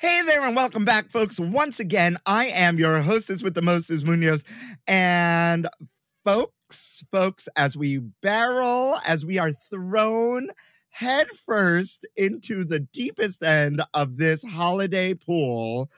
Hey 0.00 0.22
there, 0.22 0.42
and 0.46 0.56
welcome 0.56 0.86
back, 0.86 1.10
folks. 1.10 1.38
Once 1.38 1.78
again, 1.78 2.16
I 2.24 2.46
am 2.46 2.78
your 2.78 3.02
hostess 3.02 3.42
with 3.42 3.52
the 3.52 3.60
mostest, 3.60 4.02
Munoz. 4.06 4.42
And 4.86 5.68
folks, 6.24 7.04
folks, 7.12 7.48
as 7.54 7.76
we 7.76 7.98
barrel, 8.22 8.96
as 9.06 9.26
we 9.26 9.38
are 9.38 9.52
thrown 9.52 10.48
headfirst 10.88 12.06
into 12.16 12.64
the 12.64 12.80
deepest 12.80 13.42
end 13.42 13.82
of 13.92 14.16
this 14.16 14.42
holiday 14.42 15.12
pool, 15.12 15.90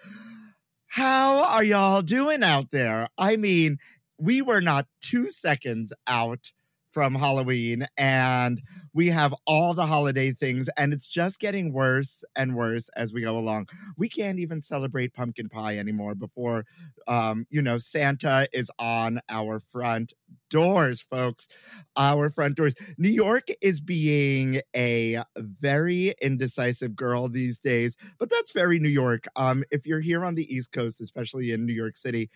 how 0.88 1.44
are 1.44 1.62
y'all 1.62 2.02
doing 2.02 2.42
out 2.42 2.72
there? 2.72 3.06
I 3.16 3.36
mean, 3.36 3.78
we 4.18 4.42
were 4.42 4.60
not 4.60 4.88
two 5.00 5.28
seconds 5.30 5.92
out 6.08 6.50
from 6.92 7.14
Halloween 7.14 7.86
and 7.96 8.60
we 8.94 9.06
have 9.08 9.34
all 9.46 9.72
the 9.74 9.86
holiday 9.86 10.32
things 10.32 10.68
and 10.76 10.92
it's 10.92 11.06
just 11.06 11.40
getting 11.40 11.72
worse 11.72 12.22
and 12.36 12.54
worse 12.54 12.88
as 12.96 13.12
we 13.12 13.22
go 13.22 13.38
along. 13.38 13.66
We 13.96 14.08
can't 14.08 14.38
even 14.38 14.60
celebrate 14.60 15.14
pumpkin 15.14 15.48
pie 15.48 15.78
anymore 15.78 16.14
before 16.14 16.64
um 17.08 17.46
you 17.50 17.62
know 17.62 17.78
Santa 17.78 18.48
is 18.52 18.70
on 18.78 19.20
our 19.28 19.60
front 19.60 20.12
doors 20.50 21.04
folks. 21.10 21.48
Our 21.96 22.30
front 22.30 22.56
doors. 22.56 22.74
New 22.98 23.10
York 23.10 23.48
is 23.60 23.80
being 23.80 24.60
a 24.76 25.22
very 25.36 26.14
indecisive 26.20 26.94
girl 26.94 27.28
these 27.28 27.58
days, 27.58 27.96
but 28.18 28.30
that's 28.30 28.52
very 28.52 28.78
New 28.78 28.88
York. 28.88 29.26
Um 29.36 29.64
if 29.70 29.86
you're 29.86 30.00
here 30.00 30.24
on 30.24 30.34
the 30.34 30.54
East 30.54 30.72
Coast, 30.72 31.00
especially 31.00 31.52
in 31.52 31.66
New 31.66 31.74
York 31.74 31.96
City, 31.96 32.30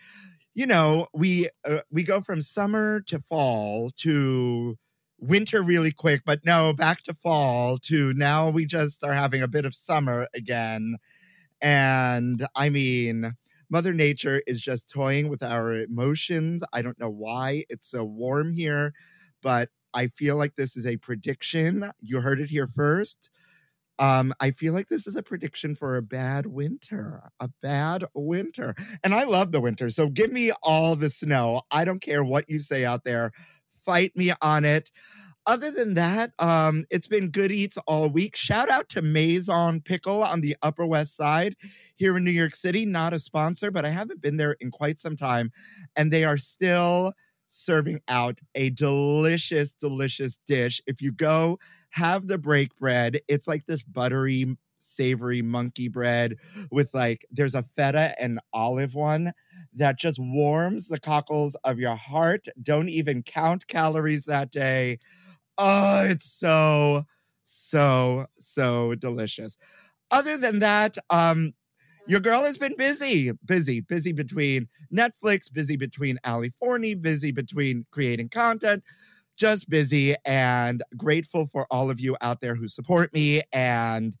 you 0.57 0.65
know 0.67 1.07
we 1.13 1.49
uh, 1.65 1.81
we 1.91 2.03
go 2.03 2.21
from 2.21 2.41
summer 2.41 3.01
to 3.01 3.21
fall 3.29 3.91
to 3.97 4.75
winter 5.19 5.63
really 5.63 5.91
quick 5.93 6.23
but 6.25 6.41
no 6.45 6.73
back 6.73 7.03
to 7.03 7.13
fall 7.23 7.77
to 7.79 8.13
now 8.15 8.49
we 8.49 8.65
just 8.65 9.03
are 9.05 9.13
having 9.13 9.43
a 9.43 9.47
bit 9.47 9.65
of 9.65 9.75
summer 9.75 10.27
again. 10.35 10.97
And 11.61 12.47
i 12.55 12.69
mean 12.69 13.33
mother 13.69 13.93
nature 13.93 14.41
is 14.47 14.61
just 14.61 14.89
toying 14.89 15.29
with 15.29 15.43
our 15.43 15.73
emotions. 15.73 16.63
I 16.73 16.81
don't 16.83 16.99
know 16.99 17.09
why 17.11 17.65
it's 17.69 17.91
so 17.91 18.05
warm 18.05 18.53
here 18.53 18.93
but 19.43 19.69
i 19.93 20.07
feel 20.07 20.37
like 20.37 20.55
this 20.57 20.77
is 20.77 20.85
a 20.87 20.97
prediction. 20.97 21.91
You 22.01 22.21
heard 22.21 22.41
it 22.41 22.49
here 22.49 22.69
first 22.75 23.29
um, 23.99 24.33
I 24.39 24.51
feel 24.51 24.73
like 24.73 24.87
this 24.87 25.07
is 25.07 25.15
a 25.15 25.23
prediction 25.23 25.75
for 25.75 25.97
a 25.97 26.01
bad 26.01 26.45
winter, 26.45 27.23
a 27.39 27.49
bad 27.61 28.05
winter. 28.13 28.75
And 29.03 29.13
I 29.13 29.23
love 29.23 29.51
the 29.51 29.61
winter. 29.61 29.89
So 29.89 30.09
give 30.09 30.31
me 30.31 30.51
all 30.63 30.95
the 30.95 31.09
snow. 31.09 31.61
I 31.71 31.85
don't 31.85 32.01
care 32.01 32.23
what 32.23 32.45
you 32.47 32.59
say 32.59 32.85
out 32.85 33.03
there. 33.03 33.31
Fight 33.85 34.15
me 34.15 34.33
on 34.41 34.65
it. 34.65 34.91
Other 35.47 35.71
than 35.71 35.93
that, 35.93 36.33
um, 36.39 36.83
it's 36.89 37.07
been 37.07 37.29
good 37.29 37.53
eats 37.53 37.77
all 37.87 38.09
week. 38.09 38.35
Shout 38.35 38.69
out 38.69 38.89
to 38.89 39.01
Maison 39.01 39.79
Pickle 39.79 40.21
on 40.21 40.41
the 40.41 40.57
Upper 40.61 40.85
West 40.85 41.15
Side 41.15 41.55
here 41.95 42.17
in 42.17 42.25
New 42.25 42.31
York 42.31 42.53
City. 42.53 42.85
Not 42.85 43.13
a 43.13 43.19
sponsor, 43.19 43.71
but 43.71 43.85
I 43.85 43.89
haven't 43.89 44.21
been 44.21 44.35
there 44.35 44.57
in 44.59 44.71
quite 44.71 44.99
some 44.99 45.15
time. 45.15 45.51
And 45.95 46.11
they 46.11 46.25
are 46.25 46.37
still 46.37 47.13
serving 47.49 48.01
out 48.09 48.39
a 48.55 48.71
delicious, 48.71 49.73
delicious 49.73 50.37
dish. 50.45 50.81
If 50.85 51.01
you 51.01 51.13
go 51.13 51.59
have 51.89 52.27
the 52.27 52.37
break 52.37 52.75
bread. 52.77 53.19
It's 53.27 53.47
like 53.47 53.65
this 53.65 53.83
buttery, 53.83 54.57
savory 54.77 55.41
monkey 55.41 55.87
bread 55.87 56.35
with 56.71 56.93
like, 56.93 57.25
there's 57.31 57.55
a 57.55 57.63
feta 57.75 58.15
and 58.19 58.39
olive 58.53 58.95
one 58.95 59.31
that 59.73 59.97
just 59.97 60.19
warms 60.19 60.87
the 60.87 60.99
cockles 60.99 61.55
of 61.63 61.79
your 61.79 61.95
heart. 61.95 62.47
Don't 62.61 62.89
even 62.89 63.23
count 63.23 63.67
calories 63.67 64.25
that 64.25 64.51
day. 64.51 64.99
Oh, 65.57 66.03
it's 66.03 66.31
so, 66.31 67.05
so, 67.49 68.27
so 68.39 68.95
delicious. 68.95 69.57
Other 70.11 70.37
than 70.37 70.59
that, 70.59 70.97
um, 71.09 71.53
your 72.07 72.21
girl 72.21 72.43
has 72.43 72.57
been 72.57 72.75
busy, 72.77 73.31
busy, 73.45 73.81
busy 73.81 74.13
between 74.13 74.67
Netflix, 74.93 75.51
busy 75.51 75.75
between 75.75 76.17
Ali 76.23 76.53
Forney, 76.59 76.95
busy 76.95 77.31
between 77.31 77.85
creating 77.91 78.29
content, 78.29 78.83
just 79.37 79.69
busy 79.69 80.15
and 80.25 80.83
grateful 80.97 81.47
for 81.51 81.67
all 81.71 81.89
of 81.89 81.99
you 81.99 82.17
out 82.21 82.41
there 82.41 82.55
who 82.55 82.67
support 82.67 83.13
me 83.13 83.41
and 83.53 84.17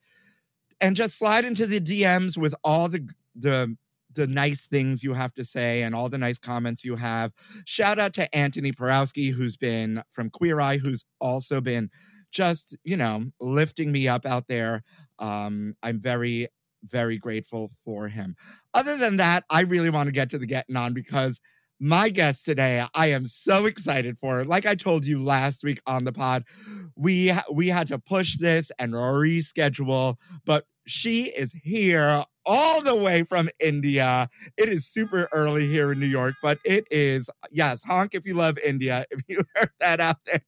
and 0.79 0.95
just 0.95 1.17
slide 1.17 1.43
into 1.43 1.65
the 1.65 1.81
DMs 1.81 2.37
with 2.37 2.53
all 2.63 2.87
the 2.87 3.07
the 3.35 3.75
the 4.13 4.27
nice 4.27 4.67
things 4.67 5.03
you 5.03 5.13
have 5.13 5.33
to 5.35 5.43
say 5.45 5.83
and 5.83 5.95
all 5.95 6.09
the 6.09 6.17
nice 6.17 6.39
comments 6.39 6.83
you 6.83 6.95
have. 6.95 7.31
Shout 7.65 7.99
out 7.99 8.13
to 8.13 8.27
Antoni 8.33 8.73
Porowski, 8.73 9.31
who's 9.31 9.55
been 9.55 10.01
from 10.11 10.29
Queer 10.29 10.59
Eye, 10.59 10.77
who's 10.77 11.05
also 11.21 11.61
been 11.61 11.89
just, 12.31 12.75
you 12.83 12.97
know, 12.97 13.25
lifting 13.39 13.91
me 13.91 14.07
up 14.07 14.25
out 14.25 14.47
there. 14.47 14.83
Um, 15.19 15.75
I'm 15.83 16.01
very, 16.01 16.47
very 16.83 17.17
grateful 17.17 17.71
for 17.85 18.07
him. 18.07 18.35
Other 18.73 18.97
than 18.97 19.17
that, 19.17 19.45
I 19.49 19.61
really 19.61 19.91
want 19.91 20.07
to 20.07 20.11
get 20.11 20.31
to 20.31 20.37
the 20.37 20.45
getting 20.47 20.75
on 20.75 20.93
because 20.93 21.39
my 21.79 22.09
guest 22.09 22.43
today 22.43 22.83
i 22.95 23.07
am 23.07 23.25
so 23.25 23.65
excited 23.65 24.17
for 24.19 24.43
like 24.43 24.65
i 24.65 24.73
told 24.73 25.05
you 25.05 25.23
last 25.23 25.63
week 25.63 25.79
on 25.85 26.03
the 26.03 26.11
pod 26.11 26.43
we 26.95 27.31
we 27.51 27.67
had 27.67 27.87
to 27.87 27.99
push 27.99 28.37
this 28.39 28.71
and 28.79 28.93
reschedule 28.93 30.15
but 30.45 30.65
she 30.87 31.25
is 31.25 31.53
here 31.63 32.23
all 32.45 32.81
the 32.81 32.95
way 32.95 33.23
from 33.23 33.49
India. 33.59 34.29
It 34.57 34.69
is 34.69 34.87
super 34.87 35.27
early 35.33 35.67
here 35.67 35.91
in 35.91 35.99
New 35.99 36.07
York, 36.07 36.35
but 36.41 36.59
it 36.63 36.87
is, 36.89 37.29
yes, 37.51 37.83
honk 37.83 38.15
if 38.15 38.25
you 38.25 38.33
love 38.33 38.57
India, 38.59 39.05
if 39.11 39.21
you 39.27 39.43
heard 39.53 39.69
that 39.79 39.99
out 39.99 40.17
there. 40.25 40.41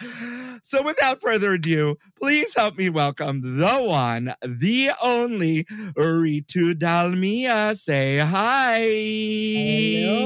so 0.62 0.82
without 0.82 1.22
further 1.22 1.54
ado, 1.54 1.96
please 2.20 2.54
help 2.54 2.76
me 2.76 2.90
welcome 2.90 3.58
the 3.58 3.82
one, 3.82 4.34
the 4.42 4.90
only 5.02 5.64
Ritu 5.96 6.74
Dalmia. 6.74 7.76
Say 7.76 8.18
hi. 8.18 8.80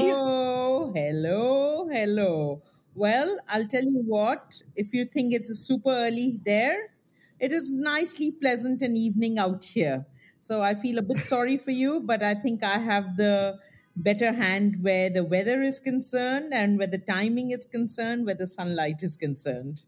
Hello, 0.09 0.91
hello, 0.93 1.87
hello. 1.89 2.61
Well, 2.93 3.39
I'll 3.47 3.65
tell 3.65 3.83
you 3.83 4.03
what, 4.05 4.61
if 4.75 4.93
you 4.93 5.05
think 5.05 5.33
it's 5.33 5.57
super 5.57 5.91
early 5.91 6.41
there, 6.45 6.90
it 7.41 7.51
is 7.51 7.73
nicely 7.73 8.31
pleasant 8.31 8.81
and 8.81 8.95
evening 8.95 9.39
out 9.39 9.65
here. 9.65 10.05
So 10.39 10.61
I 10.61 10.75
feel 10.75 10.99
a 10.99 11.01
bit 11.01 11.17
sorry 11.17 11.57
for 11.57 11.71
you, 11.71 12.01
but 12.05 12.23
I 12.23 12.35
think 12.35 12.63
I 12.63 12.77
have 12.77 13.17
the 13.17 13.59
better 13.95 14.31
hand 14.31 14.77
where 14.81 15.09
the 15.09 15.23
weather 15.23 15.61
is 15.61 15.79
concerned 15.79 16.53
and 16.53 16.77
where 16.77 16.87
the 16.87 16.99
timing 16.99 17.51
is 17.51 17.65
concerned, 17.65 18.25
where 18.25 18.35
the 18.35 18.47
sunlight 18.47 19.01
is 19.01 19.17
concerned. 19.17 19.83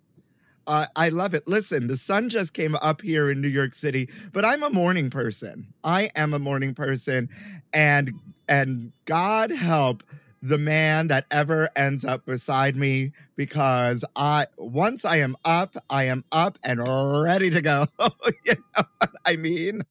Uh, 0.66 0.88
I 0.96 1.10
love 1.10 1.34
it. 1.34 1.48
Listen, 1.48 1.88
the 1.88 1.98
sun 1.98 2.30
just 2.30 2.54
came 2.54 2.76
up 2.76 3.02
here 3.02 3.30
in 3.30 3.42
New 3.42 3.50
York 3.50 3.76
City, 3.76 4.10
but 4.32 4.46
I'm 4.46 4.64
a 4.64 4.70
morning 4.70 5.10
person. 5.10 5.68
I 5.84 6.10
am 6.16 6.34
a 6.34 6.40
morning 6.40 6.74
person, 6.74 7.30
and 7.74 8.14
and 8.48 8.94
God 9.06 9.52
help 9.52 10.04
the 10.44 10.58
man 10.58 11.08
that 11.08 11.26
ever 11.32 11.70
ends 11.74 12.04
up 12.04 12.26
beside 12.26 12.76
me 12.76 13.14
because 13.38 14.04
I 14.14 14.48
once 14.58 15.06
I 15.06 15.18
am 15.18 15.38
up, 15.46 15.78
I 15.90 16.04
am 16.08 16.26
up 16.34 16.60
and 16.64 16.86
ready 16.86 17.50
to 17.50 17.62
go. 17.62 17.86
you 18.46 18.56
know 18.76 18.84
what 18.98 19.12
I 19.26 19.38
mean? 19.38 19.84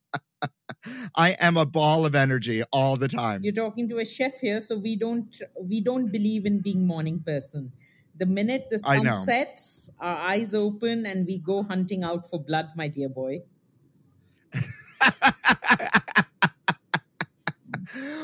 I 1.17 1.31
am 1.41 1.57
a 1.57 1.65
ball 1.65 2.05
of 2.05 2.15
energy 2.15 2.63
all 2.71 2.99
the 2.99 3.09
time. 3.09 3.43
You're 3.43 3.55
talking 3.55 3.89
to 3.89 3.99
a 3.99 4.05
chef 4.05 4.41
here, 4.41 4.61
so 4.61 4.77
we 4.77 4.95
don't 4.95 5.35
we 5.59 5.81
don't 5.81 6.13
believe 6.13 6.45
in 6.45 6.61
being 6.61 6.87
morning 6.87 7.23
person. 7.25 7.73
The 8.19 8.27
minute 8.27 8.67
the 8.71 8.79
sun 8.79 9.17
sets, 9.17 9.89
our 10.01 10.17
eyes 10.17 10.55
open 10.55 11.07
and 11.07 11.27
we 11.27 11.39
go 11.39 11.63
hunting 11.63 12.03
out 12.05 12.29
for 12.29 12.39
blood, 12.39 12.69
my 12.77 12.89
dear 12.89 13.09
boy. 13.09 13.41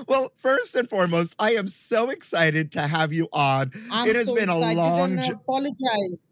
Well, 0.06 0.33
first 0.37 0.75
and 0.75 0.89
foremost, 0.89 1.35
I 1.39 1.55
am 1.55 1.69
so 1.69 2.11
excited 2.11 2.73
to 2.73 2.83
have 2.83 3.12
you 3.12 3.29
on. 3.33 3.73
I'm 3.91 4.09
it 4.09 4.17
has 4.17 4.27
so 4.27 4.35
been 4.35 4.49
a 4.49 4.59
long 4.59 5.12
and 5.12 5.21
I 5.21 5.29
apologize 5.29 6.29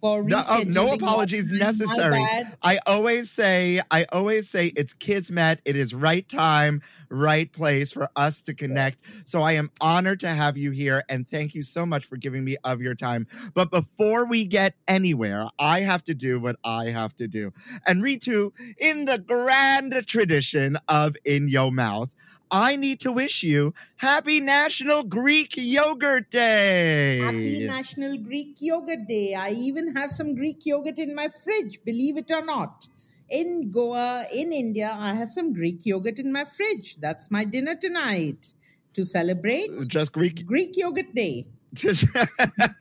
for 0.00 0.22
No, 0.24 0.42
oh, 0.48 0.64
no 0.66 0.92
apologies 0.92 1.52
necessary. 1.52 2.26
I 2.62 2.78
always 2.86 3.30
say, 3.30 3.80
I 3.90 4.06
always 4.12 4.48
say 4.48 4.68
it's 4.76 4.94
Kismet. 4.94 5.60
It 5.64 5.76
is 5.76 5.94
right 5.94 6.26
time, 6.28 6.80
right 7.10 7.52
place 7.52 7.92
for 7.92 8.08
us 8.16 8.40
to 8.42 8.54
connect. 8.54 8.98
So 9.26 9.42
I 9.42 9.52
am 9.52 9.70
honored 9.80 10.20
to 10.20 10.28
have 10.28 10.56
you 10.56 10.70
here 10.70 11.02
and 11.08 11.28
thank 11.28 11.54
you 11.54 11.62
so 11.62 11.84
much 11.84 12.06
for 12.06 12.16
giving 12.16 12.44
me 12.44 12.56
of 12.64 12.80
your 12.80 12.94
time. 12.94 13.26
But 13.54 13.70
before 13.70 14.26
we 14.26 14.46
get 14.46 14.74
anywhere, 14.88 15.46
I 15.58 15.80
have 15.80 16.04
to 16.04 16.14
do 16.14 16.40
what 16.40 16.56
I 16.64 16.86
have 16.86 17.14
to 17.16 17.28
do. 17.28 17.52
And 17.86 18.02
Ritu, 18.02 18.52
in 18.78 19.04
the 19.04 19.18
grand 19.18 19.94
tradition 20.06 20.78
of 20.88 21.16
In 21.24 21.48
Your 21.48 21.70
Mouth, 21.70 22.08
I 22.52 22.74
need 22.74 22.98
to 23.00 23.12
wish 23.12 23.42
you 23.44 23.74
happy 23.96 24.40
National 24.40 25.04
Greek 25.04 25.54
Yogurt 25.56 26.30
Day. 26.30 27.18
Happy 27.18 27.64
National 27.64 28.18
Greek 28.18 28.56
Yogurt 28.58 29.06
Day. 29.06 29.34
I 29.34 29.50
even 29.50 29.94
have 29.94 30.10
some 30.10 30.34
Greek 30.34 30.66
yogurt 30.66 30.98
in 30.98 31.14
my 31.14 31.28
fridge, 31.28 31.78
believe 31.84 32.16
it 32.16 32.30
or 32.30 32.44
not. 32.44 32.88
In 33.28 33.70
Goa, 33.70 34.26
in 34.32 34.52
India, 34.52 34.90
I 34.98 35.14
have 35.14 35.32
some 35.32 35.52
Greek 35.52 35.86
yogurt 35.86 36.18
in 36.18 36.32
my 36.32 36.44
fridge. 36.44 36.96
That's 37.00 37.30
my 37.30 37.44
dinner 37.44 37.76
tonight 37.76 38.48
to 38.94 39.04
celebrate 39.04 39.70
Just 39.86 40.12
Greek 40.12 40.44
Greek 40.44 40.76
Yogurt 40.76 41.14
Day. 41.14 41.46
just, 41.74 42.04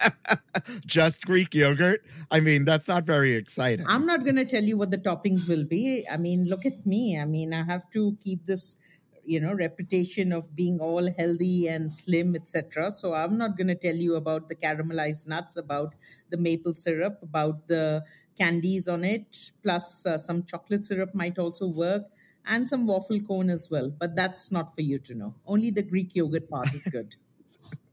just 0.86 1.26
Greek 1.26 1.54
yogurt. 1.54 2.04
I 2.32 2.40
mean, 2.40 2.66
that's 2.66 2.88
not 2.88 3.04
very 3.04 3.36
exciting. 3.36 3.86
I'm 3.88 4.08
not 4.08 4.24
going 4.24 4.36
to 4.38 4.46
tell 4.46 4.64
you 4.64 4.78
what 4.78 4.90
the 4.90 4.98
toppings 4.98 5.48
will 5.48 5.64
be. 5.64 6.08
I 6.12 6.18
mean, 6.18 6.46
look 6.46 6.66
at 6.66 6.86
me. 6.88 7.20
I 7.20 7.26
mean, 7.26 7.54
I 7.54 7.64
have 7.64 7.90
to 7.92 8.18
keep 8.24 8.46
this, 8.48 8.76
you 9.30 9.40
know, 9.40 9.54
reputation 9.54 10.34
of 10.34 10.56
being 10.56 10.80
all 10.80 11.08
healthy 11.20 11.68
and 11.68 11.94
slim, 11.94 12.36
etc. 12.36 12.90
So 12.90 13.14
I'm 13.14 13.38
not 13.38 13.58
going 13.58 13.68
to 13.68 13.76
tell 13.76 13.96
you 13.96 14.16
about 14.16 14.50
the 14.50 14.56
caramelized 14.56 15.28
nuts, 15.28 15.56
about 15.56 15.94
the 16.32 16.38
maple 16.38 16.74
syrup, 16.74 17.20
about 17.22 17.68
the 17.68 18.04
candies 18.40 18.88
on 18.88 19.04
it, 19.04 19.52
plus 19.62 20.04
uh, 20.08 20.18
some 20.18 20.46
chocolate 20.46 20.88
syrup 20.88 21.14
might 21.14 21.38
also 21.38 21.68
work, 21.68 22.06
and 22.48 22.68
some 22.68 22.88
waffle 22.88 23.20
cone 23.20 23.52
as 23.52 23.70
well. 23.70 23.92
But 23.92 24.16
that's 24.16 24.52
not 24.52 24.74
for 24.74 24.82
you 24.82 24.98
to 24.98 25.14
know. 25.14 25.36
Only 25.46 25.70
the 25.70 25.84
Greek 25.84 26.16
yogurt 26.16 26.50
part 26.50 26.74
is 26.74 26.84
good. 26.86 27.16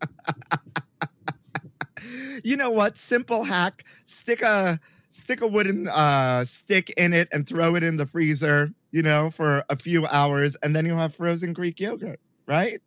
you 2.44 2.56
know 2.56 2.70
what? 2.70 2.96
Simple 2.96 3.44
hack: 3.44 3.84
stick 4.06 4.40
a 4.40 4.80
stick 5.10 5.42
a 5.42 5.46
wooden 5.46 5.86
uh, 5.88 6.46
stick 6.46 6.94
in 6.96 7.12
it 7.12 7.28
and 7.30 7.46
throw 7.46 7.76
it 7.76 7.82
in 7.82 7.98
the 7.98 8.06
freezer. 8.06 8.72
You 8.92 9.02
know, 9.02 9.30
for 9.30 9.64
a 9.68 9.76
few 9.76 10.06
hours, 10.06 10.56
and 10.62 10.74
then 10.74 10.86
you'll 10.86 10.98
have 10.98 11.14
frozen 11.14 11.52
Greek 11.52 11.80
yogurt. 11.80 12.20
Right? 12.46 12.80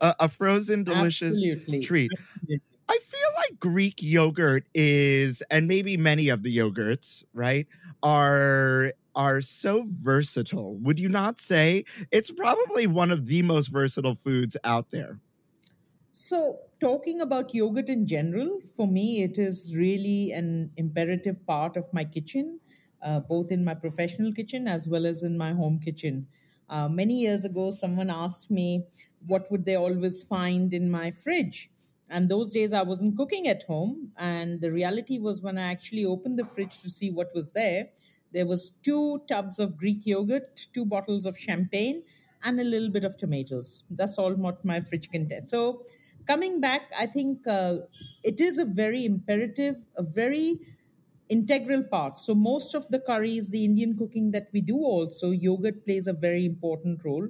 A, 0.00 0.14
a 0.20 0.28
frozen, 0.28 0.84
delicious 0.84 1.44
Absolutely. 1.44 1.80
treat. 1.80 2.12
Absolutely. 2.12 2.62
I 2.88 2.98
feel 2.98 3.30
like 3.36 3.58
Greek 3.60 4.02
yogurt 4.02 4.68
is, 4.74 5.42
and 5.50 5.68
maybe 5.68 5.96
many 5.96 6.28
of 6.30 6.42
the 6.42 6.56
yogurts, 6.56 7.24
right, 7.34 7.68
are 8.02 8.94
are 9.14 9.40
so 9.42 9.86
versatile. 10.02 10.78
Would 10.80 11.00
you 11.00 11.08
not 11.08 11.40
say 11.40 11.84
it's 12.12 12.30
probably 12.30 12.86
one 12.86 13.10
of 13.12 13.26
the 13.26 13.42
most 13.42 13.68
versatile 13.68 14.18
foods 14.24 14.56
out 14.64 14.90
there? 14.90 15.20
So, 16.12 16.58
talking 16.80 17.20
about 17.20 17.54
yogurt 17.54 17.88
in 17.88 18.06
general, 18.06 18.60
for 18.76 18.86
me, 18.86 19.22
it 19.22 19.38
is 19.38 19.74
really 19.74 20.32
an 20.32 20.72
imperative 20.76 21.46
part 21.46 21.76
of 21.78 21.90
my 21.94 22.04
kitchen, 22.04 22.60
uh, 23.02 23.20
both 23.20 23.50
in 23.52 23.64
my 23.64 23.74
professional 23.74 24.32
kitchen 24.32 24.66
as 24.68 24.88
well 24.88 25.06
as 25.06 25.22
in 25.22 25.36
my 25.36 25.52
home 25.52 25.78
kitchen. 25.78 26.26
Uh, 26.68 26.88
many 26.88 27.20
years 27.20 27.44
ago, 27.44 27.70
someone 27.70 28.10
asked 28.10 28.50
me 28.50 28.86
what 29.26 29.50
would 29.50 29.64
they 29.64 29.74
always 29.76 30.22
find 30.22 30.74
in 30.74 30.90
my 30.90 31.10
fridge. 31.10 31.70
And 32.10 32.28
those 32.28 32.52
days, 32.52 32.72
I 32.72 32.82
wasn't 32.82 33.16
cooking 33.16 33.48
at 33.48 33.64
home. 33.64 34.12
And 34.16 34.60
the 34.60 34.72
reality 34.72 35.18
was, 35.18 35.42
when 35.42 35.58
I 35.58 35.70
actually 35.70 36.04
opened 36.04 36.38
the 36.38 36.44
fridge 36.44 36.78
to 36.80 36.90
see 36.90 37.10
what 37.10 37.34
was 37.34 37.50
there, 37.52 37.88
there 38.32 38.46
was 38.46 38.72
two 38.82 39.22
tubs 39.28 39.58
of 39.58 39.76
Greek 39.76 40.06
yogurt, 40.06 40.68
two 40.72 40.84
bottles 40.84 41.26
of 41.26 41.36
champagne, 41.38 42.02
and 42.44 42.60
a 42.60 42.64
little 42.64 42.90
bit 42.90 43.04
of 43.04 43.16
tomatoes. 43.16 43.82
That's 43.90 44.18
all 44.18 44.34
what 44.34 44.64
my 44.64 44.80
fridge 44.80 45.10
contained. 45.10 45.48
So, 45.48 45.84
coming 46.26 46.60
back, 46.60 46.92
I 46.96 47.06
think 47.06 47.46
uh, 47.46 47.78
it 48.22 48.40
is 48.40 48.58
a 48.58 48.64
very 48.64 49.04
imperative, 49.04 49.76
a 49.96 50.02
very 50.02 50.60
integral 51.28 51.84
part. 51.84 52.18
So, 52.18 52.34
most 52.34 52.74
of 52.74 52.88
the 52.88 53.00
curries, 53.00 53.48
the 53.48 53.64
Indian 53.64 53.96
cooking 53.96 54.30
that 54.32 54.48
we 54.52 54.60
do, 54.60 54.76
also, 54.78 55.30
yogurt 55.30 55.84
plays 55.84 56.06
a 56.06 56.12
very 56.12 56.44
important 56.44 57.04
role. 57.04 57.28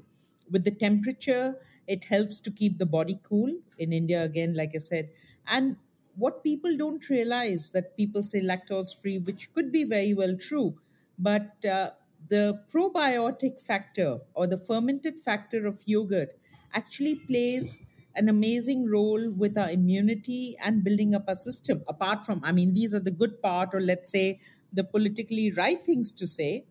With 0.51 0.65
the 0.65 0.71
temperature, 0.71 1.61
it 1.87 2.05
helps 2.05 2.41
to 2.41 2.51
keep 2.51 2.79
the 2.79 2.87
body 2.87 3.21
cool. 3.23 3.61
In 3.79 3.93
India, 3.93 4.23
again, 4.25 4.55
like 4.55 4.73
I 4.75 4.79
said, 4.79 5.11
and 5.47 5.77
what 6.17 6.43
people 6.43 6.77
don't 6.77 7.09
realize 7.09 7.71
that 7.71 7.97
people 7.97 8.23
say 8.23 8.41
lactose 8.41 8.95
free, 9.01 9.19
which 9.19 9.53
could 9.53 9.71
be 9.71 9.85
very 9.85 10.15
well 10.15 10.37
true, 10.37 10.81
but 11.19 11.65
uh, 11.65 11.93
the 12.29 12.65
probiotic 12.69 13.61
factor 13.61 14.21
or 14.35 14.47
the 14.47 14.59
fermented 14.59 15.21
factor 15.21 15.67
of 15.67 15.83
yogurt 15.87 16.35
actually 16.73 17.15
plays 17.27 17.81
an 18.19 18.29
amazing 18.29 18.91
role 18.91 19.31
with 19.31 19.57
our 19.57 19.71
immunity 19.71 20.57
and 20.65 20.85
building 20.85 21.15
up 21.15 21.25
our 21.29 21.35
system. 21.35 21.83
Apart 21.89 22.27
from, 22.27 22.41
I 22.45 22.53
mean, 22.53 22.75
these 22.75 22.93
are 22.95 23.01
the 23.01 23.17
good 23.23 23.41
part, 23.43 23.71
or 23.73 23.81
let's 23.81 24.11
say 24.11 24.41
the 24.73 24.85
politically 24.85 25.53
right 25.53 25.85
things 25.85 26.13
to 26.13 26.27
say, 26.27 26.67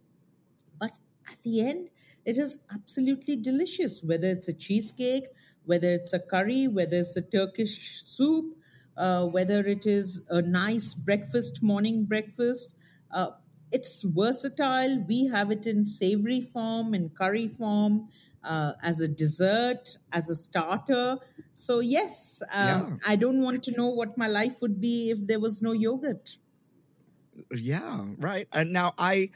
but 0.80 0.92
at 1.32 1.42
the 1.44 1.62
end, 1.62 1.89
it 2.25 2.38
is 2.38 2.60
absolutely 2.74 3.38
delicious, 3.38 4.04
whether 4.04 4.27
it's 4.27 4.50
a 4.50 4.54
cheesecake, 4.54 5.25
whether 5.66 5.89
it's 5.94 6.13
a 6.13 6.20
curry, 6.20 6.68
whether 6.68 6.98
it's 6.98 7.18
a 7.18 7.22
Turkish 7.22 8.04
soup, 8.06 8.56
uh, 8.98 9.25
whether 9.25 9.62
it 9.62 9.86
is 9.86 10.24
a 10.30 10.42
nice 10.42 10.94
breakfast, 10.94 11.63
morning 11.63 12.04
breakfast. 12.04 12.74
Uh, 13.12 13.30
it's 13.72 14.01
versatile. 14.04 15.04
We 15.08 15.27
have 15.27 15.51
it 15.51 15.68
in 15.68 15.86
savory 15.86 16.42
form, 16.42 16.94
in 16.94 17.10
curry 17.10 17.48
form, 17.48 18.10
uh, 18.48 18.74
as 18.82 19.01
a 19.01 19.08
dessert, 19.08 19.98
as 20.12 20.30
a 20.30 20.36
starter. 20.36 21.18
So, 21.54 21.80
yes, 21.80 22.42
uh, 22.51 22.88
Yeah. 22.89 22.98
I 23.06 23.16
don't 23.16 23.42
want 23.42 23.63
to 23.66 23.72
know 23.72 23.88
what 23.89 24.18
my 24.18 24.27
life 24.27 24.62
would 24.62 24.80
be 24.80 25.10
if 25.12 25.25
there 25.27 25.39
was 25.39 25.62
no 25.62 25.72
yogurt. 25.74 26.38
Yeah, 27.51 28.06
right. 28.18 28.48
And 28.54 28.74
now 28.74 28.94
I 28.98 29.30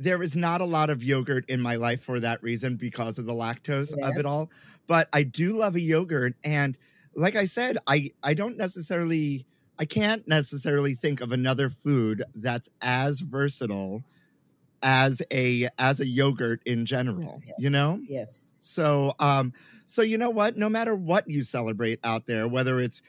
there 0.00 0.22
is 0.22 0.36
not 0.36 0.60
a 0.60 0.64
lot 0.64 0.90
of 0.90 1.02
yogurt 1.02 1.44
in 1.48 1.60
my 1.60 1.74
life 1.74 2.04
for 2.04 2.20
that 2.20 2.40
reason 2.42 2.76
because 2.76 3.18
of 3.18 3.26
the 3.26 3.32
lactose 3.32 3.92
of 4.00 4.16
it 4.16 4.24
all. 4.26 4.48
But 4.86 5.08
I 5.12 5.24
do 5.24 5.58
love 5.58 5.74
a 5.74 5.80
yogurt 5.80 6.34
and 6.44 6.78
like 7.14 7.36
I 7.36 7.46
said, 7.46 7.78
I 7.86 8.12
I 8.22 8.34
don't 8.34 8.56
necessarily 8.56 9.46
I 9.78 9.84
can't 9.84 10.26
necessarily 10.28 10.94
think 10.94 11.20
of 11.20 11.32
another 11.32 11.70
food 11.70 12.22
that's 12.34 12.68
as 12.80 13.20
versatile 13.20 14.04
as 14.82 15.22
a 15.32 15.68
as 15.78 16.00
a 16.00 16.06
yogurt 16.06 16.60
in 16.64 16.86
general, 16.86 17.42
you 17.58 17.70
know? 17.70 18.00
Yes. 18.08 18.47
So, 18.68 19.14
um, 19.18 19.52
so 19.86 20.02
you 20.02 20.18
know 20.18 20.30
what? 20.30 20.56
No 20.56 20.68
matter 20.68 20.94
what 20.94 21.28
you 21.28 21.42
celebrate 21.42 22.00
out 22.04 22.26
there, 22.26 22.46
whether 22.46 22.80
it's 22.80 23.00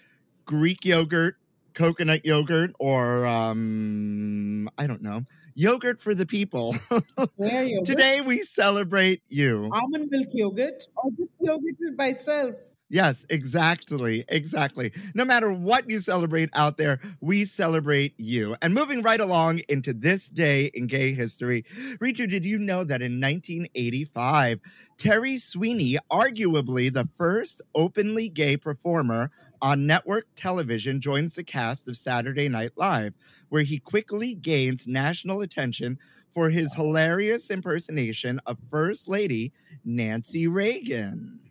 Greek 0.46 0.86
yogurt, 0.86 1.36
coconut 1.74 2.26
yogurt, 2.26 2.72
or 2.80 3.26
um, 3.26 4.70
I 4.78 4.88
don't 4.88 5.02
know, 5.02 5.24
yogurt 5.56 6.02
for 6.02 6.16
the 6.16 6.26
people. 6.26 6.76
Yogurt? 7.38 7.86
Today 7.86 8.22
we 8.22 8.42
celebrate 8.44 9.22
you. 9.28 9.70
almond 9.74 10.10
milk 10.10 10.30
yogurt 10.32 10.86
or 10.96 11.12
just 11.12 11.32
yogurt 11.42 11.98
by 11.98 12.08
itself. 12.08 12.56
Yes, 12.92 13.24
exactly. 13.30 14.26
Exactly. 14.30 14.92
No 15.14 15.24
matter 15.24 15.52
what 15.52 15.88
you 15.90 16.00
celebrate 16.02 16.50
out 16.54 16.78
there, 16.78 17.00
we 17.22 17.46
celebrate 17.46 18.16
you. 18.18 18.56
And 18.64 18.74
moving 18.74 19.04
right 19.04 19.20
along 19.22 19.62
into 19.70 19.94
this 19.94 20.28
day 20.28 20.72
in 20.74 20.88
gay 20.88 21.14
history, 21.14 21.66
Ritu, 22.02 22.28
did 22.28 22.46
you 22.46 22.58
know 22.58 22.84
that 22.84 23.04
in 23.04 23.20
1985, 23.20 24.60
Terry 24.98 25.38
Sweeney, 25.38 26.00
arguably 26.12 26.92
the 26.92 27.08
first 27.16 27.62
openly 27.76 28.28
gay 28.28 28.58
performer, 28.58 29.30
on 29.62 29.86
network 29.86 30.26
television 30.36 31.02
joins 31.02 31.36
the 31.36 31.44
cast 31.44 31.88
of 31.90 31.98
Saturday 31.98 32.48
Night 32.48 32.72
Live, 32.78 33.14
where 33.50 33.64
he 33.64 33.78
quickly 33.78 34.34
gains 34.34 34.88
national 34.88 35.42
attention 35.42 36.00
for 36.34 36.50
his 36.50 36.74
hilarious 36.74 37.52
impersonation 37.52 38.40
of 38.46 38.58
First 38.72 39.08
Lady 39.10 39.52
Nancy 39.84 40.48
Reagan. 40.48 41.49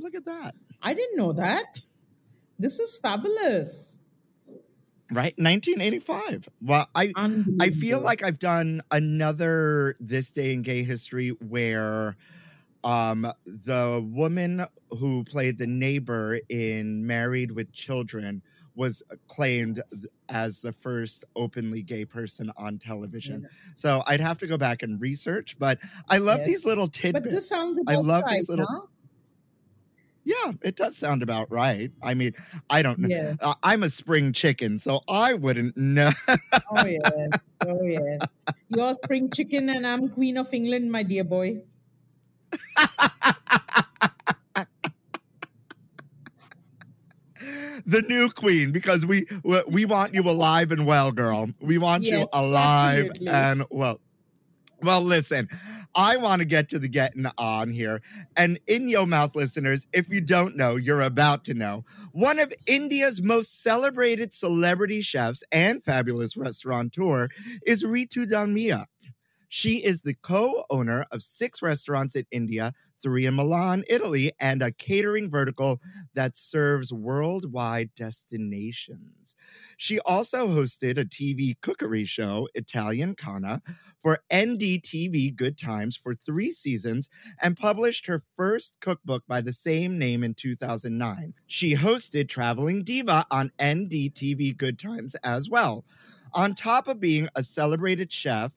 Look 0.00 0.14
at 0.14 0.24
that. 0.24 0.54
I 0.82 0.94
didn't 0.94 1.16
know 1.16 1.32
that. 1.34 1.66
This 2.58 2.78
is 2.80 2.96
fabulous. 2.96 3.98
Right? 5.12 5.34
1985. 5.38 6.48
Well, 6.62 6.86
I 6.94 7.12
I 7.58 7.70
feel 7.70 8.00
like 8.00 8.22
I've 8.22 8.38
done 8.38 8.80
another 8.92 9.96
this 9.98 10.30
day 10.30 10.52
in 10.52 10.62
gay 10.62 10.84
history 10.84 11.30
where 11.40 12.16
um 12.84 13.26
the 13.44 14.08
woman 14.12 14.64
who 14.92 15.24
played 15.24 15.58
the 15.58 15.66
neighbor 15.66 16.38
in 16.48 17.06
Married 17.06 17.50
with 17.50 17.72
Children 17.72 18.42
was 18.76 19.02
claimed 19.28 19.82
as 20.28 20.60
the 20.60 20.72
first 20.72 21.24
openly 21.34 21.82
gay 21.82 22.04
person 22.04 22.52
on 22.56 22.78
television. 22.78 23.48
So 23.76 24.02
I'd 24.06 24.20
have 24.20 24.38
to 24.38 24.46
go 24.46 24.56
back 24.56 24.82
and 24.82 25.00
research, 25.00 25.56
but 25.58 25.78
I 26.08 26.18
love 26.18 26.38
Yes. 26.38 26.46
these 26.46 26.64
little 26.64 26.86
tidbits. 26.86 27.24
But 27.24 27.30
this 27.32 27.48
sounds 27.48 27.80
I 27.88 27.96
love 27.96 28.24
right, 28.24 28.38
these 28.38 28.48
little 28.48 28.66
huh? 28.70 28.86
Yeah, 30.24 30.52
it 30.62 30.76
does 30.76 30.96
sound 30.96 31.22
about 31.22 31.50
right. 31.50 31.90
I 32.02 32.14
mean, 32.14 32.34
I 32.68 32.82
don't 32.82 32.98
know. 32.98 33.08
Yeah. 33.08 33.34
Uh, 33.40 33.54
I'm 33.62 33.82
a 33.82 33.90
spring 33.90 34.32
chicken, 34.32 34.78
so 34.78 35.00
I 35.08 35.34
wouldn't 35.34 35.76
know. 35.76 36.12
Oh 36.72 36.86
yes. 36.86 37.30
Oh 37.66 37.82
yes. 37.82 38.20
You're 38.68 38.94
spring 38.94 39.30
chicken 39.30 39.68
and 39.68 39.86
I'm 39.86 40.08
queen 40.08 40.36
of 40.36 40.52
England, 40.52 40.92
my 40.92 41.02
dear 41.02 41.24
boy. 41.24 41.62
the 47.86 48.02
new 48.02 48.28
queen 48.30 48.72
because 48.72 49.04
we 49.06 49.26
we- 49.68 49.84
want 49.84 50.14
you 50.14 50.22
alive 50.22 50.70
and 50.70 50.86
well 50.86 51.10
girl 51.10 51.48
we 51.60 51.78
want 51.78 52.04
you 52.04 52.28
alive 52.32 53.06
absolutely. 53.10 53.28
and 53.28 53.64
well 53.70 54.00
well 54.82 55.00
listen 55.00 55.48
i 55.94 56.16
want 56.16 56.40
to 56.40 56.44
get 56.44 56.68
to 56.68 56.78
the 56.78 56.88
getting 56.88 57.26
on 57.38 57.70
here 57.70 58.00
and 58.36 58.58
in 58.66 58.88
your 58.88 59.06
mouth 59.06 59.34
listeners 59.34 59.86
if 59.92 60.08
you 60.08 60.20
don't 60.20 60.56
know 60.56 60.76
you're 60.76 61.02
about 61.02 61.44
to 61.44 61.54
know 61.54 61.84
one 62.12 62.38
of 62.38 62.52
india's 62.66 63.22
most 63.22 63.62
celebrated 63.62 64.32
celebrity 64.32 65.00
chefs 65.00 65.42
and 65.52 65.84
fabulous 65.84 66.36
restaurateur 66.36 67.28
is 67.66 67.84
ritu 67.84 68.26
dalmia 68.26 68.86
she 69.48 69.78
is 69.78 70.02
the 70.02 70.14
co-owner 70.22 71.04
of 71.10 71.22
six 71.22 71.62
restaurants 71.62 72.14
in 72.14 72.24
india 72.30 72.72
three 73.02 73.26
in 73.26 73.34
milan 73.34 73.84
italy 73.88 74.32
and 74.38 74.62
a 74.62 74.72
catering 74.72 75.30
vertical 75.30 75.80
that 76.14 76.36
serves 76.36 76.92
worldwide 76.92 77.90
destinations. 77.96 79.19
She 79.80 79.98
also 80.00 80.46
hosted 80.46 80.98
a 80.98 81.06
TV 81.06 81.58
cookery 81.62 82.04
show, 82.04 82.50
Italian 82.54 83.14
Khana, 83.14 83.62
for 84.02 84.18
NDTV 84.30 85.34
Good 85.34 85.56
Times 85.56 85.96
for 85.96 86.14
three 86.26 86.52
seasons 86.52 87.08
and 87.40 87.56
published 87.56 88.04
her 88.04 88.22
first 88.36 88.74
cookbook 88.82 89.22
by 89.26 89.40
the 89.40 89.54
same 89.54 89.98
name 89.98 90.22
in 90.22 90.34
2009. 90.34 91.32
She 91.46 91.74
hosted 91.74 92.28
Traveling 92.28 92.84
Diva 92.84 93.24
on 93.30 93.52
NDTV 93.58 94.54
Good 94.58 94.78
Times 94.78 95.14
as 95.24 95.48
well. 95.48 95.86
On 96.34 96.54
top 96.54 96.86
of 96.86 97.00
being 97.00 97.30
a 97.34 97.42
celebrated 97.42 98.12
chef, 98.12 98.52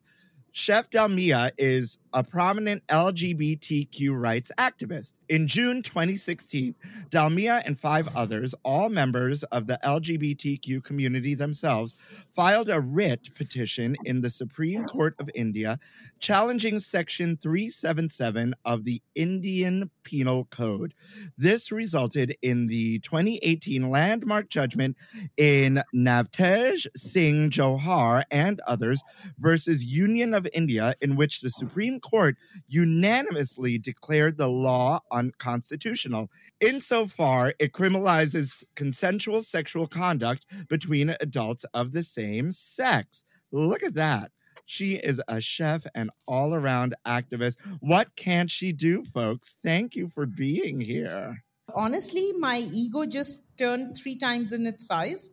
Chef 0.52 0.90
Dalmia 0.90 1.52
is 1.58 1.98
a 2.12 2.22
prominent 2.22 2.86
LGBTQ 2.88 4.10
rights 4.12 4.52
activist. 4.58 5.14
In 5.30 5.48
June 5.48 5.82
2016, 5.82 6.76
Dalmia 7.10 7.62
and 7.66 7.80
five 7.80 8.10
others, 8.16 8.54
all 8.64 8.90
members 8.90 9.44
of 9.44 9.68
the 9.68 9.80
LGBTQ 9.84 10.84
community 10.84 11.34
themselves, 11.34 11.96
filed 12.36 12.70
a 12.70 12.80
writ 12.80 13.30
petition 13.36 13.96
in 14.06 14.22
the 14.22 14.30
Supreme 14.30 14.86
Court 14.86 15.16
of 15.20 15.30
India 15.34 15.80
challenging 16.20 16.80
Section 16.80 17.38
377 17.38 18.56
of 18.64 18.86
the 18.86 19.02
Indian 19.14 19.92
Penal 20.04 20.46
Code. 20.46 20.94
This 21.38 21.70
resulted 21.70 22.36
in 22.42 22.68
the 22.68 23.00
2018 23.00 23.90
landmark 23.90 24.50
judgment 24.50 24.96
in 25.36 25.82
Navtej 25.94 26.88
Singh 26.96 27.50
Johar 27.50 28.24
and 28.32 28.62
others 28.66 29.04
versus 29.38 29.84
Union 29.84 30.34
of 30.34 30.48
India, 30.54 30.96
in 31.02 31.18
which 31.18 31.42
the 31.42 31.50
Supreme 31.50 32.00
Court 32.00 32.38
unanimously 32.68 33.78
declared 33.78 34.38
the 34.38 34.48
law 34.48 35.02
unconstitutional. 35.14 36.30
Insofar, 36.60 37.54
it 37.60 37.72
criminalizes 37.72 38.64
consensual 38.76 39.44
sexual 39.44 39.88
conduct 39.88 40.46
between 40.68 41.16
adults 41.22 41.64
of 41.74 41.94
the 41.94 42.04
same 42.04 42.52
sex. 42.52 43.24
Look 43.52 43.84
at 43.84 43.94
that. 43.94 44.32
She 44.66 44.96
is 44.96 45.22
a 45.28 45.40
chef 45.40 45.86
and 45.94 46.10
all 46.28 46.54
around 46.54 46.96
activist. 47.06 47.58
What 47.80 48.16
can 48.16 48.48
she 48.48 48.72
do, 48.72 49.04
folks? 49.14 49.56
Thank 49.64 49.96
you 49.96 50.10
for 50.10 50.26
being 50.26 50.80
here. 50.80 51.44
Honestly, 51.76 52.32
my 52.40 52.60
ego 52.74 53.06
just 53.06 53.44
turned 53.58 53.98
three 53.98 54.18
times 54.18 54.54
in 54.54 54.66
its 54.66 54.86
size. 54.86 55.30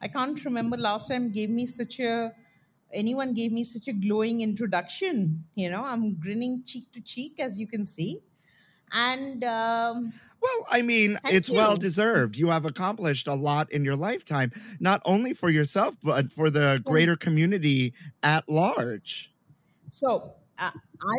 I 0.00 0.08
can't 0.08 0.44
remember 0.44 0.76
last 0.76 1.08
time 1.08 1.30
gave 1.30 1.50
me 1.50 1.66
such 1.66 2.00
a 2.00 2.32
anyone 2.92 3.34
gave 3.34 3.52
me 3.52 3.64
such 3.64 3.88
a 3.88 3.92
glowing 3.92 4.42
introduction. 4.42 5.44
You 5.54 5.70
know, 5.70 5.84
I'm 5.84 6.14
grinning 6.14 6.62
cheek 6.66 6.92
to 6.92 7.00
cheek, 7.00 7.40
as 7.40 7.58
you 7.58 7.66
can 7.66 7.86
see. 7.86 8.22
And 8.92 9.42
um, 9.44 10.12
Well, 10.42 10.66
I 10.70 10.82
mean, 10.82 11.18
it's 11.28 11.50
well 11.50 11.76
deserved. 11.76 12.36
You 12.36 12.48
have 12.48 12.64
accomplished 12.64 13.26
a 13.28 13.34
lot 13.34 13.70
in 13.72 13.84
your 13.84 13.96
lifetime, 13.96 14.52
not 14.80 15.00
only 15.04 15.34
for 15.34 15.50
yourself, 15.50 15.96
but 16.02 16.32
for 16.32 16.50
the 16.50 16.82
greater 16.84 17.16
community 17.16 17.94
at 18.22 18.48
large. 18.48 19.32
So, 19.90 20.34
uh, 20.58 20.70
I, 20.72 21.18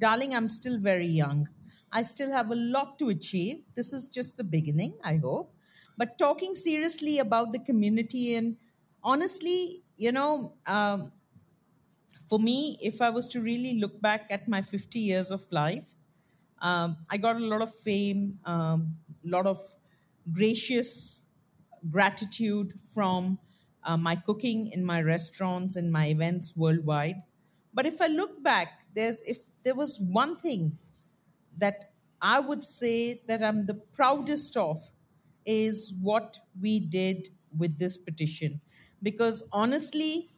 darling, 0.00 0.34
I'm 0.34 0.48
still 0.48 0.78
very 0.78 1.06
young. 1.06 1.48
I 1.92 2.02
still 2.02 2.30
have 2.32 2.50
a 2.50 2.56
lot 2.56 2.98
to 3.00 3.08
achieve. 3.10 3.62
This 3.74 3.92
is 3.92 4.08
just 4.08 4.36
the 4.36 4.44
beginning, 4.44 4.98
I 5.04 5.16
hope. 5.16 5.54
But 5.96 6.18
talking 6.18 6.54
seriously 6.54 7.18
about 7.20 7.52
the 7.52 7.60
community 7.60 8.34
and 8.34 8.56
honestly, 9.02 9.82
you 9.96 10.12
know, 10.12 10.54
um, 10.66 11.12
for 12.28 12.38
me, 12.38 12.78
if 12.82 13.00
I 13.00 13.10
was 13.10 13.28
to 13.28 13.40
really 13.40 13.74
look 13.78 14.00
back 14.00 14.26
at 14.30 14.48
my 14.48 14.62
50 14.62 14.98
years 14.98 15.30
of 15.30 15.44
life, 15.52 15.93
um, 16.64 16.96
I 17.10 17.18
got 17.18 17.36
a 17.36 17.44
lot 17.44 17.60
of 17.60 17.74
fame, 17.74 18.38
a 18.46 18.50
um, 18.50 18.96
lot 19.22 19.46
of 19.46 19.58
gracious 20.32 21.20
gratitude 21.90 22.72
from 22.94 23.38
uh, 23.84 23.98
my 23.98 24.16
cooking 24.16 24.72
in 24.72 24.82
my 24.82 25.02
restaurants 25.02 25.76
and 25.76 25.92
my 25.92 26.06
events 26.06 26.54
worldwide. 26.56 27.16
But 27.74 27.84
if 27.84 28.00
I 28.00 28.06
look 28.06 28.42
back, 28.42 28.80
there's 28.94 29.20
if 29.26 29.40
there 29.62 29.74
was 29.74 30.00
one 30.00 30.36
thing 30.36 30.78
that 31.58 31.92
I 32.22 32.40
would 32.40 32.62
say 32.62 33.20
that 33.28 33.42
I'm 33.42 33.66
the 33.66 33.74
proudest 33.74 34.56
of 34.56 34.82
is 35.44 35.92
what 36.00 36.38
we 36.62 36.80
did 36.80 37.28
with 37.58 37.78
this 37.78 37.98
petition. 37.98 38.58
Because 39.02 39.44
honestly, 39.52 40.30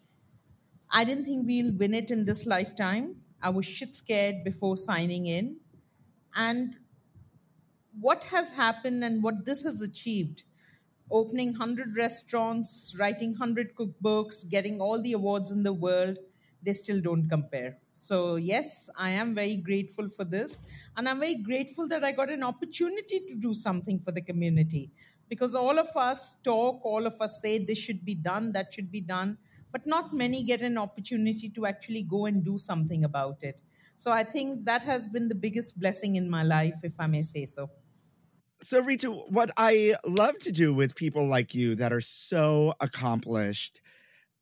I 0.90 1.04
didn't 1.04 1.24
think 1.26 1.46
we'll 1.46 1.72
win 1.72 1.94
it 1.94 2.10
in 2.10 2.24
this 2.24 2.46
lifetime. 2.46 3.14
I 3.40 3.50
was 3.50 3.64
shit 3.64 3.94
scared 3.94 4.42
before 4.42 4.76
signing 4.76 5.26
in. 5.26 5.58
And 6.36 6.76
what 8.00 8.22
has 8.24 8.50
happened 8.50 9.02
and 9.02 9.22
what 9.22 9.44
this 9.44 9.62
has 9.64 9.80
achieved 9.80 10.42
opening 11.10 11.48
100 11.50 11.96
restaurants, 11.96 12.94
writing 12.98 13.30
100 13.30 13.74
cookbooks, 13.76 14.48
getting 14.48 14.80
all 14.80 15.00
the 15.00 15.12
awards 15.12 15.52
in 15.52 15.62
the 15.62 15.72
world, 15.72 16.18
they 16.62 16.72
still 16.72 17.00
don't 17.00 17.28
compare. 17.28 17.78
So, 17.92 18.36
yes, 18.36 18.88
I 18.96 19.10
am 19.10 19.34
very 19.34 19.56
grateful 19.56 20.08
for 20.08 20.24
this. 20.24 20.60
And 20.96 21.08
I'm 21.08 21.20
very 21.20 21.42
grateful 21.42 21.88
that 21.88 22.04
I 22.04 22.12
got 22.12 22.30
an 22.30 22.42
opportunity 22.42 23.20
to 23.28 23.34
do 23.34 23.54
something 23.54 24.00
for 24.00 24.12
the 24.12 24.20
community 24.20 24.90
because 25.28 25.54
all 25.54 25.78
of 25.78 25.88
us 25.96 26.36
talk, 26.44 26.84
all 26.84 27.06
of 27.06 27.20
us 27.20 27.40
say 27.40 27.58
this 27.58 27.78
should 27.78 28.04
be 28.04 28.14
done, 28.14 28.52
that 28.52 28.72
should 28.72 28.92
be 28.92 29.00
done, 29.00 29.36
but 29.72 29.86
not 29.86 30.14
many 30.14 30.44
get 30.44 30.62
an 30.62 30.78
opportunity 30.78 31.48
to 31.50 31.66
actually 31.66 32.02
go 32.02 32.26
and 32.26 32.44
do 32.44 32.58
something 32.58 33.04
about 33.04 33.42
it. 33.42 33.60
So, 33.96 34.12
I 34.12 34.24
think 34.24 34.64
that 34.64 34.82
has 34.82 35.06
been 35.06 35.28
the 35.28 35.34
biggest 35.34 35.78
blessing 35.80 36.16
in 36.16 36.28
my 36.28 36.42
life, 36.42 36.74
if 36.82 36.94
I 36.98 37.06
may 37.06 37.22
say 37.22 37.46
so. 37.46 37.70
So, 38.62 38.82
Ritu, 38.82 39.30
what 39.30 39.50
I 39.56 39.96
love 40.06 40.38
to 40.40 40.52
do 40.52 40.72
with 40.72 40.94
people 40.94 41.26
like 41.26 41.54
you 41.54 41.74
that 41.76 41.92
are 41.92 42.00
so 42.00 42.74
accomplished, 42.80 43.80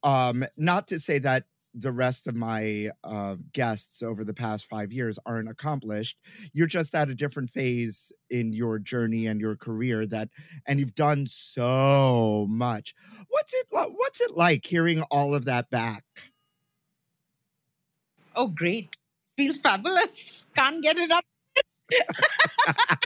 um, 0.03 0.45
not 0.57 0.87
to 0.89 1.01
say 1.01 1.19
that 1.21 1.45
the 1.75 1.91
rest 1.91 2.29
of 2.29 2.37
my 2.37 2.91
uh, 3.03 3.37
guests 3.53 4.03
over 4.03 4.23
the 4.23 4.33
past 4.33 4.67
five 4.67 4.93
years 4.93 5.19
aren't 5.27 5.49
accomplished. 5.49 6.17
You're 6.53 6.69
just 6.69 6.95
at 6.95 7.11
a 7.11 7.15
different 7.15 7.51
phase 7.51 8.13
in 8.31 8.53
your 8.53 8.79
journey 8.79 9.27
and 9.27 9.41
your 9.41 9.57
career 9.57 10.07
that, 10.07 10.29
and 10.67 10.79
you've 10.79 10.95
done 10.95 11.27
so 11.27 12.47
much. 12.49 12.95
What's 13.29 13.53
it? 13.55 13.67
What's 13.71 14.21
it 14.21 14.37
like 14.37 14.65
hearing 14.65 15.03
all 15.11 15.35
of 15.35 15.47
that 15.47 15.71
back? 15.71 16.05
Oh, 18.37 18.47
great. 18.49 18.97
Feels 19.37 19.57
fabulous. 19.59 20.45
Can't 20.57 20.83
get 20.83 20.97
it 20.99 21.11
up. 21.13 21.25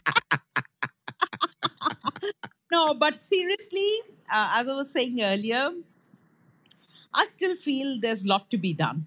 No, 2.71 2.95
but 2.95 3.23
seriously, 3.23 4.01
uh, 4.33 4.53
as 4.57 4.69
I 4.69 4.75
was 4.75 4.91
saying 4.91 5.21
earlier, 5.23 5.71
I 7.13 7.27
still 7.27 7.55
feel 7.55 8.01
there's 8.01 8.25
a 8.25 8.29
lot 8.29 8.51
to 8.51 8.57
be 8.59 8.73
done. 8.73 9.07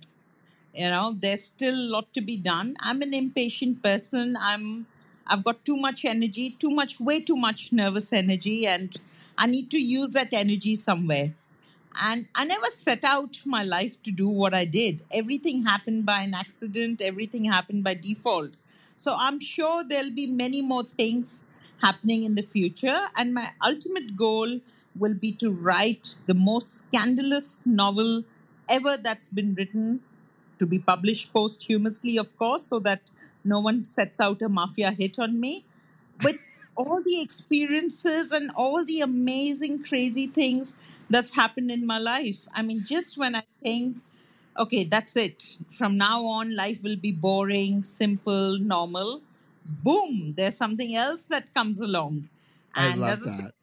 You 0.76 0.90
know, 0.90 1.16
there's 1.20 1.46
still 1.46 1.76
a 1.76 1.90
lot 1.96 2.14
to 2.14 2.22
be 2.22 2.38
done. 2.38 2.76
I'm 2.82 3.02
an 3.02 3.14
impatient 3.14 3.84
person. 3.84 4.38
I'm 4.40 4.88
I've 5.28 5.44
got 5.44 5.66
too 5.66 5.78
much 5.78 6.06
energy, 6.06 6.52
too 6.60 6.70
much, 6.72 7.00
way 7.00 7.22
too 7.22 7.36
much 7.38 7.72
nervous 7.74 8.14
energy, 8.14 8.68
and 8.68 8.96
I 9.38 9.48
need 9.48 9.72
to 9.72 9.80
use 9.80 10.14
that 10.14 10.34
energy 10.34 10.76
somewhere. 10.76 11.36
And 12.00 12.28
I 12.36 12.46
never 12.46 12.68
set 12.68 13.04
out 13.04 13.40
my 13.46 13.64
life 13.64 14.02
to 14.04 14.12
do 14.12 14.28
what 14.28 14.54
I 14.54 14.66
did. 14.66 15.02
Everything 15.12 15.66
happened 15.66 16.06
by 16.06 16.22
an 16.22 16.34
accident, 16.34 17.02
everything 17.02 17.46
happened 17.46 17.84
by 17.84 17.96
default. 17.96 18.58
So 18.96 19.16
I'm 19.18 19.40
sure 19.40 19.84
there'll 19.84 20.12
be 20.12 20.28
many 20.28 20.62
more 20.62 20.84
things 20.84 21.44
happening 21.82 22.24
in 22.24 22.36
the 22.36 22.44
future. 22.44 23.00
And 23.18 23.34
my 23.34 23.52
ultimate 23.66 24.16
goal 24.16 24.60
will 24.98 25.14
be 25.14 25.32
to 25.34 25.52
write 25.52 26.16
the 26.28 26.34
most 26.34 26.76
scandalous 26.78 27.62
novel 27.66 28.24
ever 28.70 28.98
that's 28.98 29.30
been 29.30 29.56
written 29.56 30.02
to 30.60 30.66
be 30.66 30.78
published 30.78 31.34
posthumously, 31.34 32.18
of 32.18 32.38
course, 32.38 32.68
so 32.68 32.80
that 32.80 33.02
no 33.44 33.60
one 33.60 33.84
sets 33.84 34.20
out 34.20 34.42
a 34.42 34.50
mafia 34.50 34.92
hit 34.92 35.18
on 35.18 35.40
me. 35.40 35.66
With 36.24 36.38
all 36.76 37.02
the 37.04 37.20
experiences 37.20 38.32
and 38.32 38.52
all 38.56 38.86
the 38.86 39.02
amazing, 39.02 39.84
crazy 39.84 40.28
things 40.28 40.76
that's 41.12 41.34
happened 41.36 41.72
in 41.72 41.86
my 41.86 41.98
life. 42.00 42.48
I 42.54 42.62
mean, 42.62 42.86
just 42.86 43.18
when 43.18 43.36
I 43.36 43.44
think, 43.64 43.98
okay, 44.58 44.84
that's 44.84 45.16
it. 45.16 45.44
From 45.78 45.98
now 45.98 46.24
on, 46.26 46.56
life 46.56 46.84
will 46.84 46.96
be 46.98 47.12
boring, 47.12 47.84
simple, 47.84 48.58
normal. 48.60 49.22
Boom, 49.66 50.34
there's 50.38 50.58
something 50.58 50.96
else 50.96 51.26
that 51.28 51.54
comes 51.54 51.82
along. 51.82 52.30
I 52.76 52.90
And 52.90 52.96
love 52.96 53.20
as 53.20 53.24
I 53.24 53.28
said, 53.28 53.46
that. 53.46 53.54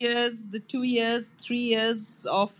two 0.00 0.06
years, 0.06 0.48
the 0.48 0.60
two 0.60 0.82
years, 0.82 1.32
three 1.38 1.58
years 1.74 2.26
of 2.30 2.52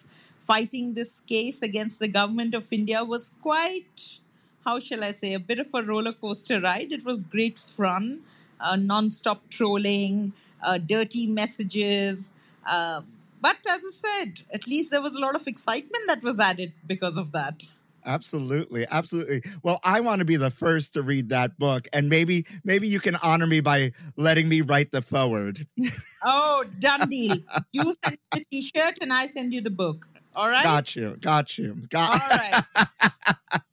fighting 0.47 0.95
this 0.95 1.21
case 1.21 1.62
against 1.62 1.99
the 2.00 2.09
government 2.09 2.55
of 2.55 2.73
India 2.73 3.05
was 3.05 3.33
quite, 3.43 4.19
how 4.64 4.79
shall 4.81 5.05
I 5.05 5.12
say, 5.12 5.35
a 5.35 5.41
bit 5.41 5.59
of 5.59 5.69
a 5.75 5.83
roller 5.83 6.12
coaster 6.12 6.61
ride. 6.61 6.93
It 6.93 7.05
was 7.05 7.25
great 7.25 7.59
fun, 7.59 8.21
uh, 8.61 8.76
non-stop 8.76 9.43
trolling, 9.50 10.33
uh, 10.62 10.79
dirty 10.79 11.26
messages. 11.26 12.33
Uh, 12.67 13.03
but 13.45 13.59
as 13.69 13.79
I 13.79 13.91
said, 14.09 14.41
at 14.55 14.67
least 14.67 14.91
there 14.91 15.03
was 15.03 15.17
a 15.17 15.21
lot 15.21 15.37
of 15.37 15.47
excitement 15.47 16.05
that 16.07 16.23
was 16.23 16.41
added 16.41 16.73
because 16.87 17.19
of 17.19 17.33
that. 17.33 17.63
Absolutely, 18.07 18.87
absolutely. 18.91 19.43
Well, 19.63 19.81
I 19.85 20.01
want 20.01 20.21
to 20.21 20.25
be 20.25 20.37
the 20.37 20.51
first 20.51 20.95
to 20.95 21.03
read 21.03 21.29
that 21.29 21.59
book, 21.59 21.87
and 21.93 22.09
maybe 22.09 22.47
maybe 22.65 22.89
you 22.89 23.01
can 23.01 23.17
honor 23.17 23.47
me 23.47 23.61
by 23.61 23.93
letting 24.17 24.49
me 24.49 24.63
write 24.63 24.93
the 24.93 25.03
forward. 25.03 25.67
Oh, 26.27 26.65
done 26.79 27.11
deal. 27.11 27.43
You 27.73 27.93
send 28.03 28.17
me 28.35 28.41
the 28.41 28.45
t-shirt 28.51 28.97
and 29.03 29.13
I 29.13 29.27
send 29.27 29.53
you 29.53 29.61
the 29.61 29.71
book. 29.71 30.07
All 30.35 30.49
right? 30.49 30.63
Got 30.63 30.97
you, 30.97 31.19
got 31.21 31.59
you, 31.59 31.75
got. 31.91 32.31
right. 32.31 32.65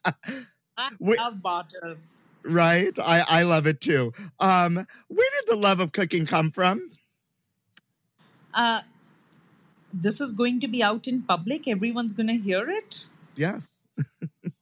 I 0.78 0.90
Wait. 1.00 1.18
love 1.18 1.42
barters. 1.42 2.18
right, 2.44 2.92
I 3.00 3.24
I 3.40 3.44
love 3.44 3.68
it 3.68 3.80
too. 3.80 4.12
Um, 4.42 4.76
where 5.08 5.32
did 5.40 5.48
the 5.48 5.56
love 5.56 5.80
of 5.80 5.94
cooking 5.94 6.26
come 6.26 6.52
from? 6.52 6.92
Uh, 8.54 8.82
this 9.94 10.22
is 10.22 10.32
going 10.32 10.60
to 10.62 10.68
be 10.68 10.84
out 10.84 11.08
in 11.08 11.22
public. 11.22 11.68
Everyone's 11.68 12.14
going 12.14 12.28
to 12.28 12.38
hear 12.38 12.70
it. 12.70 13.06
Yes. 13.36 13.76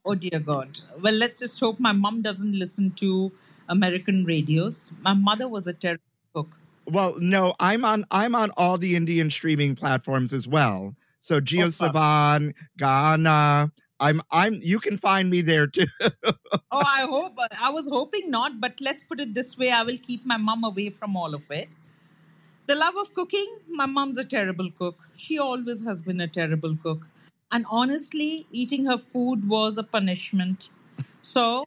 Oh, 0.02 0.14
dear 0.14 0.40
God. 0.40 0.78
Well, 1.02 1.12
let's 1.12 1.38
just 1.38 1.60
hope 1.60 1.78
my 1.78 1.92
mom 1.92 2.22
doesn't 2.22 2.58
listen 2.58 2.92
to 2.92 3.30
American 3.68 4.24
radios. 4.24 4.90
My 5.02 5.12
mother 5.12 5.46
was 5.46 5.66
a 5.66 5.74
terrible 5.74 6.02
cook. 6.34 6.48
Well, 6.86 7.16
no, 7.20 7.54
I'm 7.60 7.84
on 7.84 8.06
I'm 8.10 8.34
on 8.34 8.50
all 8.56 8.78
the 8.78 8.96
Indian 8.96 9.30
streaming 9.30 9.76
platforms 9.76 10.32
as 10.32 10.48
well. 10.48 10.96
So 11.20 11.36
Oh, 11.36 11.40
JioSaavn, 11.40 12.54
Gaana. 12.78 13.70
I'm 14.00 14.22
I'm 14.32 14.54
you 14.54 14.80
can 14.80 14.96
find 14.96 15.28
me 15.28 15.42
there 15.42 15.66
too. 15.66 15.86
Oh, 16.72 16.82
I 16.86 17.02
hope. 17.02 17.36
I 17.60 17.70
was 17.70 17.86
hoping 17.88 18.30
not, 18.30 18.60
but 18.60 18.80
let's 18.80 19.02
put 19.02 19.20
it 19.20 19.34
this 19.34 19.58
way 19.58 19.70
I 19.70 19.82
will 19.82 19.98
keep 19.98 20.24
my 20.24 20.36
mom 20.38 20.64
away 20.64 20.90
from 20.90 21.16
all 21.16 21.34
of 21.34 21.42
it. 21.50 21.68
The 22.66 22.74
love 22.74 22.96
of 22.96 23.12
cooking, 23.14 23.46
my 23.68 23.86
mom's 23.86 24.16
a 24.16 24.24
terrible 24.24 24.70
cook. 24.78 24.96
She 25.16 25.38
always 25.38 25.82
has 25.84 26.00
been 26.02 26.20
a 26.20 26.28
terrible 26.28 26.76
cook. 26.76 27.06
And 27.52 27.66
honestly, 27.70 28.46
eating 28.52 28.86
her 28.86 28.96
food 28.96 29.48
was 29.48 29.76
a 29.76 29.82
punishment. 29.82 30.70
So 31.22 31.64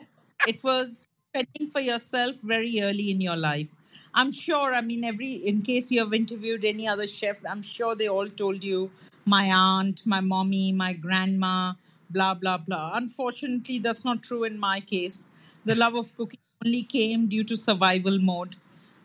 it 0.48 0.64
was 0.64 1.08
fending 1.34 1.70
for 1.70 1.82
yourself 1.82 2.38
very 2.42 2.82
early 2.82 3.12
in 3.12 3.20
your 3.22 3.36
life. 3.36 3.68
I'm 4.16 4.32
sure, 4.32 4.74
I 4.74 4.82
mean, 4.82 5.04
every, 5.04 5.34
in 5.34 5.62
case 5.62 5.92
you 5.92 6.00
have 6.00 6.14
interviewed 6.14 6.64
any 6.64 6.88
other 6.88 7.08
chef, 7.08 7.40
I'm 7.46 7.62
sure 7.62 7.96
they 7.96 8.08
all 8.08 8.30
told 8.30 8.64
you 8.64 8.92
my 9.26 9.52
aunt, 9.54 10.06
my 10.06 10.22
mommy, 10.22 10.72
my 10.72 10.94
grandma, 10.94 11.74
blah, 12.10 12.34
blah, 12.34 12.58
blah. 12.58 12.92
Unfortunately, 12.96 13.80
that's 13.80 14.06
not 14.06 14.24
true 14.24 14.44
in 14.44 14.60
my 14.60 14.80
case. 14.80 15.26
The 15.66 15.76
love 15.76 15.96
of 15.96 16.16
cooking 16.16 16.40
only 16.66 16.84
came 16.84 17.28
due 17.28 17.44
to 17.46 17.58
survival 17.58 18.20
mode. 18.20 18.56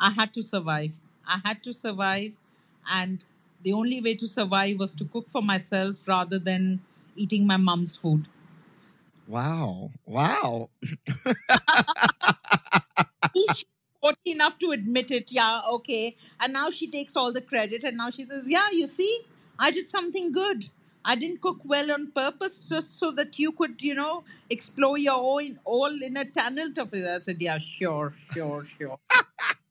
I 0.00 0.12
had 0.12 0.32
to 0.34 0.42
survive. 0.42 0.94
I 1.28 1.40
had 1.44 1.62
to 1.64 1.72
survive. 1.72 2.32
And 2.92 3.24
the 3.62 3.72
only 3.74 4.00
way 4.00 4.14
to 4.16 4.26
survive 4.26 4.78
was 4.78 4.94
to 4.94 5.04
cook 5.04 5.30
for 5.30 5.42
myself 5.42 6.06
rather 6.08 6.38
than 6.38 6.80
eating 7.16 7.46
my 7.46 7.56
mom's 7.56 7.96
food. 7.96 8.28
wow. 9.26 9.90
Wow. 10.06 10.70
She's 13.36 13.64
sporty 13.96 14.32
enough 14.32 14.58
to 14.60 14.70
admit 14.72 15.10
it. 15.10 15.30
Yeah, 15.32 15.62
okay. 15.70 16.16
And 16.40 16.52
now 16.52 16.70
she 16.70 16.90
takes 16.90 17.16
all 17.16 17.32
the 17.32 17.40
credit 17.40 17.84
and 17.84 17.96
now 17.96 18.10
she 18.10 18.24
says, 18.24 18.48
Yeah, 18.50 18.70
you 18.72 18.86
see, 18.86 19.22
I 19.58 19.70
did 19.70 19.86
something 19.86 20.32
good. 20.32 20.68
I 21.04 21.14
didn't 21.14 21.40
cook 21.40 21.60
well 21.64 21.90
on 21.92 22.10
purpose 22.12 22.66
just 22.68 22.98
so 22.98 23.12
that 23.12 23.38
you 23.38 23.52
could, 23.52 23.80
you 23.82 23.94
know, 23.94 24.24
explore 24.50 24.98
your 24.98 25.16
own 25.18 25.58
all 25.64 26.02
inner 26.02 26.24
talent 26.24 26.78
of 26.78 26.92
it. 26.94 27.06
I 27.08 27.18
said, 27.18 27.40
Yeah, 27.40 27.58
sure, 27.58 28.14
sure, 28.32 28.64
sure. 28.66 28.98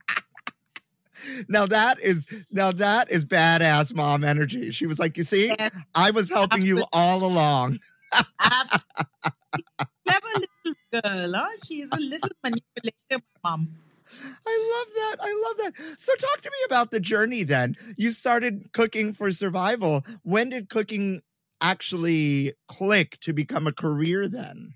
Now 1.49 1.65
that 1.65 1.99
is 1.99 2.25
now 2.51 2.71
that 2.71 3.12
is 3.12 3.25
badass 3.25 3.93
mom 3.93 4.23
energy. 4.23 4.71
She 4.71 4.86
was 4.86 4.99
like, 4.99 5.17
"You 5.17 5.23
see, 5.23 5.47
Yes, 5.47 5.71
I 5.95 6.12
was 6.12 6.30
helping 6.30 6.63
you 6.63 6.86
all 6.93 7.23
along." 7.23 7.77
absolutely. 8.39 8.84
Clever 10.08 10.27
little 10.36 10.77
girl, 10.91 11.34
huh? 11.36 11.49
She 11.65 11.82
is 11.82 11.91
a 11.91 11.99
little 11.99 12.30
manipulative 12.43 13.21
mom. 13.43 13.69
I 14.45 14.86
love 14.86 14.93
that. 14.95 15.15
I 15.21 15.43
love 15.47 15.58
that. 15.58 15.99
So 15.99 16.15
talk 16.15 16.41
to 16.41 16.49
me 16.49 16.58
about 16.65 16.91
the 16.91 16.99
journey 16.99 17.43
then. 17.43 17.75
You 17.97 18.12
started 18.12 18.71
cooking 18.71 19.13
for 19.13 19.32
survival. 19.32 20.06
When 20.23 20.49
did 20.49 20.69
cooking 20.69 21.21
actually 21.62 22.53
click 22.67 23.17
to 23.21 23.34
become 23.34 23.67
a 23.67 23.73
career 23.73 24.27
then? 24.27 24.73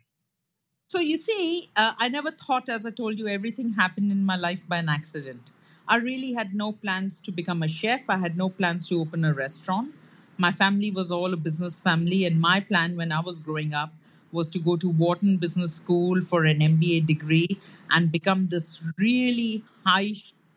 So 0.88 1.00
you 1.00 1.16
see, 1.16 1.70
uh, 1.78 1.94
I 1.98 2.10
never 2.10 2.32
thought, 2.32 2.68
as 2.68 2.86
I 2.86 2.92
told 2.92 3.18
you, 3.18 3.28
everything 3.28 3.70
happened 3.72 4.12
in 4.12 4.26
my 4.26 4.36
life 4.36 4.62
by 4.68 4.78
an 4.78 4.90
accident. 4.90 5.50
I 5.92 5.98
really 5.98 6.34
had 6.34 6.56
no 6.56 6.72
plans 6.72 7.20
to 7.20 7.32
become 7.32 7.62
a 7.62 7.68
chef. 7.68 8.02
I 8.10 8.18
had 8.18 8.36
no 8.38 8.50
plans 8.50 8.88
to 8.90 9.00
open 9.00 9.24
a 9.26 9.34
restaurant. 9.34 9.94
My 10.38 10.52
family 10.52 10.90
was 10.90 11.12
all 11.12 11.34
a 11.34 11.38
business 11.38 11.78
family, 11.78 12.26
and 12.26 12.40
my 12.42 12.62
plan 12.62 12.96
when 12.98 13.12
I 13.12 13.20
was 13.20 13.40
growing 13.40 13.74
up 13.74 13.94
was 14.32 14.50
to 14.52 14.60
go 14.60 14.78
to 14.78 14.90
Wharton 14.90 15.38
Business 15.38 15.76
School 15.76 16.22
for 16.22 16.46
an 16.46 16.62
MBA 16.62 17.02
degree 17.02 17.48
and 17.92 18.12
become 18.12 18.48
this 18.48 18.80
really 18.98 19.64
high 19.86 20.14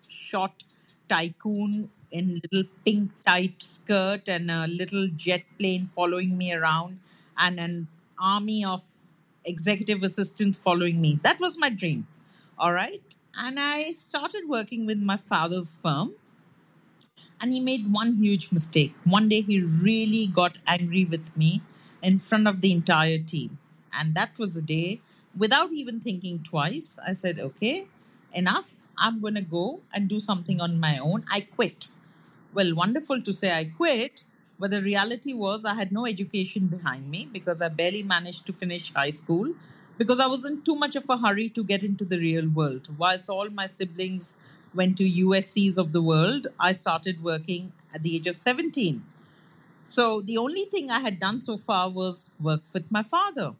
shot 0.09 0.63
tycoon 1.09 1.91
in 2.13 2.41
little 2.45 2.65
pink 2.87 3.11
tight 3.27 3.61
skirt 3.61 4.29
and 4.29 4.51
a 4.51 4.67
little 4.69 5.09
jet 5.17 5.43
plane 5.59 5.87
following 5.87 6.39
me 6.39 6.53
around 6.55 7.01
and 7.37 7.59
an 7.59 7.89
army 8.21 8.65
of 8.65 8.85
executive 9.45 10.03
assistants 10.05 10.57
following 10.57 11.01
me. 11.01 11.19
That 11.25 11.41
was 11.41 11.59
my 11.59 11.69
dream. 11.71 12.07
All 12.59 12.73
right. 12.73 13.03
And 13.39 13.59
I 13.59 13.93
started 13.93 14.49
working 14.49 14.87
with 14.87 14.99
my 14.99 15.17
father's 15.17 15.75
firm 15.83 16.15
and 17.41 17.53
he 17.53 17.61
made 17.61 17.93
one 17.93 18.17
huge 18.17 18.51
mistake. 18.53 18.95
One 19.05 19.29
day 19.29 19.41
he 19.41 19.61
really 19.61 20.27
got 20.27 20.59
angry 20.67 21.05
with 21.05 21.37
me 21.37 21.63
in 22.03 22.19
front 22.19 22.47
of 22.47 22.61
the 22.61 22.73
entire 22.73 23.19
team. 23.19 23.59
And 23.93 24.15
that 24.15 24.39
was 24.39 24.55
the 24.55 24.63
day, 24.63 25.01
without 25.37 25.73
even 25.73 26.01
thinking 26.01 26.43
twice, 26.43 26.99
I 27.07 27.13
said, 27.13 27.39
okay, 27.39 27.87
enough. 28.33 28.77
I'm 28.97 29.21
going 29.21 29.35
to 29.35 29.41
go 29.41 29.81
and 29.93 30.09
do 30.09 30.21
something 30.21 30.61
on 30.61 30.79
my 30.79 30.99
own. 30.99 31.25
I 31.31 31.41
quit. 31.41 31.89
Well, 32.53 32.75
wonderful 32.77 33.21
to 33.23 33.33
say 33.33 33.53
I 33.53 33.65
quit, 33.65 34.23
but 34.57 34.71
the 34.71 34.81
reality 34.81 35.33
was 35.33 35.65
I 35.65 35.75
had 35.75 35.91
no 35.91 36.07
education 36.07 36.69
behind 36.69 37.11
me 37.11 37.29
because 37.33 37.61
I 37.61 37.69
barely 37.71 38.05
managed 38.05 38.47
to 38.47 38.53
finish 38.53 38.93
high 38.95 39.11
school 39.11 39.53
because 39.99 40.21
I 40.21 40.27
was 40.27 40.45
in 40.45 40.63
too 40.63 40.75
much 40.75 40.97
of 40.97 41.09
a 41.09 41.17
hurry 41.17 41.49
to 41.51 41.65
get 41.65 41.83
into 41.83 42.05
the 42.05 42.19
real 42.19 42.49
world. 42.49 42.89
Whilst 42.99 43.29
all 43.31 43.49
my 43.51 43.67
siblings 43.67 44.35
went 44.75 44.97
to 44.99 45.05
USCs 45.05 45.79
of 45.79 45.93
the 45.93 46.03
world, 46.03 46.49
I 46.59 46.73
started 46.73 47.23
working 47.23 47.73
at 47.95 48.03
the 48.03 48.17
age 48.17 48.27
of 48.27 48.37
17. 48.37 49.05
So 49.85 50.21
the 50.21 50.39
only 50.39 50.65
thing 50.65 50.91
I 50.91 51.01
had 51.01 51.21
done 51.21 51.41
so 51.41 51.57
far 51.57 51.89
was 51.89 52.31
work 52.41 52.63
with 52.73 52.91
my 52.91 53.03
father. 53.03 53.55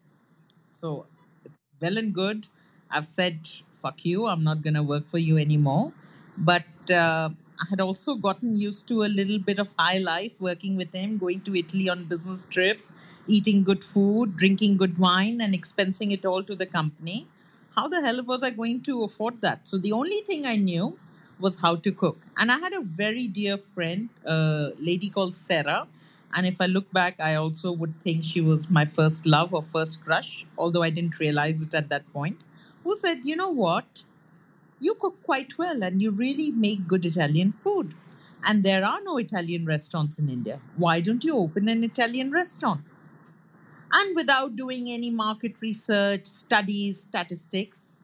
So 0.71 1.05
it's 1.45 1.59
well 1.79 1.97
and 1.97 2.13
good. 2.13 2.47
I've 2.89 3.05
said, 3.05 3.47
fuck 3.81 4.03
you, 4.05 4.27
I'm 4.27 4.43
not 4.43 4.61
going 4.61 4.73
to 4.73 4.83
work 4.83 5.07
for 5.07 5.17
you 5.17 5.37
anymore. 5.37 5.93
But 6.37 6.65
uh, 6.91 7.29
I 7.61 7.65
had 7.69 7.79
also 7.79 8.15
gotten 8.15 8.55
used 8.57 8.87
to 8.87 9.03
a 9.03 9.09
little 9.19 9.39
bit 9.39 9.59
of 9.59 9.73
high 9.79 9.99
life 9.99 10.41
working 10.41 10.75
with 10.75 10.93
him, 10.93 11.17
going 11.17 11.41
to 11.41 11.55
Italy 11.55 11.89
on 11.89 12.05
business 12.05 12.45
trips, 12.49 12.91
eating 13.27 13.63
good 13.63 13.83
food, 13.83 14.35
drinking 14.35 14.77
good 14.77 14.97
wine, 14.97 15.41
and 15.41 15.53
expensing 15.53 16.11
it 16.11 16.25
all 16.25 16.43
to 16.43 16.55
the 16.55 16.65
company. 16.65 17.27
How 17.75 17.87
the 17.87 18.01
hell 18.01 18.23
was 18.23 18.43
I 18.43 18.51
going 18.51 18.81
to 18.83 19.03
afford 19.03 19.41
that? 19.41 19.67
So 19.67 19.77
the 19.77 19.91
only 19.91 20.21
thing 20.21 20.45
I 20.45 20.55
knew 20.55 20.97
was 21.39 21.57
how 21.57 21.75
to 21.75 21.91
cook. 21.91 22.17
And 22.37 22.51
I 22.51 22.57
had 22.59 22.73
a 22.73 22.81
very 22.81 23.27
dear 23.27 23.57
friend, 23.57 24.09
a 24.25 24.71
lady 24.79 25.09
called 25.09 25.35
Sarah. 25.35 25.87
And 26.33 26.45
if 26.45 26.61
I 26.61 26.65
look 26.65 26.91
back, 26.91 27.19
I 27.19 27.35
also 27.35 27.71
would 27.71 27.99
think 28.01 28.23
she 28.23 28.41
was 28.41 28.69
my 28.69 28.85
first 28.85 29.25
love 29.25 29.53
or 29.53 29.61
first 29.61 30.03
crush, 30.03 30.45
although 30.57 30.83
I 30.83 30.89
didn't 30.89 31.19
realize 31.19 31.61
it 31.61 31.73
at 31.73 31.89
that 31.89 32.11
point, 32.13 32.39
who 32.83 32.95
said, 32.95 33.25
you 33.25 33.35
know 33.35 33.49
what? 33.49 34.03
You 34.79 34.95
cook 34.95 35.21
quite 35.23 35.57
well 35.57 35.83
and 35.83 36.01
you 36.01 36.11
really 36.11 36.51
make 36.51 36.87
good 36.87 37.05
Italian 37.05 37.51
food. 37.51 37.93
And 38.45 38.63
there 38.63 38.85
are 38.85 39.01
no 39.03 39.17
Italian 39.17 39.65
restaurants 39.65 40.19
in 40.19 40.29
India. 40.29 40.59
Why 40.77 41.01
don't 41.01 41.23
you 41.23 41.37
open 41.37 41.67
an 41.69 41.83
Italian 41.83 42.31
restaurant? 42.31 42.81
And 43.97 44.15
without 44.15 44.55
doing 44.57 44.91
any 44.91 45.09
market 45.09 45.61
research, 45.61 46.25
studies, 46.25 47.03
statistics, 47.03 48.01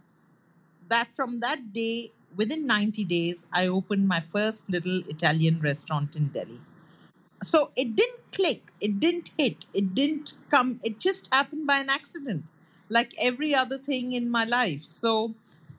that 0.88 1.14
from 1.16 1.40
that 1.42 1.74
day, 1.74 2.12
within 2.36 2.68
90 2.68 3.04
days, 3.06 3.46
I 3.54 3.68
opened 3.68 4.08
my 4.08 4.20
first 4.20 4.70
little 4.70 5.04
Italian 5.10 5.60
restaurant 5.62 6.16
in 6.16 6.28
Delhi. 6.30 6.60
So 7.44 7.72
it 7.76 7.96
didn't 7.96 8.32
click, 8.32 8.72
it 8.82 9.00
didn't 9.00 9.32
hit, 9.38 9.66
it 9.74 9.96
didn't 9.96 10.34
come, 10.52 10.80
it 10.84 11.00
just 11.00 11.30
happened 11.34 11.68
by 11.68 11.80
an 11.80 11.90
accident, 11.90 12.46
like 12.90 13.14
every 13.20 13.56
other 13.56 13.78
thing 13.78 14.14
in 14.14 14.30
my 14.30 14.46
life. 14.46 14.82
So 14.84 15.36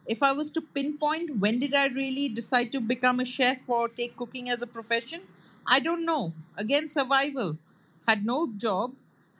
if 0.06 0.22
I 0.22 0.32
was 0.32 0.50
to 0.52 0.60
pinpoint 0.60 1.38
when 1.38 1.60
did 1.60 1.74
I 1.74 1.86
really 1.86 2.28
decide 2.28 2.72
to 2.72 2.80
become 2.80 3.20
a 3.20 3.24
chef 3.24 3.58
or 3.68 3.88
take 3.88 4.16
cooking 4.16 4.50
as 4.50 4.62
a 4.62 4.66
profession, 4.66 5.22
I 5.66 5.80
don't 5.80 6.04
know. 6.04 6.32
Again, 6.56 6.88
survival. 6.90 7.58
Had 8.08 8.26
no 8.26 8.52
job, 8.56 8.92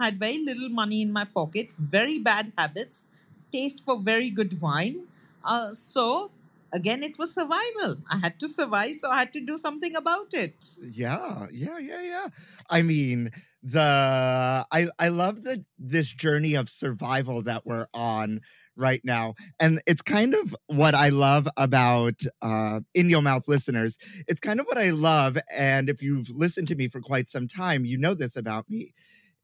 had 0.04 0.18
very 0.18 0.38
little 0.38 0.68
money 0.68 1.02
in 1.02 1.12
my 1.12 1.24
pocket, 1.24 1.70
very 1.78 2.18
bad 2.18 2.52
habits, 2.56 3.04
taste 3.52 3.84
for 3.84 3.98
very 3.98 4.30
good 4.30 4.60
wine. 4.60 5.02
Uh, 5.44 5.74
so 5.74 6.30
again, 6.72 7.02
it 7.02 7.18
was 7.18 7.34
survival. 7.34 7.98
I 8.10 8.18
had 8.18 8.38
to 8.40 8.48
survive, 8.48 8.98
so 8.98 9.10
I 9.10 9.18
had 9.18 9.32
to 9.34 9.40
do 9.40 9.58
something 9.58 9.94
about 9.96 10.34
it. 10.34 10.54
Yeah, 10.80 11.46
yeah, 11.52 11.78
yeah, 11.78 12.02
yeah. 12.02 12.26
I 12.70 12.82
mean, 12.82 13.30
the 13.62 14.66
I 14.70 14.88
I 14.98 15.08
love 15.08 15.42
the 15.44 15.64
this 15.78 16.08
journey 16.08 16.54
of 16.54 16.68
survival 16.68 17.42
that 17.42 17.66
we're 17.66 17.86
on 17.94 18.40
right 18.76 19.02
now. 19.04 19.34
And 19.60 19.80
it's 19.86 20.02
kind 20.02 20.34
of 20.34 20.56
what 20.66 20.94
I 20.94 21.10
love 21.10 21.46
about 21.56 22.22
uh, 22.40 22.80
In 22.94 23.10
Your 23.10 23.22
Mouth 23.22 23.46
listeners. 23.48 23.98
It's 24.26 24.40
kind 24.40 24.60
of 24.60 24.66
what 24.66 24.78
I 24.78 24.90
love. 24.90 25.38
And 25.52 25.88
if 25.88 26.02
you've 26.02 26.30
listened 26.30 26.68
to 26.68 26.74
me 26.74 26.88
for 26.88 27.00
quite 27.00 27.28
some 27.28 27.48
time, 27.48 27.84
you 27.84 27.98
know 27.98 28.14
this 28.14 28.36
about 28.36 28.68
me. 28.70 28.94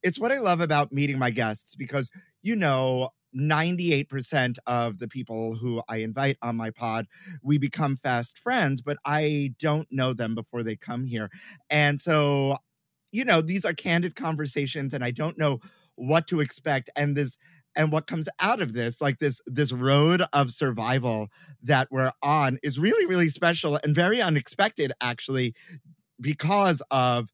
It's 0.02 0.18
what 0.18 0.32
I 0.32 0.38
love 0.38 0.60
about 0.60 0.92
meeting 0.92 1.18
my 1.18 1.30
guests 1.30 1.74
because, 1.74 2.10
you 2.42 2.54
know, 2.56 3.10
98% 3.34 4.58
of 4.66 4.98
the 4.98 5.08
people 5.08 5.54
who 5.54 5.82
I 5.88 5.98
invite 5.98 6.38
on 6.42 6.56
my 6.56 6.70
pod, 6.70 7.06
we 7.42 7.58
become 7.58 7.98
fast 8.02 8.38
friends, 8.38 8.80
but 8.80 8.98
I 9.04 9.54
don't 9.60 9.86
know 9.90 10.14
them 10.14 10.34
before 10.34 10.62
they 10.62 10.76
come 10.76 11.04
here. 11.04 11.30
And 11.68 12.00
so, 12.00 12.56
you 13.12 13.24
know, 13.24 13.40
these 13.40 13.64
are 13.64 13.74
candid 13.74 14.14
conversations 14.16 14.94
and 14.94 15.04
I 15.04 15.10
don't 15.10 15.38
know 15.38 15.60
what 15.96 16.26
to 16.28 16.40
expect. 16.40 16.90
And 16.96 17.16
this, 17.16 17.36
and 17.76 17.92
what 17.92 18.06
comes 18.06 18.28
out 18.40 18.60
of 18.60 18.72
this 18.72 19.00
like 19.00 19.18
this 19.20 19.40
this 19.46 19.72
road 19.72 20.22
of 20.32 20.50
survival 20.50 21.28
that 21.62 21.86
we're 21.92 22.10
on 22.22 22.58
is 22.62 22.78
really 22.78 23.06
really 23.06 23.28
special 23.28 23.78
and 23.84 23.94
very 23.94 24.20
unexpected 24.20 24.90
actually 25.00 25.54
because 26.20 26.82
of 26.90 27.30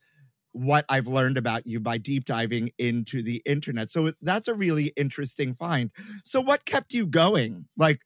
what 0.55 0.85
I've 0.89 1.09
learned 1.09 1.37
about 1.37 1.67
you 1.67 1.81
by 1.81 1.99
deep 1.99 2.25
diving 2.25 2.71
into 2.79 3.23
the 3.23 3.43
internet. 3.45 3.91
So 3.91 4.13
that's 4.23 4.49
a 4.49 4.55
really 4.55 4.93
interesting 4.97 5.55
find. 5.55 5.91
So 6.25 6.41
what 6.41 6.65
kept 6.65 6.95
you 6.95 7.07
going? 7.07 7.67
Like 7.77 8.01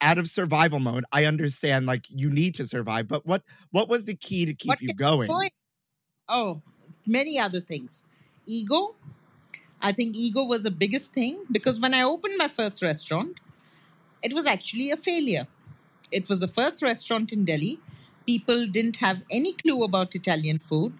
out 0.00 0.18
of 0.18 0.28
survival 0.28 0.80
mode, 0.80 1.04
I 1.12 1.24
understand 1.24 1.86
like 1.86 2.04
you 2.08 2.30
need 2.30 2.54
to 2.56 2.66
survive, 2.66 3.08
but 3.08 3.26
what 3.26 3.42
what 3.70 3.88
was 3.88 4.04
the 4.04 4.14
key 4.14 4.44
to 4.44 4.54
keep 4.54 4.68
What 4.68 4.82
you 4.82 4.92
going? 4.92 5.28
going? 5.28 5.50
Oh, 6.28 6.62
many 7.06 7.38
other 7.38 7.60
things. 7.60 8.04
Ego. 8.46 8.94
I 9.80 9.92
think 9.92 10.16
ego 10.16 10.44
was 10.44 10.64
the 10.64 10.70
biggest 10.70 11.12
thing 11.12 11.44
because 11.50 11.80
when 11.80 11.94
I 11.94 12.02
opened 12.02 12.34
my 12.36 12.48
first 12.48 12.82
restaurant, 12.82 13.40
it 14.22 14.34
was 14.34 14.46
actually 14.46 14.90
a 14.90 14.96
failure. 14.96 15.46
It 16.10 16.28
was 16.28 16.40
the 16.40 16.48
first 16.48 16.82
restaurant 16.82 17.32
in 17.32 17.44
Delhi. 17.44 17.80
People 18.26 18.66
didn't 18.66 18.96
have 18.96 19.22
any 19.30 19.52
clue 19.54 19.82
about 19.84 20.14
Italian 20.14 20.58
food. 20.58 20.92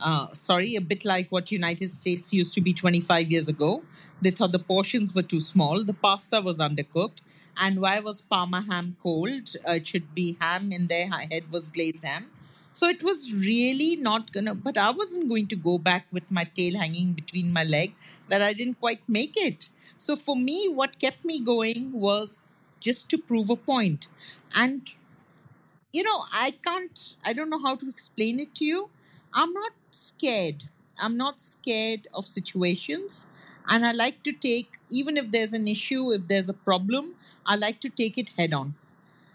Uh, 0.00 0.32
sorry, 0.32 0.74
a 0.76 0.80
bit 0.80 1.04
like 1.04 1.30
what 1.30 1.50
United 1.52 1.90
States 1.90 2.32
used 2.32 2.52
to 2.54 2.60
be 2.60 2.74
25 2.74 3.30
years 3.30 3.48
ago. 3.48 3.82
They 4.20 4.30
thought 4.30 4.52
the 4.52 4.58
portions 4.58 5.14
were 5.14 5.22
too 5.22 5.40
small, 5.40 5.84
the 5.84 5.94
pasta 5.94 6.40
was 6.40 6.58
undercooked, 6.58 7.20
and 7.56 7.80
why 7.80 8.00
was 8.00 8.20
Parma 8.22 8.62
ham 8.62 8.96
cold? 9.02 9.56
Uh, 9.66 9.72
it 9.72 9.86
should 9.86 10.14
be 10.14 10.36
ham 10.40 10.72
in 10.72 10.88
their 10.88 11.08
head 11.08 11.50
was 11.50 11.68
glazed 11.68 12.04
ham. 12.04 12.30
So 12.72 12.88
it 12.88 13.04
was 13.04 13.32
really 13.32 13.94
not 13.94 14.32
gonna, 14.32 14.54
but 14.54 14.76
I 14.76 14.90
wasn't 14.90 15.28
going 15.28 15.46
to 15.48 15.56
go 15.56 15.78
back 15.78 16.06
with 16.10 16.28
my 16.28 16.44
tail 16.44 16.76
hanging 16.76 17.12
between 17.12 17.52
my 17.52 17.62
leg 17.62 17.94
that 18.28 18.42
I 18.42 18.52
didn't 18.52 18.80
quite 18.80 19.00
make 19.08 19.36
it. 19.36 19.68
So 19.96 20.16
for 20.16 20.36
me, 20.36 20.68
what 20.68 20.98
kept 20.98 21.24
me 21.24 21.38
going 21.38 21.92
was 21.92 22.44
just 22.80 23.08
to 23.10 23.18
prove 23.18 23.48
a 23.48 23.56
point. 23.56 24.08
And, 24.54 24.90
you 25.92 26.02
know, 26.02 26.24
I 26.32 26.54
can't, 26.64 27.14
I 27.24 27.32
don't 27.32 27.50
know 27.50 27.60
how 27.62 27.76
to 27.76 27.88
explain 27.88 28.40
it 28.40 28.54
to 28.56 28.64
you. 28.64 28.90
I'm 29.32 29.52
not 29.52 29.72
scared. 29.94 30.64
I'm 30.98 31.16
not 31.16 31.40
scared 31.40 32.08
of 32.14 32.24
situations. 32.24 33.26
And 33.68 33.86
I 33.86 33.92
like 33.92 34.22
to 34.24 34.32
take, 34.32 34.72
even 34.90 35.16
if 35.16 35.30
there's 35.30 35.52
an 35.52 35.66
issue, 35.66 36.12
if 36.12 36.28
there's 36.28 36.48
a 36.48 36.54
problem, 36.54 37.14
I 37.46 37.56
like 37.56 37.80
to 37.80 37.88
take 37.88 38.18
it 38.18 38.30
head 38.36 38.52
on. 38.52 38.74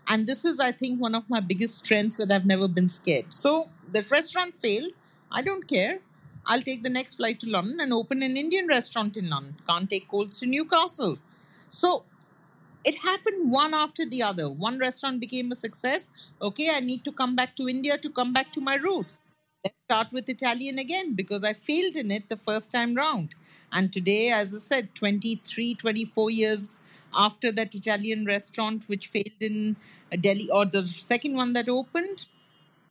And 0.07 0.27
this 0.27 0.45
is, 0.45 0.59
I 0.59 0.71
think, 0.71 0.99
one 0.99 1.15
of 1.15 1.29
my 1.29 1.39
biggest 1.39 1.77
strengths 1.79 2.17
that 2.17 2.31
I've 2.31 2.45
never 2.45 2.67
been 2.67 2.89
scared. 2.89 3.33
So 3.33 3.69
the 3.91 4.03
restaurant 4.03 4.59
failed. 4.59 4.91
I 5.31 5.41
don't 5.41 5.67
care. 5.67 5.99
I'll 6.45 6.61
take 6.61 6.83
the 6.83 6.89
next 6.89 7.15
flight 7.15 7.39
to 7.41 7.49
London 7.49 7.79
and 7.79 7.93
open 7.93 8.23
an 8.23 8.35
Indian 8.37 8.67
restaurant 8.67 9.17
in 9.17 9.29
London. 9.29 9.55
Can't 9.67 9.89
take 9.89 10.07
colds 10.07 10.39
to 10.39 10.47
Newcastle. 10.47 11.19
So 11.69 12.03
it 12.83 12.95
happened 12.95 13.51
one 13.51 13.73
after 13.73 14.05
the 14.05 14.23
other. 14.23 14.49
One 14.49 14.79
restaurant 14.79 15.19
became 15.19 15.51
a 15.51 15.55
success. 15.55 16.09
Okay, 16.41 16.69
I 16.71 16.79
need 16.79 17.03
to 17.05 17.11
come 17.11 17.35
back 17.35 17.55
to 17.57 17.69
India 17.69 17.97
to 17.97 18.09
come 18.09 18.33
back 18.33 18.51
to 18.53 18.61
my 18.61 18.75
roots. 18.75 19.19
Let's 19.63 19.81
start 19.83 20.11
with 20.11 20.27
Italian 20.29 20.79
again 20.79 21.13
because 21.15 21.43
I 21.45 21.53
failed 21.53 21.95
in 21.95 22.11
it 22.11 22.27
the 22.29 22.35
first 22.37 22.71
time 22.71 22.93
round. 22.95 23.35
And 23.71 23.91
today, 23.91 24.29
as 24.31 24.53
I 24.53 24.59
said, 24.59 24.95
23, 24.95 25.75
24 25.75 26.29
years 26.31 26.77
after 27.13 27.51
that 27.53 27.73
Italian 27.75 28.25
restaurant 28.25 28.83
which 28.87 29.07
failed 29.07 29.41
in 29.41 29.75
Delhi 30.21 30.49
or 30.49 30.65
the 30.65 30.85
second 30.87 31.35
one 31.35 31.53
that 31.53 31.69
opened, 31.69 32.25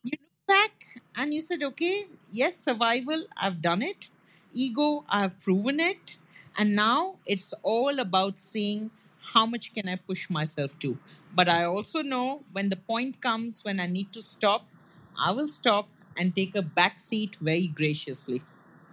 you 0.03 0.11
look 0.21 0.47
back 0.47 0.85
and 1.17 1.33
you 1.33 1.41
said, 1.41 1.63
okay, 1.63 2.05
yes, 2.31 2.57
survival, 2.57 3.25
I've 3.37 3.61
done 3.61 3.81
it. 3.83 4.09
Ego, 4.53 5.05
I've 5.09 5.39
proven 5.39 5.79
it. 5.79 6.17
And 6.57 6.75
now 6.75 7.15
it's 7.25 7.53
all 7.63 7.99
about 7.99 8.37
seeing 8.37 8.91
how 9.33 9.45
much 9.45 9.73
can 9.73 9.89
I 9.89 9.95
push 9.97 10.29
myself 10.29 10.77
to. 10.79 10.97
But 11.35 11.49
I 11.49 11.65
also 11.65 12.01
know 12.03 12.43
when 12.53 12.69
the 12.69 12.77
point 12.77 13.21
comes 13.21 13.63
when 13.65 13.79
I 13.79 13.87
need 13.87 14.13
to 14.13 14.21
stop, 14.21 14.67
I 15.17 15.31
will 15.31 15.47
stop 15.49 15.89
and 16.19 16.35
take 16.35 16.55
a 16.55 16.61
back 16.61 16.99
seat 16.99 17.37
very 17.41 17.67
graciously. 17.67 18.43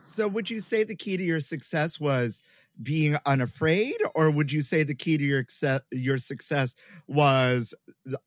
So 0.01 0.29
would 0.29 0.49
you 0.49 0.61
say 0.61 0.85
the 0.85 0.97
key 0.97 1.19
to 1.19 1.23
your 1.23 1.41
success 1.41 2.01
was 2.01 2.41
being 2.83 3.17
unafraid 3.27 3.97
or 4.15 4.31
would 4.31 4.53
you 4.53 4.63
say 4.63 4.83
the 4.83 4.95
key 4.95 5.19
to 5.19 5.25
your 5.25 5.43
success, 5.43 5.81
your 5.91 6.19
success 6.19 6.75
was 7.07 7.75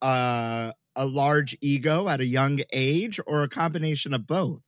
uh, 0.02 0.72
a 0.96 1.06
large 1.06 1.58
ego 1.62 2.08
at 2.08 2.20
a 2.20 2.26
young 2.26 2.60
age 2.74 3.20
or 3.26 3.44
a 3.44 3.50
combination 3.50 4.14
of 4.14 4.28
both? 4.28 4.62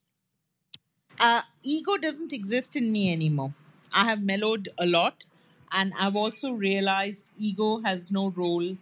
Uh, 1.20 1.42
ego 1.62 1.98
doesn't 1.98 2.34
exist 2.34 2.76
in 2.76 2.92
me 2.92 3.12
anymore. 3.12 3.54
I 3.94 4.06
have 4.06 4.24
mellowed 4.24 4.70
a 4.80 4.86
lot, 4.86 5.26
and 5.72 5.94
I've 6.00 6.16
also 6.16 6.52
realized 6.52 7.30
ego 7.38 7.82
has 7.82 8.12
no 8.12 8.30
role 8.30 8.78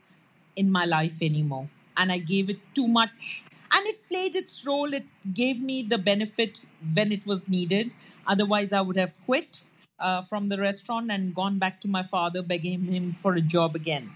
in 0.55 0.71
my 0.71 0.85
life 0.85 1.21
anymore. 1.21 1.69
And 1.97 2.11
I 2.11 2.19
gave 2.19 2.49
it 2.49 2.59
too 2.75 2.87
much, 2.87 3.43
and 3.79 3.87
it 3.87 4.07
played 4.09 4.35
its 4.35 4.65
role. 4.65 4.93
It 4.93 5.05
gave 5.33 5.61
me 5.61 5.83
the 5.83 5.97
benefit 5.97 6.61
when 6.93 7.11
it 7.11 7.25
was 7.25 7.47
needed. 7.47 7.91
Otherwise, 8.27 8.73
I 8.73 8.81
would 8.81 8.97
have 8.97 9.13
quit 9.25 9.61
uh, 9.99 10.21
from 10.23 10.49
the 10.49 10.57
restaurant 10.59 11.11
and 11.11 11.33
gone 11.35 11.59
back 11.59 11.81
to 11.81 11.87
my 11.87 12.03
father, 12.03 12.41
begging 12.41 12.85
him 12.85 13.15
for 13.19 13.35
a 13.35 13.41
job 13.41 13.75
again. 13.75 14.11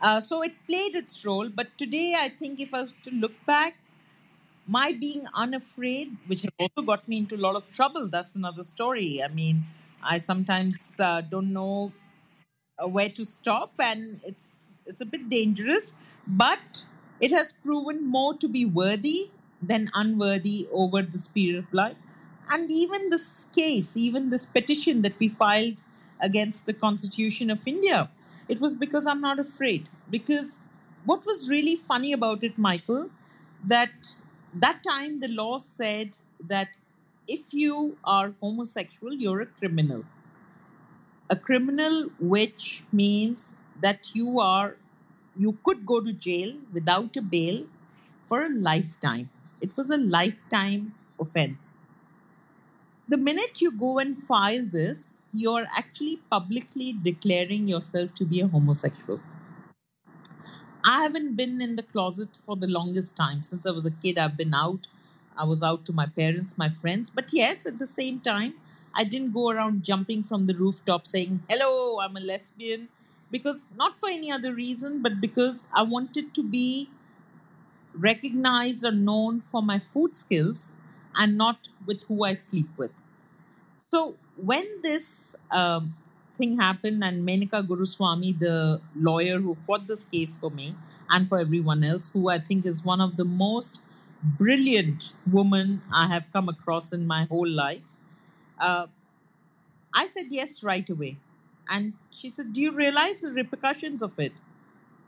Uh, 0.00 0.20
so 0.20 0.42
it 0.42 0.54
played 0.66 0.94
its 0.94 1.24
role. 1.24 1.48
But 1.48 1.76
today, 1.78 2.14
I 2.16 2.28
think 2.28 2.60
if 2.60 2.74
I 2.74 2.82
was 2.82 2.98
to 3.04 3.10
look 3.10 3.32
back, 3.46 3.76
my 4.66 4.92
being 4.92 5.24
unafraid, 5.34 6.16
which 6.26 6.46
also 6.58 6.82
got 6.82 7.08
me 7.08 7.18
into 7.18 7.36
a 7.36 7.42
lot 7.46 7.56
of 7.56 7.70
trouble, 7.72 8.08
that's 8.08 8.36
another 8.36 8.62
story. 8.62 9.22
I 9.22 9.28
mean, 9.28 9.66
I 10.02 10.18
sometimes 10.18 10.94
uh, 11.00 11.22
don't 11.22 11.52
know 11.52 11.92
uh, 12.82 12.88
where 12.88 13.10
to 13.10 13.24
stop, 13.24 13.72
and 13.80 14.20
it's 14.24 14.80
it's 14.86 15.00
a 15.02 15.06
bit 15.06 15.28
dangerous, 15.28 15.94
but 16.26 16.84
it 17.20 17.32
has 17.32 17.52
proven 17.64 18.04
more 18.06 18.34
to 18.36 18.48
be 18.48 18.64
worthy 18.64 19.30
than 19.62 19.90
unworthy 19.94 20.68
over 20.72 21.02
this 21.02 21.26
period 21.28 21.58
of 21.58 21.72
life. 21.72 21.96
And 22.50 22.70
even 22.70 23.10
this 23.10 23.46
case, 23.54 23.96
even 23.96 24.30
this 24.30 24.46
petition 24.46 25.02
that 25.02 25.18
we 25.18 25.28
filed 25.28 25.82
against 26.20 26.66
the 26.66 26.72
Constitution 26.72 27.50
of 27.50 27.66
India, 27.66 28.10
it 28.48 28.60
was 28.60 28.76
because 28.76 29.06
I'm 29.06 29.20
not 29.20 29.38
afraid. 29.38 29.88
Because 30.10 30.60
what 31.04 31.26
was 31.26 31.48
really 31.48 31.76
funny 31.76 32.12
about 32.12 32.42
it, 32.44 32.56
Michael, 32.56 33.10
that 33.64 33.90
that 34.54 34.82
time 34.82 35.20
the 35.20 35.28
law 35.28 35.58
said 35.58 36.16
that 36.40 36.68
if 37.26 37.52
you 37.52 37.98
are 38.04 38.34
homosexual, 38.40 39.12
you're 39.12 39.42
a 39.42 39.46
criminal. 39.46 40.04
A 41.30 41.36
criminal, 41.36 42.10
which 42.18 42.82
means 42.90 43.54
that 43.80 44.14
you 44.14 44.40
are 44.40 44.76
you 45.38 45.56
could 45.64 45.86
go 45.86 46.00
to 46.00 46.12
jail 46.12 46.54
without 46.72 47.16
a 47.16 47.22
bail 47.22 47.64
for 48.26 48.42
a 48.44 48.48
lifetime. 48.48 49.30
It 49.60 49.76
was 49.76 49.90
a 49.90 49.96
lifetime 49.96 50.94
offense. 51.20 51.78
The 53.08 53.16
minute 53.16 53.60
you 53.60 53.70
go 53.70 53.98
and 53.98 54.22
file 54.22 54.64
this, 54.64 55.22
you're 55.32 55.66
actually 55.74 56.16
publicly 56.30 56.92
declaring 56.92 57.68
yourself 57.68 58.14
to 58.14 58.24
be 58.24 58.40
a 58.40 58.48
homosexual. 58.48 59.20
I 60.84 61.02
haven't 61.02 61.36
been 61.36 61.60
in 61.60 61.76
the 61.76 61.82
closet 61.82 62.30
for 62.44 62.56
the 62.56 62.66
longest 62.66 63.16
time. 63.16 63.42
Since 63.42 63.66
I 63.66 63.70
was 63.70 63.86
a 63.86 63.90
kid, 63.90 64.18
I've 64.18 64.36
been 64.36 64.54
out. 64.54 64.86
I 65.36 65.44
was 65.44 65.62
out 65.62 65.84
to 65.86 65.92
my 65.92 66.06
parents, 66.06 66.58
my 66.58 66.68
friends. 66.68 67.10
But 67.10 67.32
yes, 67.32 67.66
at 67.66 67.78
the 67.78 67.86
same 67.86 68.20
time, 68.20 68.54
I 68.94 69.04
didn't 69.04 69.32
go 69.32 69.50
around 69.50 69.84
jumping 69.84 70.24
from 70.24 70.46
the 70.46 70.54
rooftop 70.54 71.06
saying, 71.06 71.42
Hello, 71.48 72.00
I'm 72.00 72.16
a 72.16 72.20
lesbian. 72.20 72.88
Because 73.30 73.68
not 73.76 73.96
for 73.96 74.08
any 74.08 74.30
other 74.30 74.54
reason, 74.54 75.02
but 75.02 75.20
because 75.20 75.66
I 75.74 75.82
wanted 75.82 76.34
to 76.34 76.42
be 76.42 76.88
recognized 77.94 78.84
or 78.84 78.92
known 78.92 79.40
for 79.40 79.62
my 79.62 79.78
food 79.78 80.14
skills 80.16 80.74
and 81.16 81.36
not 81.36 81.68
with 81.86 82.04
who 82.04 82.24
I 82.24 82.34
sleep 82.34 82.68
with. 82.76 82.92
So 83.90 84.16
when 84.36 84.66
this 84.82 85.36
um, 85.50 85.96
thing 86.34 86.58
happened, 86.58 87.02
and 87.04 87.26
Menaka 87.26 87.66
Guruswamy, 87.66 88.38
the 88.38 88.80
lawyer 88.96 89.40
who 89.40 89.54
fought 89.54 89.86
this 89.86 90.04
case 90.04 90.36
for 90.36 90.50
me 90.50 90.74
and 91.10 91.28
for 91.28 91.40
everyone 91.40 91.84
else, 91.84 92.10
who 92.12 92.28
I 92.28 92.38
think 92.38 92.66
is 92.66 92.84
one 92.84 93.00
of 93.00 93.16
the 93.16 93.24
most 93.24 93.80
brilliant 94.22 95.12
women 95.30 95.82
I 95.92 96.08
have 96.08 96.32
come 96.32 96.48
across 96.48 96.92
in 96.92 97.06
my 97.06 97.24
whole 97.24 97.48
life, 97.48 97.84
uh, 98.60 98.86
I 99.94 100.06
said 100.06 100.26
yes 100.30 100.62
right 100.62 100.88
away. 100.88 101.18
And 101.68 101.92
she 102.10 102.30
said, 102.30 102.52
Do 102.52 102.60
you 102.60 102.72
realize 102.72 103.20
the 103.20 103.32
repercussions 103.32 104.02
of 104.02 104.18
it? 104.18 104.32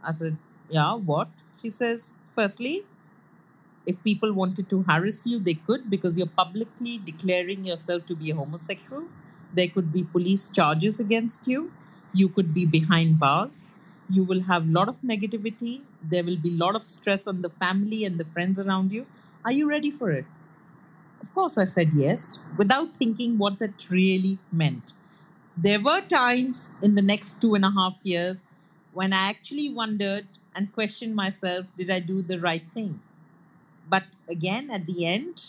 I 0.03 0.13
said, 0.13 0.37
Yeah, 0.71 0.95
what? 0.95 1.29
She 1.63 1.69
says, 1.71 2.19
Firstly, 2.35 2.85
if 3.87 4.03
people 4.05 4.33
wanted 4.33 4.69
to 4.71 4.83
harass 4.83 5.27
you, 5.27 5.39
they 5.39 5.55
could 5.55 5.89
because 5.91 6.17
you're 6.17 6.35
publicly 6.43 6.99
declaring 6.99 7.65
yourself 7.65 8.07
to 8.07 8.15
be 8.15 8.31
a 8.31 8.35
homosexual. 8.35 9.05
There 9.55 9.69
could 9.69 9.93
be 9.93 10.05
police 10.05 10.49
charges 10.51 11.01
against 11.01 11.47
you. 11.49 11.73
You 12.13 12.29
could 12.29 12.53
be 12.55 12.67
behind 12.67 13.19
bars. 13.19 13.73
You 14.09 14.25
will 14.25 14.43
have 14.43 14.65
a 14.69 14.73
lot 14.73 14.89
of 14.89 15.01
negativity. 15.03 15.81
There 16.03 16.25
will 16.25 16.37
be 16.37 16.51
a 16.51 16.59
lot 16.59 16.75
of 16.77 16.85
stress 16.85 17.27
on 17.27 17.43
the 17.43 17.51
family 17.51 18.05
and 18.05 18.19
the 18.19 18.25
friends 18.25 18.61
around 18.61 18.93
you. 18.93 19.07
Are 19.45 19.53
you 19.53 19.69
ready 19.69 19.91
for 19.91 20.11
it? 20.11 20.25
Of 21.23 21.35
course, 21.35 21.59
I 21.59 21.65
said 21.67 21.93
yes, 21.95 22.39
without 22.59 22.97
thinking 22.97 23.39
what 23.39 23.59
that 23.61 23.91
really 23.91 24.39
meant. 24.53 24.95
There 25.63 25.79
were 25.81 26.01
times 26.01 26.73
in 26.81 26.95
the 26.95 27.03
next 27.03 27.39
two 27.41 27.55
and 27.55 27.65
a 27.67 27.71
half 27.71 27.99
years 28.03 28.43
when 28.93 29.13
I 29.13 29.29
actually 29.29 29.69
wondered 29.69 30.27
and 30.55 30.73
questioned 30.73 31.15
myself 31.15 31.67
did 31.77 31.91
I 31.91 32.01
do 32.01 32.23
the 32.23 32.41
right 32.41 32.65
thing? 32.73 33.01
But 33.89 34.05
again, 34.29 34.71
at 34.71 34.87
the 34.87 35.07
end, 35.07 35.43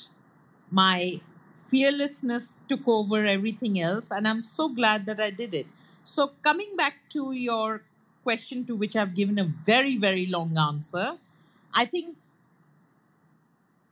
my 0.71 1.21
fearlessness 1.67 2.58
took 2.69 2.88
over 2.88 3.26
everything 3.26 3.80
else, 3.80 4.12
and 4.12 4.28
I'm 4.28 4.43
so 4.43 4.69
glad 4.69 5.06
that 5.08 5.21
I 5.21 5.30
did 5.32 5.54
it. 5.54 5.67
So, 6.04 6.32
coming 6.43 6.76
back 6.76 6.95
to 7.12 7.32
your 7.34 7.84
question, 8.24 8.65
to 8.65 8.76
which 8.76 8.95
I've 8.95 9.15
given 9.15 9.39
a 9.39 9.45
very, 9.45 9.97
very 9.97 10.26
long 10.28 10.58
answer, 10.58 11.17
I 11.74 11.86
think 11.86 12.17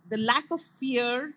the 0.10 0.18
lack 0.18 0.46
of 0.52 0.62
fear 0.62 1.34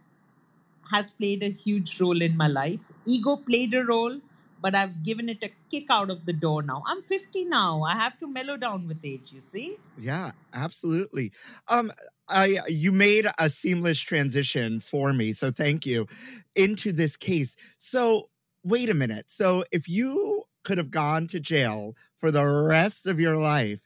has 0.91 1.11
played 1.11 1.43
a 1.43 1.51
huge 1.51 2.01
role 2.01 2.23
in 2.23 2.37
my 2.37 2.49
life. 2.49 2.81
Ego 3.07 3.37
played 3.37 3.75
a 3.75 3.85
role, 3.85 4.21
but 4.63 4.77
I've 4.77 5.03
given 5.03 5.29
it 5.29 5.43
a 5.43 5.51
kick 5.71 5.87
out 5.91 6.09
of 6.09 6.25
the 6.25 6.33
door 6.33 6.63
now. 6.63 6.85
I'm 6.87 7.03
50 7.03 7.45
now. 7.47 7.83
I 7.83 7.95
have 7.95 8.17
to 8.19 8.29
mellow 8.29 8.57
down 8.57 8.87
with 8.87 9.05
age, 9.05 9.33
you 9.33 9.41
see? 9.41 9.77
Yeah, 9.99 10.31
absolutely. 10.55 11.33
Um, 11.69 11.93
I 12.29 12.61
you 12.69 12.93
made 12.93 13.27
a 13.39 13.51
seamless 13.51 13.99
transition 13.99 14.81
for 14.81 15.13
me, 15.13 15.33
so 15.33 15.51
thank 15.51 15.85
you 15.85 16.07
into 16.55 16.93
this 16.93 17.17
case. 17.17 17.57
So 17.79 18.31
wait 18.65 18.89
a 18.89 18.95
minute. 18.95 19.27
So 19.29 19.65
if 19.73 19.89
you 19.89 20.45
could 20.63 20.79
have 20.79 20.91
gone 20.91 21.27
to 21.29 21.41
jail 21.41 21.97
for 22.19 22.31
the 22.31 22.47
rest 22.47 23.07
of 23.07 23.19
your 23.19 23.37
life, 23.37 23.81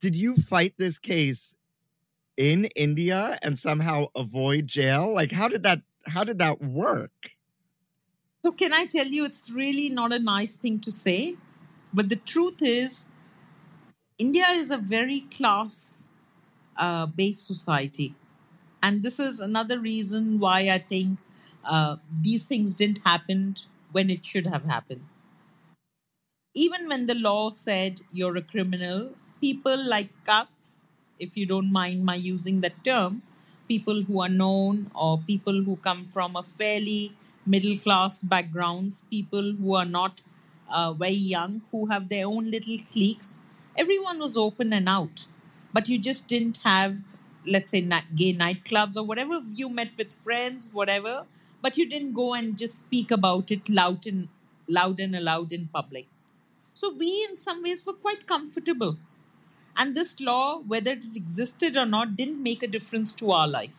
did 0.00 0.16
you 0.16 0.36
fight 0.36 0.74
this 0.78 0.98
case 0.98 1.54
in 2.36 2.64
India 2.74 3.38
and 3.42 3.58
somehow 3.58 4.06
avoid 4.16 4.66
jail? 4.66 5.12
Like 5.12 5.30
how 5.30 5.48
did 5.48 5.62
that 5.64 5.82
how 6.06 6.24
did 6.24 6.38
that 6.38 6.60
work? 6.60 7.31
So, 8.44 8.52
can 8.52 8.72
I 8.72 8.86
tell 8.86 9.06
you, 9.06 9.24
it's 9.24 9.50
really 9.50 9.88
not 9.88 10.12
a 10.12 10.18
nice 10.18 10.56
thing 10.56 10.78
to 10.80 10.92
say, 10.92 11.36
but 11.94 12.08
the 12.08 12.16
truth 12.16 12.60
is, 12.60 13.04
India 14.18 14.46
is 14.52 14.70
a 14.70 14.78
very 14.78 15.20
class 15.22 16.08
uh, 16.76 17.06
based 17.06 17.46
society. 17.46 18.14
And 18.82 19.02
this 19.02 19.20
is 19.20 19.40
another 19.40 19.78
reason 19.80 20.38
why 20.40 20.70
I 20.70 20.78
think 20.78 21.18
uh, 21.64 21.96
these 22.22 22.44
things 22.46 22.74
didn't 22.74 23.00
happen 23.04 23.56
when 23.92 24.10
it 24.10 24.24
should 24.24 24.46
have 24.46 24.64
happened. 24.64 25.04
Even 26.54 26.88
when 26.88 27.04
the 27.06 27.14
law 27.14 27.50
said 27.50 28.00
you're 28.10 28.38
a 28.38 28.42
criminal, 28.42 29.14
people 29.38 29.76
like 29.76 30.08
us, 30.26 30.86
if 31.18 31.36
you 31.36 31.44
don't 31.44 31.70
mind 31.70 32.06
my 32.06 32.14
using 32.14 32.62
that 32.62 32.82
term, 32.84 33.20
people 33.68 34.02
who 34.04 34.18
are 34.22 34.30
known 34.30 34.90
or 34.94 35.18
people 35.18 35.62
who 35.62 35.76
come 35.76 36.06
from 36.08 36.34
a 36.34 36.42
fairly 36.42 37.12
middle 37.46 37.78
class 37.78 38.20
backgrounds, 38.20 39.02
people 39.10 39.52
who 39.52 39.74
are 39.74 39.84
not 39.84 40.22
uh, 40.70 40.92
very 40.92 41.12
young, 41.12 41.62
who 41.70 41.86
have 41.86 42.08
their 42.08 42.26
own 42.26 42.50
little 42.50 42.78
cliques. 42.90 43.38
Everyone 43.76 44.18
was 44.18 44.36
open 44.36 44.72
and 44.72 44.88
out, 44.88 45.26
but 45.72 45.88
you 45.88 45.98
just 45.98 46.26
didn't 46.26 46.58
have, 46.58 46.96
let's 47.46 47.70
say, 47.70 47.80
gay 48.14 48.34
nightclubs 48.34 48.96
or 48.96 49.02
whatever. 49.02 49.42
You 49.54 49.68
met 49.68 49.90
with 49.96 50.14
friends, 50.22 50.68
whatever, 50.72 51.24
but 51.60 51.76
you 51.76 51.88
didn't 51.88 52.14
go 52.14 52.34
and 52.34 52.56
just 52.58 52.76
speak 52.76 53.10
about 53.10 53.50
it 53.50 53.68
loud 53.68 54.06
and 54.06 54.28
loud 54.68 55.00
and 55.00 55.16
aloud 55.16 55.52
in 55.52 55.68
public. 55.68 56.06
So 56.74 56.92
we, 56.92 57.26
in 57.28 57.36
some 57.36 57.62
ways, 57.62 57.84
were 57.86 57.92
quite 57.92 58.26
comfortable. 58.26 58.98
And 59.76 59.94
this 59.94 60.20
law, 60.20 60.58
whether 60.60 60.92
it 60.92 61.16
existed 61.16 61.76
or 61.76 61.86
not, 61.86 62.16
didn't 62.16 62.42
make 62.42 62.62
a 62.62 62.66
difference 62.66 63.12
to 63.12 63.30
our 63.32 63.48
life 63.48 63.70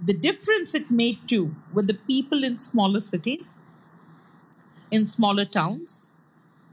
the 0.00 0.12
difference 0.14 0.74
it 0.74 0.90
made 0.90 1.18
too 1.28 1.54
with 1.72 1.86
the 1.86 1.94
people 1.94 2.44
in 2.44 2.56
smaller 2.56 3.00
cities, 3.00 3.58
in 4.90 5.06
smaller 5.06 5.44
towns, 5.44 6.10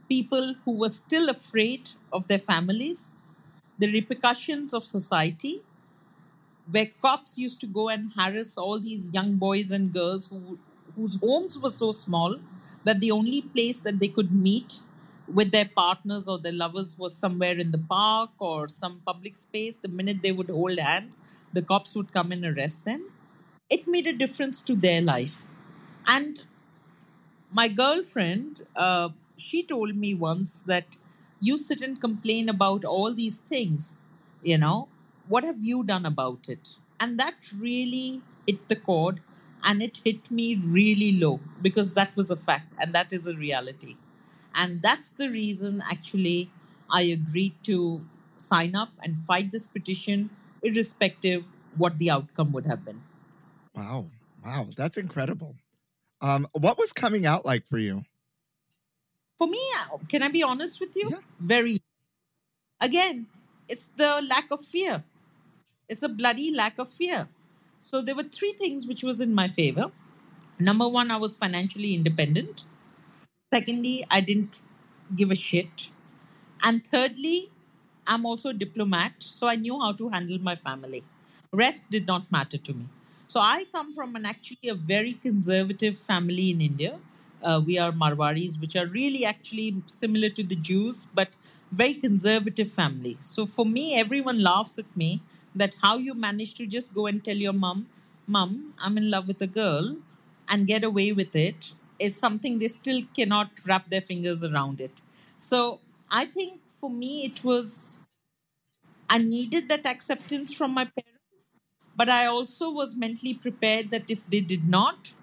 people 0.09 0.55
who 0.65 0.71
were 0.71 0.89
still 0.89 1.29
afraid 1.29 1.91
of 2.13 2.27
their 2.27 2.39
families, 2.39 3.15
the 3.79 3.91
repercussions 3.91 4.73
of 4.73 4.83
society, 4.83 5.61
where 6.71 6.89
cops 7.01 7.37
used 7.37 7.59
to 7.61 7.67
go 7.67 7.89
and 7.89 8.11
harass 8.15 8.57
all 8.57 8.79
these 8.79 9.11
young 9.13 9.35
boys 9.35 9.71
and 9.71 9.93
girls 9.93 10.27
who, 10.27 10.57
whose 10.95 11.17
homes 11.17 11.59
were 11.59 11.69
so 11.69 11.91
small 11.91 12.35
that 12.83 12.99
the 12.99 13.11
only 13.11 13.41
place 13.41 13.79
that 13.79 13.99
they 13.99 14.07
could 14.07 14.31
meet 14.31 14.79
with 15.33 15.51
their 15.51 15.69
partners 15.75 16.27
or 16.27 16.37
their 16.39 16.51
lovers 16.53 16.95
was 16.97 17.15
somewhere 17.15 17.57
in 17.57 17.71
the 17.71 17.77
park 17.77 18.29
or 18.39 18.67
some 18.67 19.01
public 19.05 19.35
space. 19.35 19.77
The 19.77 19.87
minute 19.87 20.21
they 20.21 20.31
would 20.31 20.49
hold 20.49 20.77
hands, 20.79 21.19
the 21.53 21.61
cops 21.61 21.95
would 21.95 22.13
come 22.13 22.31
and 22.31 22.45
arrest 22.45 22.85
them 22.85 23.09
it 23.69 23.87
made 23.87 24.07
a 24.07 24.13
difference 24.13 24.61
to 24.61 24.75
their 24.75 25.01
life. 25.01 25.45
And 26.07 26.43
my 27.51 27.67
girlfriend, 27.67 28.65
uh, 28.75 29.09
she 29.37 29.63
told 29.63 29.95
me 29.95 30.13
once 30.13 30.63
that 30.65 30.97
you 31.39 31.57
sit 31.57 31.81
and 31.81 31.99
complain 31.99 32.49
about 32.49 32.83
all 32.85 33.13
these 33.13 33.39
things, 33.39 34.01
you 34.43 34.57
know, 34.57 34.87
what 35.27 35.43
have 35.43 35.63
you 35.63 35.83
done 35.83 36.05
about 36.05 36.47
it? 36.49 36.75
And 36.99 37.19
that 37.19 37.35
really 37.57 38.21
hit 38.47 38.67
the 38.67 38.75
chord 38.75 39.21
and 39.63 39.81
it 39.81 39.99
hit 40.03 40.29
me 40.31 40.55
really 40.55 41.13
low 41.13 41.39
because 41.61 41.93
that 41.93 42.15
was 42.15 42.29
a 42.31 42.35
fact 42.35 42.73
and 42.79 42.93
that 42.93 43.11
is 43.11 43.27
a 43.27 43.35
reality. 43.35 43.95
And 44.53 44.81
that's 44.81 45.11
the 45.11 45.29
reason 45.29 45.83
actually 45.89 46.51
I 46.89 47.01
agreed 47.03 47.55
to 47.63 48.05
sign 48.37 48.75
up 48.75 48.89
and 49.03 49.17
fight 49.17 49.51
this 49.51 49.67
petition, 49.67 50.29
irrespective 50.61 51.43
what 51.75 51.97
the 51.97 52.09
outcome 52.11 52.51
would 52.53 52.65
have 52.65 52.85
been. 52.85 53.01
Wow. 53.75 54.07
Wow. 54.43 54.67
That's 54.75 54.97
incredible. 54.97 55.55
Um, 56.21 56.47
what 56.53 56.77
was 56.77 56.93
coming 56.93 57.25
out 57.25 57.45
like 57.45 57.67
for 57.67 57.77
you? 57.77 58.03
For 59.37 59.47
me, 59.47 59.59
uh, 59.79 59.97
can 60.07 60.23
I 60.23 60.29
be 60.29 60.43
honest 60.43 60.79
with 60.79 60.95
you? 60.95 61.09
Yeah. 61.11 61.17
Very. 61.39 61.79
Again, 62.79 63.27
it's 63.67 63.89
the 63.97 64.21
lack 64.27 64.49
of 64.51 64.61
fear. 64.61 65.03
It's 65.89 66.03
a 66.03 66.09
bloody 66.09 66.51
lack 66.51 66.79
of 66.79 66.89
fear. 66.89 67.27
So 67.79 68.01
there 68.01 68.15
were 68.15 68.23
three 68.23 68.53
things 68.53 68.87
which 68.87 69.03
was 69.03 69.21
in 69.21 69.35
my 69.35 69.47
favor. 69.47 69.91
Number 70.59 70.87
one, 70.87 71.11
I 71.11 71.17
was 71.17 71.35
financially 71.35 71.93
independent. 71.93 72.63
Secondly, 73.53 74.05
I 74.09 74.21
didn't 74.21 74.61
give 75.15 75.31
a 75.31 75.35
shit. 75.35 75.89
And 76.63 76.85
thirdly, 76.85 77.51
I'm 78.07 78.25
also 78.25 78.49
a 78.49 78.53
diplomat, 78.53 79.13
so 79.19 79.47
I 79.47 79.55
knew 79.55 79.79
how 79.79 79.91
to 79.93 80.09
handle 80.09 80.39
my 80.39 80.55
family. 80.55 81.03
Rest 81.51 81.89
did 81.91 82.07
not 82.07 82.31
matter 82.31 82.57
to 82.57 82.73
me. 82.73 82.87
So 83.35 83.41
I 83.41 83.65
come 83.73 83.93
from 83.93 84.15
an 84.15 84.25
actually 84.25 84.69
a 84.69 84.73
very 84.75 85.13
conservative 85.13 85.97
family 85.97 86.51
in 86.51 86.61
India. 86.61 86.97
Uh, 87.43 87.61
we 87.65 87.77
are 87.77 87.91
Marwaris, 87.91 88.59
which 88.61 88.77
are 88.77 88.87
really 88.87 89.25
actually 89.25 89.75
similar 89.87 90.29
to 90.29 90.41
the 90.43 90.55
Jews, 90.55 91.05
but 91.13 91.27
very 91.71 91.95
conservative 91.95 92.71
family. 92.71 93.17
So 93.19 93.45
for 93.45 93.65
me, 93.65 93.95
everyone 93.95 94.41
laughs 94.41 94.79
at 94.79 94.95
me 94.95 95.21
that 95.53 95.75
how 95.81 95.97
you 95.97 96.13
manage 96.13 96.53
to 96.55 96.65
just 96.65 96.93
go 96.93 97.07
and 97.07 97.21
tell 97.23 97.35
your 97.35 97.51
mom, 97.65 97.87
"Mom, 98.25 98.73
I'm 98.79 98.97
in 98.97 99.09
love 99.11 99.27
with 99.27 99.41
a 99.41 99.51
girl," 99.59 99.97
and 100.47 100.65
get 100.65 100.85
away 100.85 101.11
with 101.11 101.35
it 101.35 101.73
is 101.99 102.15
something 102.15 102.59
they 102.59 102.69
still 102.69 103.01
cannot 103.19 103.51
wrap 103.65 103.89
their 103.89 104.05
fingers 104.13 104.45
around 104.45 104.79
it. 104.79 105.01
So 105.37 105.81
I 106.09 106.25
think 106.37 106.61
for 106.79 106.89
me, 106.89 107.25
it 107.25 107.43
was 107.43 107.97
I 109.09 109.17
needed 109.17 109.67
that 109.69 109.85
acceptance 109.85 110.53
from 110.53 110.71
my 110.73 110.85
parents, 110.85 111.14
but 111.95 112.09
I 112.09 112.25
also 112.25 112.69
was 112.69 112.95
mentally 112.95 113.33
prepared 113.33 113.91
that 113.91 114.09
if 114.09 114.27
they 114.29 114.41
did 114.41 114.67
not, 114.67 115.13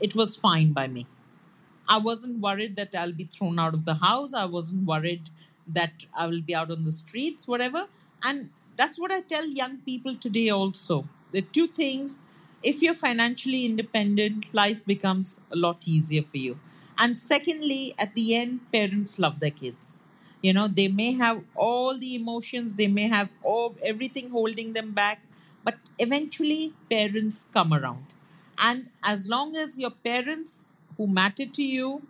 it 0.00 0.14
was 0.14 0.36
fine 0.36 0.72
by 0.72 0.86
me. 0.88 1.06
I 1.88 1.98
wasn't 1.98 2.40
worried 2.40 2.76
that 2.76 2.94
I'll 2.94 3.12
be 3.12 3.24
thrown 3.24 3.58
out 3.58 3.74
of 3.74 3.84
the 3.84 3.94
house. 3.94 4.34
I 4.34 4.44
wasn't 4.46 4.86
worried 4.86 5.30
that 5.66 6.06
I 6.14 6.26
will 6.26 6.40
be 6.40 6.54
out 6.54 6.70
on 6.70 6.84
the 6.84 6.90
streets, 6.90 7.46
whatever. 7.46 7.86
And 8.24 8.50
that's 8.76 8.98
what 8.98 9.12
I 9.12 9.20
tell 9.20 9.46
young 9.46 9.78
people 9.78 10.14
today 10.14 10.48
also. 10.48 11.04
The 11.32 11.42
two 11.42 11.66
things 11.66 12.20
if 12.62 12.80
you're 12.80 12.94
financially 12.94 13.66
independent, 13.66 14.46
life 14.54 14.84
becomes 14.86 15.40
a 15.50 15.56
lot 15.56 15.82
easier 15.86 16.22
for 16.22 16.36
you. 16.36 16.58
And 16.96 17.18
secondly, 17.18 17.92
at 17.98 18.14
the 18.14 18.36
end, 18.36 18.60
parents 18.72 19.18
love 19.18 19.40
their 19.40 19.50
kids. 19.50 20.00
You 20.42 20.52
know, 20.52 20.68
they 20.68 20.86
may 20.88 21.12
have 21.14 21.42
all 21.56 21.98
the 21.98 22.14
emotions, 22.14 22.76
they 22.76 22.86
may 22.86 23.08
have 23.08 23.28
all 23.42 23.74
everything 23.82 24.30
holding 24.30 24.72
them 24.74 24.92
back, 24.92 25.20
but 25.64 25.76
eventually 25.98 26.74
parents 26.90 27.46
come 27.52 27.72
around. 27.72 28.14
And 28.58 28.88
as 29.02 29.26
long 29.28 29.56
as 29.56 29.78
your 29.78 29.90
parents 29.90 30.70
who 30.96 31.06
matter 31.06 31.46
to 31.46 31.62
you 31.62 32.06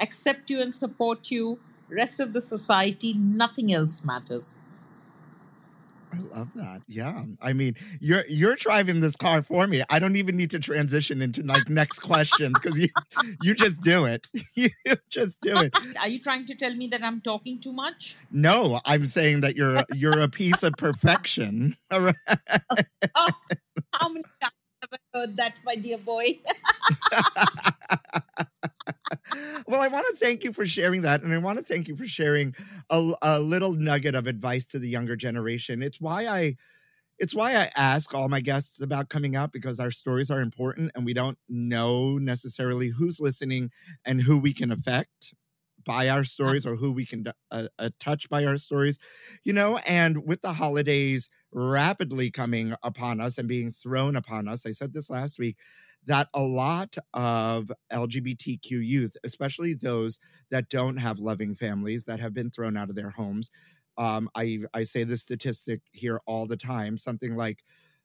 accept 0.00 0.50
you 0.50 0.60
and 0.60 0.74
support 0.74 1.30
you, 1.30 1.58
rest 1.88 2.20
of 2.20 2.32
the 2.32 2.40
society, 2.40 3.14
nothing 3.14 3.72
else 3.72 4.04
matters. 4.04 4.60
I 6.16 6.38
love 6.38 6.48
that. 6.54 6.82
Yeah. 6.88 7.24
I 7.40 7.52
mean, 7.52 7.76
you're 8.00 8.24
you're 8.28 8.56
driving 8.56 9.00
this 9.00 9.16
car 9.16 9.42
for 9.42 9.66
me. 9.66 9.82
I 9.90 9.98
don't 9.98 10.16
even 10.16 10.36
need 10.36 10.50
to 10.50 10.58
transition 10.58 11.22
into 11.22 11.42
like 11.42 11.68
next 11.68 12.00
questions 12.00 12.54
because 12.54 12.78
you 12.78 12.88
you 13.42 13.54
just 13.54 13.80
do 13.82 14.04
it. 14.04 14.26
you 14.54 14.70
just 15.10 15.40
do 15.40 15.56
it. 15.58 15.76
Are 16.00 16.08
you 16.08 16.18
trying 16.18 16.46
to 16.46 16.54
tell 16.54 16.74
me 16.74 16.86
that 16.88 17.04
I'm 17.04 17.20
talking 17.20 17.60
too 17.60 17.72
much? 17.72 18.16
No, 18.30 18.80
I'm 18.84 19.06
saying 19.06 19.42
that 19.42 19.56
you're 19.56 19.84
you're 19.94 20.20
a 20.20 20.28
piece 20.28 20.62
of 20.62 20.72
perfection. 20.74 21.76
All 21.90 22.00
right. 22.00 22.14
Oh, 23.14 23.30
how 23.94 24.08
many 24.08 24.24
times 24.40 24.52
have 24.82 24.90
I 24.92 25.18
heard 25.18 25.36
that, 25.36 25.54
my 25.64 25.76
dear 25.76 25.98
boy? 25.98 26.38
Well, 29.66 29.80
I 29.80 29.88
want 29.88 30.06
to 30.10 30.16
thank 30.16 30.44
you 30.44 30.52
for 30.52 30.66
sharing 30.66 31.02
that. 31.02 31.22
And 31.22 31.32
I 31.32 31.38
want 31.38 31.58
to 31.58 31.64
thank 31.64 31.88
you 31.88 31.96
for 31.96 32.06
sharing 32.06 32.54
a, 32.90 33.12
a 33.22 33.40
little 33.40 33.72
nugget 33.72 34.14
of 34.14 34.26
advice 34.26 34.66
to 34.66 34.78
the 34.78 34.88
younger 34.88 35.16
generation. 35.16 35.82
It's 35.82 36.00
why 36.00 36.26
I 36.26 36.56
it's 37.18 37.34
why 37.34 37.56
I 37.56 37.70
ask 37.76 38.14
all 38.14 38.28
my 38.28 38.40
guests 38.40 38.80
about 38.80 39.08
coming 39.08 39.36
out 39.36 39.52
because 39.52 39.80
our 39.80 39.90
stories 39.90 40.30
are 40.30 40.40
important 40.42 40.92
and 40.94 41.04
we 41.04 41.14
don't 41.14 41.38
know 41.48 42.18
necessarily 42.18 42.88
who's 42.88 43.20
listening 43.20 43.70
and 44.04 44.20
who 44.22 44.38
we 44.38 44.52
can 44.52 44.72
affect 44.72 45.34
by 45.84 46.08
our 46.08 46.24
stories 46.24 46.66
or 46.66 46.76
who 46.76 46.92
we 46.92 47.06
can 47.06 47.24
uh, 47.52 47.68
uh, 47.78 47.90
touch 48.00 48.28
by 48.28 48.44
our 48.44 48.58
stories, 48.58 48.98
you 49.44 49.52
know. 49.52 49.78
And 49.78 50.26
with 50.26 50.42
the 50.42 50.52
holidays 50.52 51.30
rapidly 51.52 52.30
coming 52.30 52.74
upon 52.82 53.20
us 53.20 53.38
and 53.38 53.48
being 53.48 53.70
thrown 53.70 54.16
upon 54.16 54.48
us, 54.48 54.66
I 54.66 54.72
said 54.72 54.92
this 54.92 55.08
last 55.08 55.38
week 55.38 55.56
that 56.06 56.28
a 56.34 56.42
lot 56.42 56.96
of 57.14 57.70
LGBTQ 57.92 58.70
youth, 58.70 59.16
especially 59.24 59.74
those 59.74 60.18
that 60.50 60.68
don't 60.68 60.96
have 60.96 61.18
loving 61.18 61.54
families 61.54 62.04
that 62.04 62.20
have 62.20 62.32
been 62.32 62.50
thrown 62.50 62.76
out 62.76 62.90
of 62.90 62.96
their 62.96 63.10
homes, 63.10 63.50
um, 63.98 64.28
I 64.34 64.60
I 64.74 64.82
say 64.82 65.04
this 65.04 65.22
statistic 65.22 65.80
here 65.92 66.20
all 66.26 66.46
the 66.46 66.56
time. 66.56 66.98
Something 66.98 67.34
like 67.34 67.64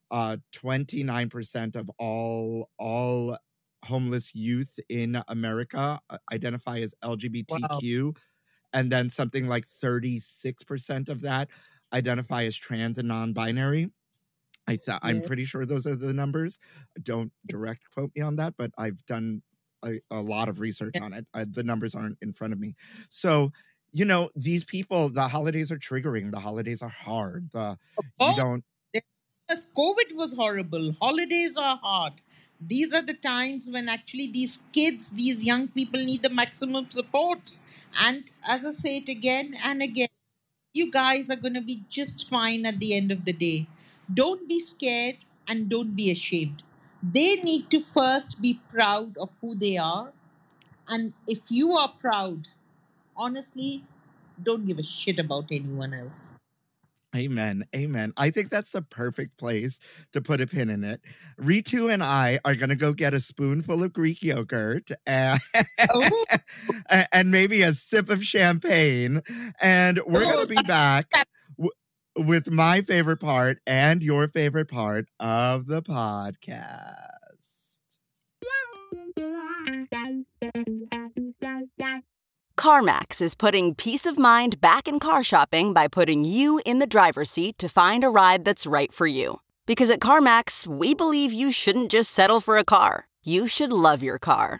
uh, 0.10 0.38
29% 0.54 1.76
of 1.76 1.90
all 1.98 2.70
all 2.78 3.38
homeless 3.84 4.34
youth 4.36 4.80
in 4.90 5.22
America 5.28 6.00
uh, 6.10 6.18
identify 6.32 6.80
as 6.80 6.94
LGBTQ, 7.04 8.06
wow. 8.06 8.14
and 8.74 8.92
then 8.92 9.10
something 9.10 9.48
like 9.48 9.66
36% 9.84 11.10
of 11.10 11.22
that 11.22 11.50
identify 11.94 12.44
as 12.44 12.56
trans 12.56 12.98
and 12.98 13.08
non-binary. 13.08 13.90
I 14.68 14.76
th- 14.76 15.00
I'm 15.02 15.24
pretty 15.24 15.46
sure 15.46 15.66
those 15.66 15.88
are 15.88 15.96
the 15.96 16.14
numbers. 16.14 16.60
Don't 17.04 17.32
direct 17.48 17.84
quote 17.94 18.12
me 18.16 18.22
on 18.22 18.36
that, 18.38 18.54
but 18.58 18.72
I've 18.78 19.04
done 19.06 19.42
a, 19.84 20.00
a 20.12 20.22
lot 20.22 20.50
of 20.50 20.60
research 20.60 20.96
on 21.02 21.14
it. 21.14 21.26
I, 21.34 21.46
the 21.46 21.64
numbers 21.64 21.96
aren't 21.96 22.18
in 22.22 22.34
front 22.34 22.54
of 22.54 22.60
me. 22.60 22.76
So, 23.10 23.52
you 23.92 24.06
know, 24.06 24.30
these 24.36 24.64
people, 24.64 25.10
the 25.10 25.28
holidays 25.28 25.72
are 25.72 25.78
triggering. 25.78 26.32
The 26.32 26.40
holidays 26.40 26.82
are 26.82 26.90
hard. 26.90 27.50
The 27.52 27.78
oh, 28.20 28.30
you 28.30 28.36
don't. 28.36 28.64
Yes, 28.94 29.68
COVID 29.76 30.16
was 30.16 30.34
horrible. 30.34 30.96
Holidays 31.02 31.58
are 31.58 31.78
hard. 31.82 32.14
These 32.62 32.94
are 32.94 33.02
the 33.02 33.16
times 33.16 33.68
when 33.70 33.90
actually 33.90 34.32
these 34.32 34.60
kids, 34.72 35.10
these 35.10 35.44
young 35.44 35.68
people 35.68 36.00
need 36.00 36.22
the 36.22 36.30
maximum 36.30 36.90
support. 36.92 37.52
And 38.00 38.26
as 38.48 38.66
I 38.66 38.70
say 38.70 38.98
it 38.98 39.10
again 39.10 39.56
and 39.64 39.82
again, 39.82 40.10
you 40.74 40.92
guys 40.92 41.30
are 41.30 41.36
going 41.36 41.56
to 41.56 41.62
be 41.62 41.84
just 41.90 42.30
fine 42.30 42.66
at 42.66 42.80
the 42.80 42.96
end 42.96 43.12
of 43.12 43.26
the 43.26 43.34
day. 43.34 43.68
Don't 44.14 44.48
be 44.48 44.60
scared 44.60 45.18
and 45.48 45.70
don't 45.70 45.96
be 45.96 46.12
ashamed. 46.12 46.64
They 47.04 47.36
need 47.38 47.70
to 47.72 47.82
first 47.82 48.42
be 48.42 48.60
proud 48.72 49.18
of 49.18 49.30
who 49.42 49.56
they 49.56 49.78
are. 49.78 50.14
And 50.88 51.14
if 51.28 51.50
you 51.50 51.74
are 51.74 51.90
proud, 51.90 52.48
honestly, 53.16 53.84
don't 54.42 54.66
give 54.66 54.80
a 54.80 54.84
shit 54.84 55.20
about 55.20 55.46
anyone 55.52 55.94
else. 55.94 56.32
Amen. 57.14 57.66
Amen. 57.76 58.14
I 58.16 58.30
think 58.30 58.50
that's 58.50 58.72
the 58.72 58.82
perfect 58.82 59.38
place 59.38 59.80
to 60.14 60.22
put 60.22 60.40
a 60.40 60.48
pin 60.48 60.70
in 60.70 60.86
it. 60.86 61.02
Ritu 61.38 61.92
and 61.92 62.02
I 62.02 62.40
are 62.46 62.56
going 62.56 62.70
to 62.70 62.76
go 62.76 62.94
get 62.94 63.14
a 63.14 63.20
spoonful 63.20 63.84
of 63.84 63.92
Greek 63.92 64.24
yogurt 64.24 64.92
and, 65.06 65.42
oh. 65.90 66.26
and 67.12 67.30
maybe 67.30 67.64
a 67.64 67.74
sip 67.74 68.10
of 68.10 68.24
champagne. 68.24 69.24
And 69.60 70.00
we're 70.06 70.24
oh, 70.24 70.32
going 70.34 70.48
to 70.48 70.56
be 70.56 70.64
back 70.64 71.08
with 72.18 72.52
my 72.52 72.82
favorite 72.82 73.20
part 73.20 73.60
and 73.66 74.04
your 74.04 74.28
favorite 74.28 74.68
part 74.68 75.06
of 75.20 75.68
the 75.68 75.82
podcast. 75.82 77.08
CarMax 82.58 83.22
is 83.22 83.34
putting 83.34 83.74
peace 83.74 84.06
of 84.06 84.20
mind 84.20 84.62
back 84.62 84.88
in 84.88 85.00
car 85.00 85.24
shopping 85.24 85.74
by 85.74 85.88
putting 85.88 86.24
you 86.24 86.62
in 86.66 86.80
the 86.80 86.86
driver's 86.86 87.32
seat 87.32 87.58
to 87.58 87.68
find 87.68 88.04
a 88.04 88.10
ride 88.10 88.46
that's 88.46 88.68
right 88.68 88.94
for 88.94 89.08
you. 89.08 89.40
Because 89.66 89.90
at 89.90 90.00
CarMax, 90.00 90.68
we 90.68 90.94
believe 90.94 91.34
you 91.34 91.52
shouldn't 91.52 91.92
just 91.92 92.12
settle 92.12 92.40
for 92.40 92.58
a 92.58 92.64
car, 92.64 93.08
you 93.24 93.48
should 93.48 93.72
love 93.72 94.04
your 94.04 94.20
car. 94.20 94.60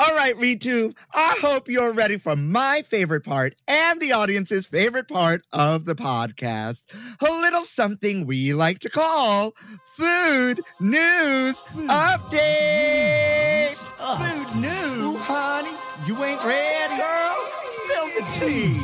All 0.00 0.14
right, 0.16 0.34
Ritu, 0.36 0.92
I 1.14 1.36
hope 1.40 1.68
you're 1.68 1.92
ready 1.92 2.18
for 2.18 2.34
my 2.34 2.82
favorite 2.88 3.22
part 3.22 3.54
and 3.68 4.00
the 4.00 4.12
audience's 4.12 4.66
favorite 4.66 5.06
part 5.06 5.44
of 5.52 5.84
the 5.84 5.94
podcast. 5.94 6.82
A 7.20 7.30
little 7.30 7.64
something 7.64 8.26
we 8.26 8.54
like 8.54 8.80
to 8.80 8.90
call 8.90 9.54
Food 9.96 10.60
News 10.80 11.58
Food 11.60 11.88
Update. 11.88 13.68
News. 13.70 13.84
Uh, 14.00 14.48
food 14.48 14.60
News. 14.60 15.20
honey, 15.20 15.70
you 16.06 16.24
ain't 16.24 16.42
ready, 16.42 16.96
girl. 16.96 17.36
Spill 17.64 18.06
the 18.16 18.24
tea. 18.40 18.80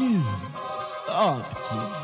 News 0.00 0.24
Update. 1.06 2.03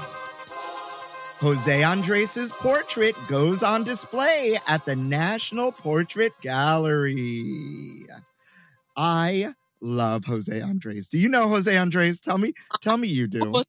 Jose 1.41 1.83
Andres' 1.83 2.51
portrait 2.51 3.17
goes 3.27 3.63
on 3.63 3.83
display 3.83 4.59
at 4.69 4.85
the 4.85 4.95
National 4.95 5.73
Portrait 5.73 6.35
Gallery. 6.43 8.07
I 8.95 9.55
love 9.81 10.27
Jose 10.27 10.61
Andres. 10.61 11.09
Do 11.09 11.17
you 11.17 11.31
know 11.31 11.49
Jose 11.49 11.75
Andres? 11.75 12.21
Tell 12.21 12.37
me, 12.37 12.53
tell 12.83 12.99
me 12.99 13.09
you 13.09 13.27
do. 13.27 13.65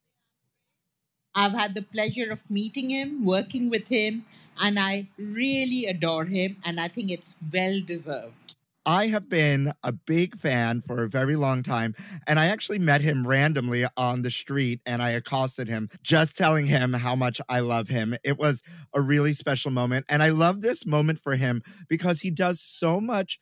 I've 1.34 1.54
had 1.54 1.74
the 1.74 1.82
pleasure 1.82 2.30
of 2.30 2.50
meeting 2.52 2.90
him, 2.90 3.24
working 3.24 3.70
with 3.70 3.88
him, 3.88 4.26
and 4.60 4.78
I 4.78 5.08
really 5.18 5.86
adore 5.86 6.26
him, 6.26 6.58
and 6.66 6.78
I 6.78 6.90
think 6.90 7.10
it's 7.10 7.36
well 7.54 7.80
deserved. 7.80 8.56
I 8.86 9.08
have 9.08 9.30
been 9.30 9.74
a 9.84 9.92
big 9.92 10.38
fan 10.38 10.82
for 10.82 11.04
a 11.04 11.10
very 11.10 11.36
long 11.36 11.62
time, 11.62 11.96
and 12.26 12.40
I 12.40 12.48
actually 12.48 12.80
met 12.80 13.02
him 13.02 13.28
randomly 13.28 13.86
on 13.96 14.24
the 14.24 14.32
street 14.32 14.82
and 14.86 15.02
I 15.02 15.12
accosted 15.12 15.68
him, 15.68 15.90
just 16.02 16.36
telling 16.36 16.66
him 16.66 16.94
how 16.94 17.16
much 17.16 17.40
I 17.48 17.60
love 17.60 17.88
him. 17.88 18.16
It 18.24 18.38
was 18.40 18.62
a 18.94 19.02
really 19.02 19.34
special 19.34 19.72
moment, 19.72 20.06
and 20.10 20.24
I 20.24 20.30
love 20.30 20.62
this 20.62 20.86
moment 20.86 21.20
for 21.22 21.36
him 21.36 21.62
because 21.90 22.22
he 22.22 22.32
does 22.32 22.60
so 22.60 23.00
much 23.00 23.40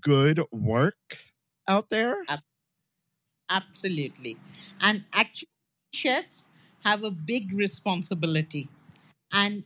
good 0.00 0.42
work 0.52 1.18
out 1.68 1.90
there. 1.90 2.16
Absolutely. 3.48 4.36
And 4.80 5.04
actually, 5.12 5.48
chefs 5.94 6.44
have 6.84 7.04
a 7.04 7.10
big 7.10 7.52
responsibility. 7.52 8.68
And 9.32 9.64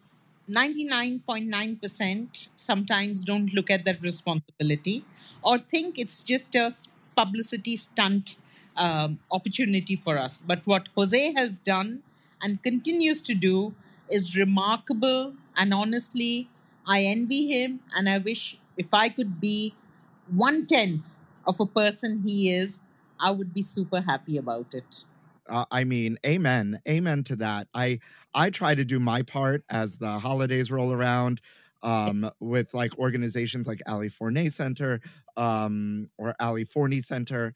99.9% 0.48 2.48
sometimes 2.56 3.22
don't 3.22 3.52
look 3.54 3.70
at 3.70 3.84
that 3.84 4.02
responsibility 4.02 5.04
or 5.42 5.58
think 5.58 5.98
it's 5.98 6.22
just 6.22 6.54
a 6.54 6.70
publicity 7.16 7.76
stunt 7.76 8.36
um, 8.76 9.18
opportunity 9.30 9.96
for 9.96 10.18
us. 10.18 10.40
But 10.46 10.60
what 10.64 10.88
Jose 10.96 11.32
has 11.34 11.60
done 11.60 12.02
and 12.42 12.62
continues 12.62 13.22
to 13.22 13.34
do 13.34 13.74
is 14.10 14.36
remarkable. 14.36 15.34
And 15.56 15.72
honestly, 15.72 16.48
I 16.86 17.04
envy 17.04 17.46
him 17.46 17.80
and 17.94 18.08
I 18.08 18.18
wish 18.18 18.58
if 18.76 18.92
I 18.92 19.08
could 19.08 19.40
be 19.40 19.74
one 20.34 20.66
tenth 20.66 21.18
of 21.46 21.60
a 21.60 21.66
person 21.66 22.22
he 22.26 22.52
is, 22.52 22.80
I 23.18 23.30
would 23.30 23.54
be 23.54 23.62
super 23.62 24.02
happy 24.02 24.36
about 24.36 24.74
it. 24.74 25.04
Uh, 25.48 25.64
I 25.70 25.84
mean, 25.84 26.18
amen, 26.26 26.80
amen 26.88 27.24
to 27.24 27.36
that. 27.36 27.68
I 27.74 28.00
I 28.34 28.50
try 28.50 28.74
to 28.74 28.84
do 28.84 28.98
my 28.98 29.22
part 29.22 29.64
as 29.70 29.98
the 29.98 30.18
holidays 30.18 30.70
roll 30.70 30.92
around, 30.92 31.40
um, 31.82 32.30
with 32.40 32.74
like 32.74 32.98
organizations 32.98 33.66
like 33.66 33.80
Ali 33.86 34.08
Forney 34.08 34.48
Center, 34.50 35.00
um, 35.36 36.10
or 36.18 36.34
Ali 36.40 36.64
Forney 36.64 37.00
Center, 37.00 37.54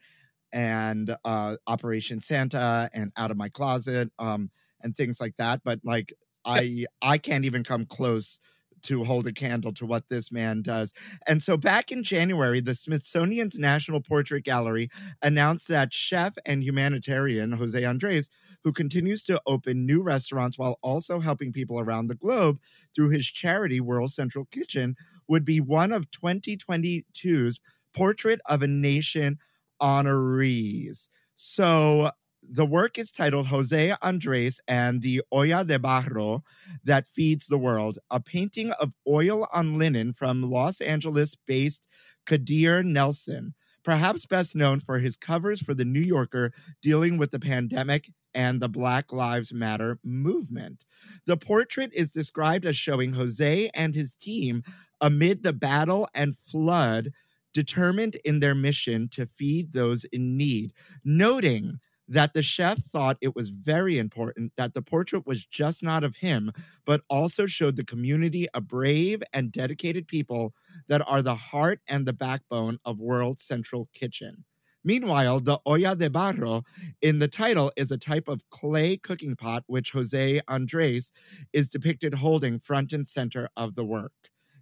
and 0.53 1.17
uh, 1.25 1.57
Operation 1.67 2.21
Santa, 2.21 2.91
and 2.95 3.13
Out 3.17 3.31
of 3.31 3.37
My 3.37 3.49
Closet, 3.49 4.11
um, 4.19 4.51
and 4.83 4.97
things 4.97 5.21
like 5.21 5.37
that. 5.39 5.63
But 5.65 5.81
like, 5.85 6.13
I 6.45 6.87
I 7.03 7.19
can't 7.19 7.45
even 7.45 7.65
come 7.65 7.87
close 7.87 8.39
to 8.83 9.05
hold 9.05 9.27
a 9.27 9.33
candle 9.33 9.73
to 9.75 9.87
what 9.87 10.09
this 10.09 10.33
man 10.33 10.63
does. 10.63 10.93
And 11.27 11.43
so 11.43 11.57
back 11.57 11.91
in 11.91 12.03
January, 12.03 12.61
the 12.61 12.75
Smithsonian's 12.75 13.59
National 13.59 14.01
Portrait 14.01 14.45
Gallery 14.45 14.91
announced 15.23 15.69
that 15.69 15.93
chef 15.93 16.35
and 16.47 16.63
humanitarian 16.63 17.53
Jose 17.53 17.85
Andres, 17.85 18.31
who 18.65 18.73
continues 18.73 19.25
to 19.25 19.41
open 19.47 19.87
new 19.87 20.03
restaurants 20.03 20.59
while 20.59 20.79
also 20.83 21.21
helping 21.21 21.53
people 21.53 21.81
around 21.81 22.09
the 22.09 22.15
globe 22.15 22.59
through 22.95 23.11
his 23.11 23.27
charity 23.27 23.81
World 23.81 24.13
Central 24.13 24.47
Kitchen, 24.47 24.97
would 25.29 25.45
be 25.45 25.61
one 25.61 25.93
of 25.93 26.11
2022's 26.11 27.61
Portrait 27.95 28.41
of 28.47 28.63
a 28.63 28.67
Nation 28.67 29.39
honorees. 29.81 31.07
So 31.35 32.11
the 32.53 32.67
work 32.67 32.99
is 32.99 33.13
titled 33.13 33.47
Jose 33.47 33.95
Andres 34.03 34.61
and 34.67 35.03
the 35.03 35.23
Olla 35.31 35.65
de 35.65 35.79
Barro 35.79 36.43
that 36.83 37.07
feeds 37.07 37.47
the 37.47 37.59
world, 37.59 37.99
a 38.11 38.19
painting 38.19 38.73
of 38.73 38.93
oil 39.07 39.47
on 39.53 39.79
linen 39.79 40.13
from 40.13 40.43
Los 40.43 40.81
Angeles 40.81 41.37
based 41.47 41.83
Kadir 42.27 42.83
Nelson, 42.83 43.55
perhaps 43.85 44.27
best 44.27 44.57
known 44.57 44.81
for 44.81 44.99
his 44.99 45.17
covers 45.17 45.63
for 45.63 45.75
The 45.75 45.85
New 45.85 46.01
Yorker 46.01 46.53
dealing 46.83 47.19
with 47.19 47.31
the 47.31 47.39
pandemic 47.39 48.11
and 48.35 48.61
the 48.61 48.69
Black 48.69 49.13
Lives 49.13 49.53
Matter 49.53 50.01
movement. 50.03 50.85
The 51.27 51.37
portrait 51.37 51.93
is 51.95 52.11
described 52.11 52.67
as 52.67 52.77
showing 52.77 53.13
Jose 53.13 53.71
and 53.75 53.95
his 53.95 54.17
team 54.17 54.65
amid 55.01 55.45
the 55.45 55.53
battle 55.53 56.09
and 56.15 56.37
flood, 56.51 57.13
determined 57.55 58.17
in 58.25 58.41
their 58.41 58.57
mission 58.57 59.09
to 59.13 59.29
feed 59.39 59.73
those 59.73 60.05
in 60.07 60.37
need, 60.37 60.73
noting 61.05 61.79
that 62.11 62.35
the 62.35 62.43
chef 62.43 62.79
thought 62.87 63.17
it 63.21 63.37
was 63.37 63.49
very 63.49 63.97
important 63.97 64.53
that 64.57 64.75
the 64.75 64.83
portrait 64.83 65.27
was 65.27 65.47
just 65.47 65.83
not 65.83 66.05
of 66.05 66.17
him, 66.17 66.53
but 66.85 67.03
also 67.09 67.47
showed 67.47 67.77
the 67.77 67.85
community 67.85 68.49
a 68.53 68.61
brave 68.61 69.23
and 69.33 69.53
dedicated 69.53 70.09
people 70.09 70.53
that 70.89 71.07
are 71.09 71.23
the 71.23 71.37
heart 71.37 71.81
and 71.89 72.05
the 72.05 72.13
backbone 72.13 72.79
of 72.85 72.99
World 72.99 73.39
Central 73.39 73.89
Kitchen. 73.95 74.45
Meanwhile, 74.83 75.41
the 75.41 75.59
olla 75.67 75.95
de 75.95 76.11
barro 76.11 76.65
in 77.01 77.21
the 77.21 77.29
title 77.29 77.71
is 77.77 77.93
a 77.93 77.99
type 77.99 78.29
of 78.29 78.43
clay 78.51 78.97
cooking 78.97 79.37
pot, 79.37 79.63
which 79.69 79.93
Jose 79.93 80.41
Andres 80.49 81.13
is 81.53 81.69
depicted 81.69 82.15
holding 82.15 82.59
front 82.59 82.93
and 82.93 83.07
center 83.07 83.49
of 83.57 83.77
the 83.77 83.85
work. 83.85 84.13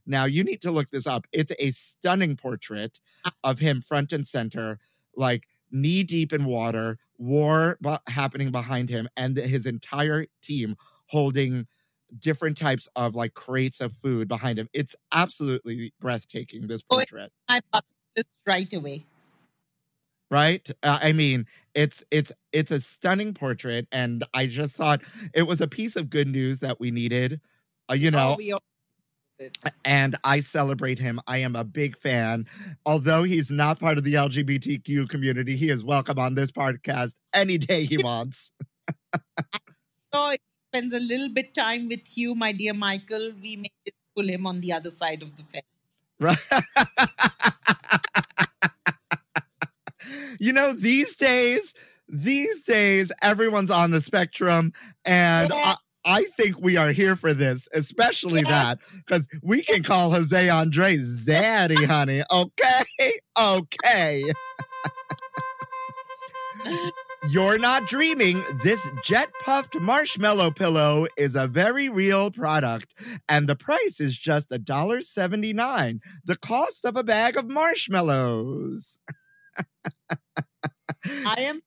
Now, 0.06 0.24
you 0.24 0.42
need 0.44 0.60
to 0.62 0.70
look 0.70 0.90
this 0.90 1.06
up. 1.06 1.26
It's 1.32 1.52
a 1.58 1.70
stunning 1.70 2.36
portrait 2.36 2.98
of 3.44 3.58
him 3.58 3.80
front 3.80 4.12
and 4.12 4.26
center, 4.26 4.80
like 5.14 5.44
knee 5.70 6.02
deep 6.02 6.32
in 6.32 6.44
water, 6.44 6.98
war 7.18 7.78
bu- 7.80 7.96
happening 8.08 8.50
behind 8.50 8.88
him, 8.88 9.08
and 9.16 9.36
his 9.36 9.66
entire 9.66 10.26
team 10.42 10.76
holding 11.06 11.66
different 12.18 12.56
types 12.56 12.88
of 12.96 13.14
like 13.14 13.34
crates 13.34 13.80
of 13.80 13.92
food 13.94 14.28
behind 14.28 14.58
him. 14.58 14.68
It's 14.72 14.96
absolutely 15.12 15.92
breathtaking, 16.00 16.66
this 16.66 16.82
Oh, 16.90 16.96
portrait. 16.96 17.32
My 17.48 17.60
bucket 17.72 17.88
list 18.16 18.28
right 18.46 18.72
away. 18.72 19.06
right 20.30 20.70
uh, 20.82 20.98
i 21.02 21.12
mean 21.12 21.46
it's 21.74 22.04
it's 22.10 22.30
it's 22.52 22.70
a 22.70 22.80
stunning 22.80 23.32
portrait 23.32 23.86
and 23.92 24.24
i 24.34 24.46
just 24.46 24.74
thought 24.74 25.00
it 25.34 25.42
was 25.42 25.60
a 25.60 25.66
piece 25.68 25.96
of 25.96 26.10
good 26.10 26.28
news 26.28 26.58
that 26.58 26.78
we 26.78 26.90
needed 26.90 27.40
uh, 27.90 27.94
you 27.94 28.10
know 28.10 28.36
Oh, 28.38 28.52
all 28.52 28.58
it. 28.58 28.62
And 29.84 30.16
i 30.24 30.40
celebrate 30.40 30.98
him 30.98 31.20
i 31.26 31.38
am 31.38 31.54
a 31.56 31.64
big 31.64 31.96
fan 31.96 32.46
although 32.86 33.22
he's 33.22 33.50
not 33.50 33.78
part 33.78 33.96
of 33.98 34.04
the 34.04 34.14
lgbtq 34.14 35.08
community 35.08 35.56
he 35.56 35.68
is 35.68 35.84
welcome 35.84 36.18
on 36.18 36.34
this 36.34 36.50
podcast 36.50 37.12
any 37.32 37.56
day 37.58 37.84
he 37.84 37.98
wants 38.02 38.50
So 40.12 40.30
he 40.30 40.38
spends 40.72 40.94
a 40.94 40.98
little 41.00 41.28
bit 41.28 41.52
time 41.54 41.86
with 41.88 42.16
you, 42.16 42.34
my 42.34 42.52
dear 42.52 42.72
Michael, 42.72 43.32
we 43.42 43.56
may 43.56 43.70
just 43.86 43.96
pull 44.16 44.26
him 44.28 44.46
on 44.46 44.60
the 44.60 44.72
other 44.72 44.90
side 44.90 45.20
of 45.22 45.36
the 45.36 45.42
fence. 45.42 45.66
right 46.18 46.38
you 50.40 50.52
know 50.52 50.72
these 50.72 51.14
days 51.16 51.74
these 52.08 52.64
days 52.64 53.12
everyone's 53.22 53.70
on 53.70 53.90
the 53.90 54.00
spectrum 54.00 54.72
and 55.04 55.50
Yeah. 55.50 55.74
I, 55.74 55.74
I 56.04 56.24
think 56.36 56.58
we 56.60 56.76
are 56.76 56.90
here 56.92 57.16
for 57.16 57.34
this 57.34 57.68
especially 57.74 58.42
Yeah. 58.42 58.48
that 58.50 58.78
because 58.96 59.28
we 59.42 59.62
can 59.62 59.82
call 59.82 60.10
jose 60.10 60.48
andres 60.48 61.26
zaddy 61.26 61.84
honey 61.86 62.22
okay 62.30 62.84
okay 63.38 64.24
You're 67.30 67.58
not 67.58 67.86
dreaming. 67.86 68.42
This 68.64 68.80
jet 69.04 69.28
puffed 69.44 69.78
marshmallow 69.80 70.50
pillow 70.52 71.06
is 71.16 71.34
a 71.34 71.46
very 71.46 71.88
real 71.88 72.30
product, 72.30 72.94
and 73.28 73.46
the 73.48 73.56
price 73.56 74.00
is 74.00 74.16
just 74.16 74.48
$1.79, 74.50 76.00
the 76.24 76.36
cost 76.36 76.84
of 76.84 76.96
a 76.96 77.02
bag 77.04 77.36
of 77.36 77.48
marshmallows. 77.48 78.96
I 81.04 81.36
am 81.40 81.60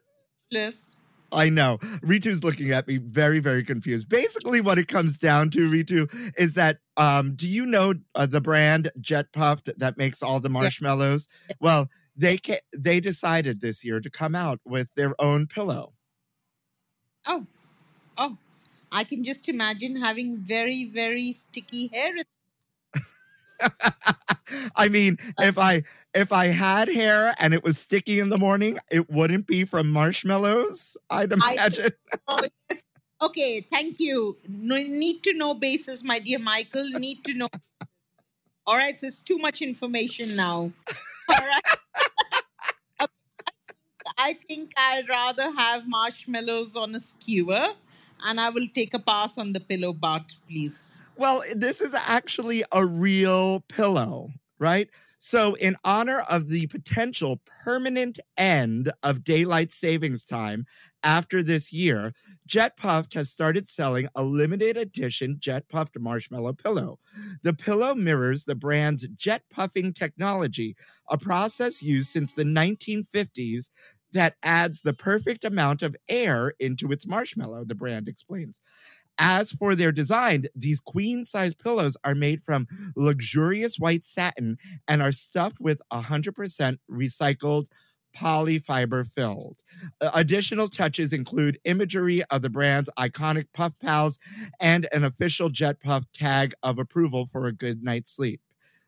speechless. 0.50 0.98
I 1.32 1.50
know. 1.50 1.78
Ritu's 2.04 2.44
looking 2.44 2.72
at 2.72 2.88
me 2.88 2.98
very, 2.98 3.40
very 3.40 3.64
confused. 3.64 4.10
Basically, 4.10 4.62
what 4.62 4.78
it 4.78 4.88
comes 4.88 5.18
down 5.18 5.50
to, 5.52 5.70
Ritu, 5.70 6.10
is 6.38 6.56
that 6.56 6.80
um, 6.98 7.36
do 7.36 7.50
you 7.50 7.66
know 7.66 7.94
uh, 8.16 8.26
the 8.26 8.42
brand 8.42 8.92
Jet 9.00 9.32
Puffed 9.32 9.70
that 9.78 9.98
makes 9.98 10.22
all 10.22 10.40
the 10.40 10.50
marshmallows? 10.50 11.28
Well, 11.60 11.90
they 12.16 12.38
ca- 12.38 12.62
they 12.76 13.00
decided 13.00 13.62
this 13.62 13.84
year 13.84 14.00
to 14.00 14.10
come 14.10 14.36
out 14.36 14.60
with 14.66 14.90
their 14.96 15.14
own 15.20 15.48
pillow. 15.48 15.94
Oh, 17.26 17.46
oh, 18.18 18.38
I 18.92 19.04
can 19.04 19.24
just 19.24 19.48
imagine 19.48 19.96
having 19.96 20.38
very, 20.38 20.86
very 20.86 21.32
sticky 21.32 21.88
hair. 21.88 22.14
I 24.76 24.90
mean, 24.90 25.18
if 25.40 25.58
I 25.58 25.84
if 26.14 26.32
I 26.32 26.48
had 26.48 26.88
hair 26.88 27.34
and 27.40 27.54
it 27.54 27.64
was 27.64 27.78
sticky 27.78 28.20
in 28.20 28.30
the 28.30 28.38
morning, 28.38 28.80
it 28.90 29.10
wouldn't 29.10 29.48
be 29.48 29.66
from 29.66 29.92
marshmallows. 29.92 30.96
I'd 31.10 31.34
I- 31.34 31.54
imagine. 31.54 31.92
Oh. 32.28 32.42
Okay, 33.24 33.62
thank 33.72 34.00
you. 34.00 34.36
No, 34.48 34.76
need 34.76 35.22
to 35.24 35.34
know 35.34 35.54
basis, 35.54 36.04
my 36.04 36.18
dear 36.18 36.40
Michael. 36.40 36.90
Need 36.90 37.24
to 37.26 37.36
know. 37.36 37.50
All 38.66 38.76
right, 38.76 39.00
so 39.00 39.06
it's 39.08 39.22
too 39.22 39.38
much 39.38 39.62
information 39.62 40.36
now. 40.36 40.72
All 41.30 41.46
right. 43.00 43.10
I 44.18 44.34
think 44.34 44.72
I'd 44.76 45.08
rather 45.08 45.52
have 45.52 45.88
marshmallows 45.88 46.76
on 46.76 46.96
a 46.96 47.00
skewer, 47.00 47.68
and 48.26 48.40
I 48.40 48.50
will 48.50 48.68
take 48.74 48.94
a 48.96 49.00
pass 49.00 49.38
on 49.38 49.54
the 49.54 49.60
pillow 49.60 49.94
part, 49.94 50.34
please. 50.48 51.04
Well, 51.16 51.44
this 51.56 51.80
is 51.80 51.94
actually 51.94 52.64
a 52.72 52.84
real 52.84 53.60
pillow, 53.68 54.32
right? 54.58 54.90
So, 55.24 55.54
in 55.54 55.78
honor 55.84 56.22
of 56.22 56.48
the 56.48 56.66
potential 56.66 57.42
permanent 57.64 58.20
end 58.38 58.92
of 59.04 59.24
daylight 59.24 59.72
savings 59.72 60.26
time 60.26 60.66
after 61.04 61.44
this 61.44 61.72
year, 61.72 62.14
Jet 62.48 62.76
Puffed 62.76 63.14
has 63.14 63.30
started 63.30 63.68
selling 63.68 64.08
a 64.16 64.24
limited 64.24 64.78
edition 64.78 65.38
Jet 65.40 65.70
Puffed 65.70 66.00
marshmallow 66.00 66.54
pillow. 66.54 66.98
The 67.44 67.54
pillow 67.54 67.94
mirrors 67.94 68.46
the 68.46 68.56
brand's 68.56 69.08
jet 69.16 69.44
puffing 69.52 69.94
technology, 69.94 70.76
a 71.08 71.20
process 71.20 71.84
used 71.84 72.10
since 72.10 72.34
the 72.34 72.44
1950s 72.44 73.70
that 74.14 74.36
adds 74.42 74.82
the 74.82 74.94
perfect 74.94 75.44
amount 75.46 75.84
of 75.84 75.96
air 76.10 76.54
into 76.60 76.92
its 76.92 77.06
marshmallow, 77.06 77.64
the 77.64 77.76
brand 77.76 78.08
explains. 78.08 78.60
As 79.18 79.52
for 79.52 79.76
their 79.76 79.92
design, 79.92 80.46
these 80.56 80.80
queen 80.80 81.26
size 81.26 81.54
pillows 81.54 81.96
are 82.04 82.16
made 82.16 82.42
from 82.44 82.68
luxurious 82.96 83.78
white 83.78 84.06
satin 84.06 84.58
and 84.88 85.02
are 85.02 85.12
stuffed 85.12 85.60
with 85.60 85.82
100% 85.92 86.78
recycled 86.90 87.68
polyfiber 88.16 89.08
filled. 89.16 89.58
Additional 90.02 90.68
touches 90.68 91.14
include 91.14 91.60
imagery 91.64 92.24
of 92.26 92.42
the 92.42 92.50
brand's 92.50 92.90
iconic 92.98 93.48
Puff 93.54 93.74
Pals 93.80 94.20
and 94.60 94.88
an 94.92 95.04
official 95.04 95.50
Jet 95.50 95.80
Puff 95.80 96.04
tag 96.14 96.54
of 96.64 96.80
approval 96.80 97.30
for 97.32 97.48
a 97.48 97.54
good 97.54 97.84
night's 97.84 98.14
sleep. 98.14 98.42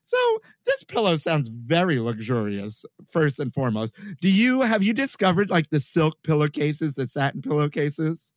So 0.03 0.17
this 0.65 0.83
pillow 0.83 1.15
sounds 1.15 1.49
very 1.49 1.99
luxurious, 1.99 2.83
first 3.09 3.39
and 3.39 3.53
foremost. 3.53 3.95
Do 4.21 4.29
you 4.29 4.61
have 4.61 4.83
you 4.83 4.93
discovered 4.93 5.49
like 5.49 5.69
the 5.69 5.79
silk 5.79 6.21
pillowcases, 6.23 6.95
the 6.95 7.07
satin 7.07 7.41
pillowcases? 7.41 8.31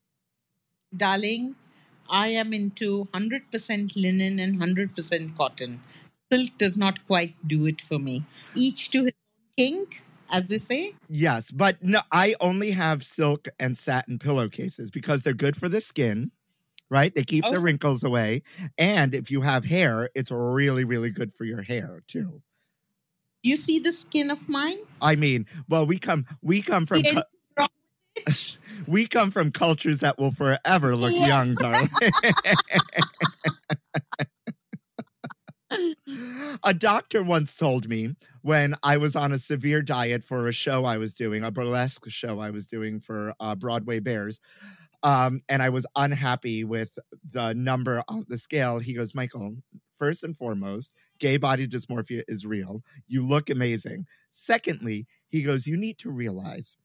Darling, 0.96 1.56
I 2.08 2.28
am 2.28 2.52
into 2.52 3.08
100% 3.14 3.96
linen 3.96 4.38
and 4.38 4.60
100% 4.60 5.36
cotton. 5.36 5.80
Silk 6.32 6.50
does 6.58 6.76
not 6.76 7.06
quite 7.06 7.34
do 7.46 7.66
it 7.66 7.80
for 7.80 7.98
me. 7.98 8.24
Each 8.54 8.90
to 8.90 9.04
his 9.04 9.12
own 9.12 9.52
kink, 9.56 10.02
as 10.30 10.48
they 10.48 10.58
say. 10.58 10.94
Yes, 11.08 11.50
but 11.50 11.82
no, 11.82 12.00
I 12.12 12.34
only 12.40 12.72
have 12.72 13.04
silk 13.04 13.48
and 13.60 13.78
satin 13.78 14.18
pillowcases 14.18 14.90
because 14.90 15.22
they're 15.22 15.34
good 15.34 15.56
for 15.56 15.68
the 15.68 15.80
skin, 15.80 16.32
right? 16.90 17.14
They 17.14 17.22
keep 17.22 17.44
the 17.44 17.58
oh. 17.58 17.60
wrinkles 17.60 18.02
away. 18.02 18.42
And 18.76 19.14
if 19.14 19.30
you 19.30 19.40
have 19.42 19.64
hair, 19.64 20.10
it's 20.14 20.30
really, 20.30 20.84
really 20.84 21.10
good 21.10 21.32
for 21.34 21.44
your 21.44 21.62
hair 21.62 22.02
too. 22.08 22.42
Do 23.42 23.50
you 23.50 23.56
see 23.56 23.78
the 23.78 23.92
skin 23.92 24.30
of 24.32 24.48
mine? 24.48 24.78
I 25.00 25.14
mean, 25.14 25.46
well, 25.68 25.86
we 25.86 25.98
come 25.98 26.26
we 26.42 26.62
come 26.62 26.84
from 26.84 26.96
See 26.96 27.02
cu- 27.04 27.08
anything 27.10 27.24
wrong 27.56 27.68
with 27.68 27.92
it? 27.92 28.05
we 28.88 29.06
come 29.06 29.30
from 29.30 29.50
cultures 29.52 30.00
that 30.00 30.18
will 30.18 30.32
forever 30.32 30.96
look 30.96 31.12
Yes. 31.12 31.28
young, 31.28 31.54
darling. 31.54 31.90
a 36.64 36.74
doctor 36.74 37.22
once 37.22 37.56
told 37.56 37.88
me 37.88 38.14
when 38.42 38.74
I 38.82 38.96
was 38.98 39.16
on 39.16 39.32
a 39.32 39.38
severe 39.38 39.82
diet 39.82 40.24
for 40.24 40.48
a 40.48 40.52
show 40.52 40.84
I 40.84 40.98
was 40.98 41.14
doing, 41.14 41.42
a 41.42 41.50
burlesque 41.50 42.08
show 42.08 42.38
I 42.38 42.50
was 42.50 42.66
doing 42.66 43.00
for 43.00 43.34
uh, 43.40 43.54
Broadway 43.54 44.00
Bears, 44.00 44.40
um, 45.02 45.42
and 45.48 45.62
I 45.62 45.68
was 45.70 45.86
unhappy 45.96 46.64
with 46.64 46.98
the 47.30 47.52
number 47.54 48.02
on 48.08 48.24
the 48.28 48.38
scale. 48.38 48.78
He 48.78 48.94
goes, 48.94 49.14
Michael, 49.14 49.56
first 49.98 50.22
and 50.24 50.36
foremost, 50.36 50.92
gay 51.18 51.36
body 51.36 51.66
dysmorphia 51.66 52.22
is 52.28 52.46
real. 52.46 52.82
You 53.08 53.22
look 53.26 53.50
amazing. 53.50 54.06
Secondly, 54.32 55.06
he 55.28 55.42
goes, 55.42 55.66
you 55.66 55.76
need 55.76 55.98
to 55.98 56.10
realize 56.10 56.76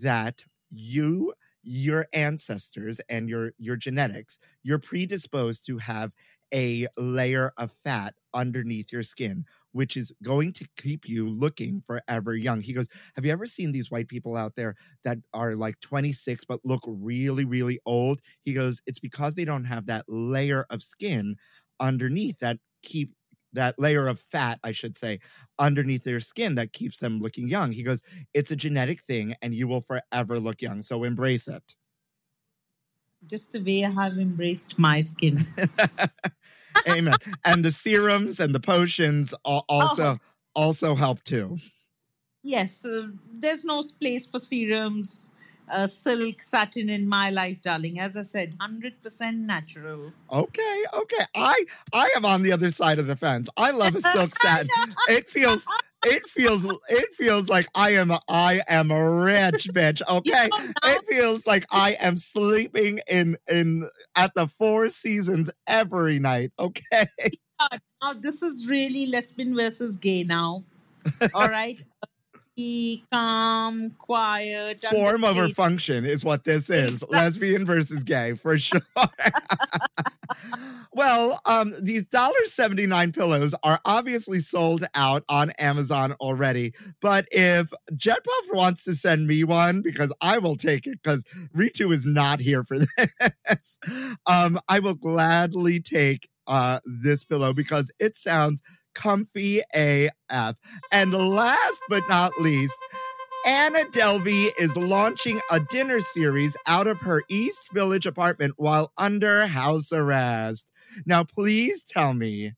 that 0.00 0.44
you 0.70 1.32
your 1.62 2.06
ancestors 2.12 3.00
and 3.08 3.28
your 3.28 3.52
your 3.58 3.76
genetics 3.76 4.38
you're 4.62 4.78
predisposed 4.78 5.66
to 5.66 5.78
have 5.78 6.12
a 6.54 6.86
layer 6.96 7.52
of 7.56 7.72
fat 7.84 8.14
underneath 8.34 8.92
your 8.92 9.02
skin 9.02 9.44
which 9.72 9.96
is 9.96 10.12
going 10.22 10.52
to 10.52 10.66
keep 10.78 11.06
you 11.08 11.28
looking 11.28 11.82
forever 11.86 12.34
young. 12.34 12.60
He 12.60 12.72
goes 12.72 12.86
have 13.14 13.26
you 13.26 13.32
ever 13.32 13.46
seen 13.46 13.72
these 13.72 13.90
white 13.90 14.08
people 14.08 14.36
out 14.36 14.54
there 14.56 14.76
that 15.04 15.18
are 15.34 15.56
like 15.56 15.80
26 15.80 16.44
but 16.44 16.60
look 16.64 16.82
really 16.86 17.44
really 17.44 17.80
old? 17.84 18.20
He 18.42 18.52
goes 18.52 18.80
it's 18.86 19.00
because 19.00 19.34
they 19.34 19.44
don't 19.44 19.64
have 19.64 19.86
that 19.86 20.04
layer 20.08 20.66
of 20.70 20.82
skin 20.82 21.36
underneath 21.80 22.38
that 22.38 22.58
keep 22.82 23.12
that 23.56 23.78
layer 23.78 24.06
of 24.06 24.20
fat 24.20 24.58
i 24.62 24.72
should 24.72 24.96
say 24.96 25.18
underneath 25.58 26.04
their 26.04 26.20
skin 26.20 26.54
that 26.56 26.72
keeps 26.72 26.98
them 26.98 27.20
looking 27.20 27.48
young. 27.48 27.72
He 27.72 27.82
goes 27.82 28.02
it's 28.34 28.50
a 28.50 28.56
genetic 28.56 29.02
thing 29.02 29.34
and 29.42 29.54
you 29.54 29.68
will 29.68 29.82
forever 29.82 30.38
look 30.38 30.62
young 30.62 30.82
so 30.82 31.04
embrace 31.04 31.48
it. 31.48 31.62
Just 33.26 33.52
the 33.52 33.60
way 33.60 33.84
I 33.84 33.90
have 33.90 34.18
embraced 34.18 34.78
my 34.78 35.00
skin. 35.00 35.46
amen. 36.88 37.16
And 37.44 37.64
the 37.64 37.72
serums 37.72 38.38
and 38.38 38.54
the 38.54 38.60
potions 38.60 39.34
al- 39.46 39.64
also 39.68 40.18
also 40.54 40.94
help 40.94 41.22
too. 41.24 41.58
Yes, 42.42 42.84
uh, 42.84 43.08
there's 43.32 43.64
no 43.64 43.82
place 43.98 44.24
for 44.26 44.38
serums, 44.38 45.30
uh, 45.70 45.86
silk, 45.86 46.42
satin 46.42 46.88
in 46.88 47.08
my 47.08 47.30
life, 47.30 47.60
darling. 47.62 47.98
As 47.98 48.16
I 48.16 48.22
said, 48.22 48.56
100% 48.58 49.38
natural. 49.38 50.12
okay 50.32 50.84
okay 50.92 51.24
i 51.36 51.64
i 51.92 52.10
am 52.16 52.24
on 52.24 52.42
the 52.42 52.50
other 52.52 52.70
side 52.70 52.98
of 52.98 53.06
the 53.06 53.14
fence 53.14 53.48
i 53.56 53.70
love 53.70 53.94
a 53.94 54.00
silk 54.02 54.34
satin 54.42 54.68
it 55.08 55.30
feels 55.30 55.64
it 56.04 56.26
feels 56.26 56.64
it 56.88 57.14
feels 57.14 57.48
like 57.48 57.66
i 57.74 57.90
am 57.92 58.10
I 58.28 58.60
am 58.68 58.90
a 58.90 59.20
rich 59.22 59.68
bitch 59.72 60.02
okay 60.08 60.50
it 60.84 61.02
feels 61.08 61.46
like 61.46 61.64
i 61.72 61.96
am 62.00 62.16
sleeping 62.16 63.00
in 63.08 63.36
in 63.48 63.88
at 64.16 64.34
the 64.34 64.48
four 64.48 64.88
seasons 64.88 65.50
every 65.66 66.18
night 66.18 66.50
okay 66.58 67.06
Now, 68.02 68.12
this 68.12 68.42
is 68.42 68.66
really 68.68 69.06
lesbian 69.06 69.54
versus 69.56 69.96
gay 69.96 70.22
now. 70.22 70.62
All 71.32 71.48
right? 71.48 71.78
Be 72.56 73.04
calm, 73.12 73.90
quiet, 73.98 74.82
form 74.90 75.24
over 75.24 75.42
understated. 75.42 75.56
function 75.56 76.06
is 76.06 76.24
what 76.24 76.44
this 76.44 76.70
is. 76.70 77.04
Lesbian 77.10 77.66
versus 77.66 78.02
gay 78.02 78.32
for 78.34 78.58
sure. 78.58 78.80
Well 80.92 81.38
um 81.44 81.74
these 81.80 82.06
$1.79 82.06 83.14
pillows 83.14 83.54
are 83.62 83.78
obviously 83.84 84.40
sold 84.40 84.86
out 84.94 85.24
on 85.28 85.50
amazon 85.58 86.12
already 86.20 86.72
but 87.02 87.26
if 87.30 87.70
jetpuff 87.94 88.24
wants 88.54 88.84
to 88.84 88.94
send 88.94 89.26
me 89.26 89.44
one 89.44 89.82
because 89.82 90.10
i 90.22 90.38
will 90.38 90.56
take 90.56 90.86
it 90.86 90.98
because 91.02 91.22
ritu 91.54 91.92
is 91.92 92.06
not 92.06 92.40
here 92.40 92.64
for 92.64 92.78
this 93.48 93.78
um 94.26 94.58
i 94.68 94.78
will 94.78 94.94
gladly 94.94 95.80
take 95.80 96.28
uh 96.46 96.80
this 96.86 97.24
pillow 97.24 97.52
because 97.52 97.90
it 97.98 98.16
sounds 98.16 98.62
comfy 98.96 99.60
af 99.74 100.56
and 100.90 101.12
last 101.12 101.80
but 101.88 102.02
not 102.08 102.32
least 102.40 102.76
Anna 103.46 103.84
Delvey 103.92 104.50
is 104.58 104.76
launching 104.76 105.40
a 105.52 105.60
dinner 105.60 106.00
series 106.00 106.56
out 106.66 106.88
of 106.88 106.98
her 106.98 107.22
East 107.28 107.68
Village 107.72 108.04
apartment 108.04 108.54
while 108.56 108.90
under 108.98 109.46
house 109.46 109.92
arrest. 109.92 110.66
Now, 111.04 111.22
please 111.22 111.84
tell 111.84 112.12
me 112.12 112.54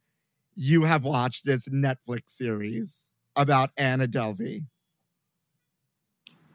you 0.54 0.84
have 0.84 1.04
watched 1.04 1.44
this 1.44 1.68
Netflix 1.68 2.22
series 2.28 3.02
about 3.36 3.70
Anna 3.76 4.08
Delvey. 4.08 4.64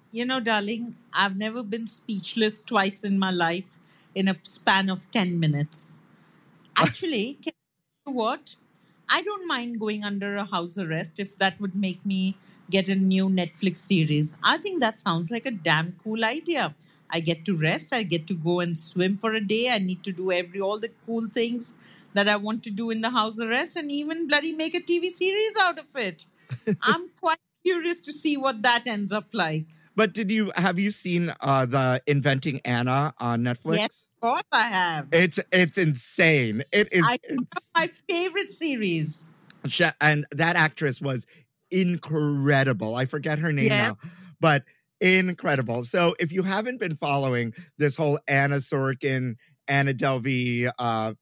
You 0.10 0.26
know, 0.26 0.40
darling, 0.40 0.96
I've 1.14 1.38
never 1.38 1.62
been 1.62 1.86
speechless 1.86 2.64
twice 2.64 3.04
in 3.04 3.20
my 3.20 3.32
life 3.32 3.66
in 4.16 4.30
a 4.30 4.36
span 4.42 4.90
of 4.90 5.10
10 5.12 5.40
minutes. 5.40 6.02
Actually, 6.78 7.36
can 7.36 7.54
you 8.08 8.14
know 8.14 8.18
what? 8.18 8.56
I 9.10 9.22
don't 9.22 9.48
mind 9.48 9.80
going 9.80 10.04
under 10.04 10.36
a 10.36 10.46
house 10.46 10.78
arrest 10.78 11.20
if 11.20 11.38
that 11.38 11.60
would 11.60 11.76
make 11.76 12.06
me 12.06 12.38
get 12.70 12.88
a 12.90 12.96
new 12.96 13.28
Netflix 13.28 13.78
series. 13.78 14.38
I 14.44 14.58
think 14.58 14.82
that 14.82 15.00
sounds 15.00 15.32
like 15.32 15.46
a 15.46 15.52
damn 15.52 15.94
cool 16.04 16.24
idea. 16.24 16.74
I 17.10 17.20
get 17.20 17.46
to 17.46 17.56
rest, 17.56 17.94
I 17.94 18.04
get 18.04 18.26
to 18.28 18.34
go 18.34 18.60
and 18.60 18.78
swim 18.78 19.18
for 19.18 19.34
a 19.34 19.42
day, 19.42 19.70
I 19.70 19.78
need 19.78 20.04
to 20.04 20.12
do 20.12 20.32
every 20.32 20.62
all 20.62 20.80
the 20.80 20.90
cool 21.06 21.28
things 21.28 21.76
that 22.14 22.28
I 22.28 22.36
want 22.38 22.64
to 22.64 22.72
do 22.72 22.90
in 22.90 23.02
the 23.02 23.10
house 23.10 23.40
arrest 23.40 23.76
and 23.76 23.92
even 23.92 24.28
bloody 24.28 24.54
make 24.54 24.76
a 24.76 24.80
TV 24.80 25.12
series 25.12 25.54
out 25.62 25.78
of 25.78 25.96
it. 25.96 26.26
I'm 26.82 27.10
quite 27.20 27.38
curious 27.64 28.02
to 28.02 28.14
see 28.14 28.38
what 28.38 28.62
that 28.64 28.84
ends 28.88 29.12
up 29.12 29.28
like. 29.34 29.66
But 29.96 30.14
did 30.14 30.32
you 30.32 30.52
have 30.56 30.80
you 30.80 30.90
seen 30.90 31.32
uh, 31.42 31.66
the 31.66 32.02
Inventing 32.08 32.62
Anna 32.66 33.14
on 33.20 33.44
Netflix? 33.44 33.78
Yes, 33.78 34.03
course 34.24 34.44
I 34.54 34.70
have. 34.70 35.08
It's 35.12 35.40
it's 35.52 35.78
insane. 35.78 36.64
It 36.72 36.88
is 36.92 37.04
I 37.04 37.20
one 37.30 37.46
my 37.76 37.90
favorite 38.10 38.50
series. 38.50 39.28
And 40.00 40.26
that 40.32 40.56
actress 40.56 41.02
was 41.02 41.26
incredible. 41.72 42.96
I 42.96 43.06
forget 43.06 43.40
her 43.40 43.52
name 43.52 43.70
now, 43.70 43.98
but 44.40 44.64
incredible. 45.02 45.84
So 45.84 46.16
if 46.20 46.32
you 46.32 46.44
haven't 46.44 46.80
been 46.80 46.96
following 46.96 47.54
this 47.78 47.96
whole 47.96 48.20
Anna 48.28 48.58
Sorokin, 48.58 49.36
Anna 49.68 49.94
Delvey 49.94 50.72
uh, 50.80 51.14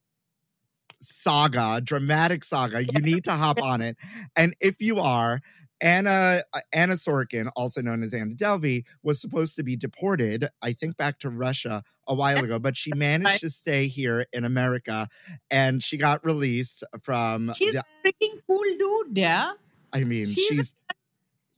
saga, 1.02 1.82
dramatic 1.84 2.44
saga, 2.44 2.84
you 2.84 3.02
need 3.02 3.24
to 3.24 3.32
hop 3.32 3.60
on 3.62 3.82
it. 3.82 3.98
And 4.36 4.56
if 4.60 4.76
you 4.80 5.00
are, 5.00 5.42
Anna 5.82 6.44
uh, 6.54 6.60
Anna 6.72 6.94
Sorokin, 6.94 7.50
also 7.56 7.82
known 7.82 8.04
as 8.04 8.14
Anna 8.14 8.36
Delvey, 8.36 8.86
was 9.04 9.20
supposed 9.20 9.56
to 9.56 9.64
be 9.64 9.76
deported, 9.76 10.48
I 10.62 10.74
think, 10.74 10.96
back 10.98 11.20
to 11.20 11.30
Russia 11.30 11.84
a 12.08 12.14
while 12.16 12.44
ago, 12.44 12.60
but 12.60 12.78
she 12.78 12.92
managed 12.96 13.42
to 13.42 13.50
stay 13.50 13.88
here 13.88 14.26
in 14.32 14.46
America, 14.46 15.10
and 15.50 15.84
she 15.84 15.98
got 15.98 16.24
released 16.26 16.84
from 17.02 17.52
She's 17.56 17.74
the- 17.74 17.80
a 17.80 17.84
freaking 18.08 18.40
cool 18.48 18.62
dude, 18.78 19.18
yeah. 19.18 19.54
I 19.94 20.04
mean, 20.04 20.28
She's- 20.28 20.48
she's 20.50 20.76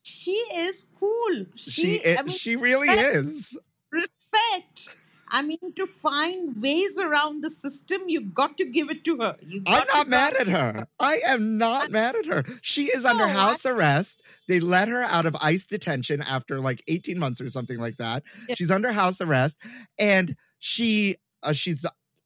She 0.05 0.31
is 0.31 0.85
cool. 0.99 1.45
she 1.55 1.71
She, 1.71 2.05
i- 2.05 2.17
I 2.19 2.21
mean, 2.23 2.35
she 2.37 2.55
really 2.55 2.87
respect. 2.89 3.15
is. 3.15 3.57
respect. 3.91 4.87
I 5.33 5.41
mean, 5.41 5.57
to 5.77 5.87
find 5.87 6.61
ways 6.61 6.97
around 6.99 7.41
the 7.43 7.49
system, 7.49 8.03
you've 8.07 8.35
got 8.35 8.55
to 8.57 8.65
give 8.65 8.91
it 8.91 9.03
to 9.05 9.17
her. 9.17 9.35
I'm 9.65 9.87
not 9.87 10.07
mad 10.07 10.35
at 10.35 10.47
her. 10.47 10.87
I 10.99 11.21
am 11.25 11.57
not 11.57 11.89
mad 11.89 12.15
at 12.15 12.27
her. 12.27 12.43
She 12.61 12.85
is 12.85 13.03
under 13.03 13.25
No, 13.25 13.31
I- 13.31 13.35
house 13.35 13.65
arrest. 13.65 14.21
They 14.47 14.59
let 14.59 14.89
her 14.89 15.01
out 15.03 15.25
of 15.25 15.35
ICE 15.41 15.65
detention 15.65 16.21
after 16.21 16.59
like 16.59 16.83
18 16.87 17.17
months 17.17 17.41
or 17.41 17.49
something 17.49 17.79
like 17.79 17.97
that. 17.97 18.21
Yeah. 18.47 18.55
She's 18.55 18.69
under 18.69 18.91
house 18.91 19.19
arrest 19.21 19.57
and 19.97 20.35
she 20.59 21.17
uh, 21.41 21.53
she's 21.53 21.83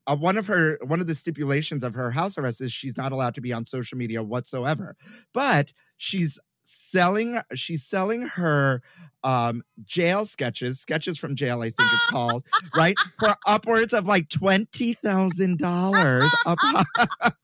uh, 0.07 0.15
one 0.15 0.37
of 0.37 0.47
her 0.47 0.77
one 0.83 0.99
of 0.99 1.07
the 1.07 1.15
stipulations 1.15 1.83
of 1.83 1.93
her 1.93 2.11
house 2.11 2.37
arrest 2.37 2.59
is 2.59 2.73
she's 2.73 2.97
not 2.97 3.11
allowed 3.13 3.35
to 3.35 3.41
be 3.41 3.53
on 3.53 3.63
social 3.65 3.97
media 3.97 4.21
whatsoever. 4.21 4.95
But 5.33 5.71
she's 5.97 6.37
selling 6.91 7.39
she's 7.53 7.83
selling 7.83 8.23
her 8.23 8.81
um 9.23 9.63
jail 9.83 10.25
sketches 10.25 10.79
sketches 10.79 11.17
from 11.17 11.35
jail 11.35 11.61
i 11.61 11.65
think 11.65 11.75
it's 11.79 12.09
called 12.09 12.43
right 12.75 12.97
for 13.19 13.35
upwards 13.47 13.93
of 13.93 14.07
like 14.07 14.27
$20000 14.29 16.29
a 16.45 17.31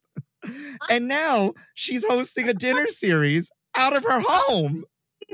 and 0.90 1.08
now 1.08 1.54
she's 1.74 2.06
hosting 2.06 2.50
a 2.50 2.54
dinner 2.54 2.88
series 2.88 3.52
out 3.76 3.96
of 3.96 4.04
her 4.04 4.22
home. 4.26 4.86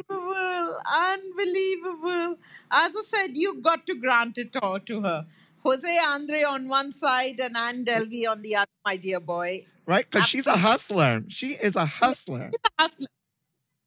Unbelievable. 0.09 0.77
Unbelievable. 0.85 2.35
As 2.71 2.91
I 2.95 3.01
said, 3.05 3.31
you 3.33 3.61
got 3.61 3.85
to 3.87 3.95
grant 3.95 4.37
it 4.37 4.55
all 4.61 4.79
to 4.79 5.01
her. 5.01 5.25
Jose 5.63 5.97
Andre 5.97 6.43
on 6.43 6.69
one 6.69 6.91
side 6.91 7.39
and 7.39 7.57
Anne 7.57 7.83
Delvey 7.83 8.29
on 8.29 8.41
the 8.41 8.55
other, 8.55 8.69
my 8.85 8.95
dear 8.95 9.19
boy. 9.19 9.65
Right? 9.85 10.09
Because 10.09 10.27
she's 10.27 10.47
a 10.47 10.55
hustler. 10.55 11.23
She 11.27 11.53
is 11.53 11.75
a 11.75 11.85
hustler. 11.85 12.51
Hustler. 12.79 13.07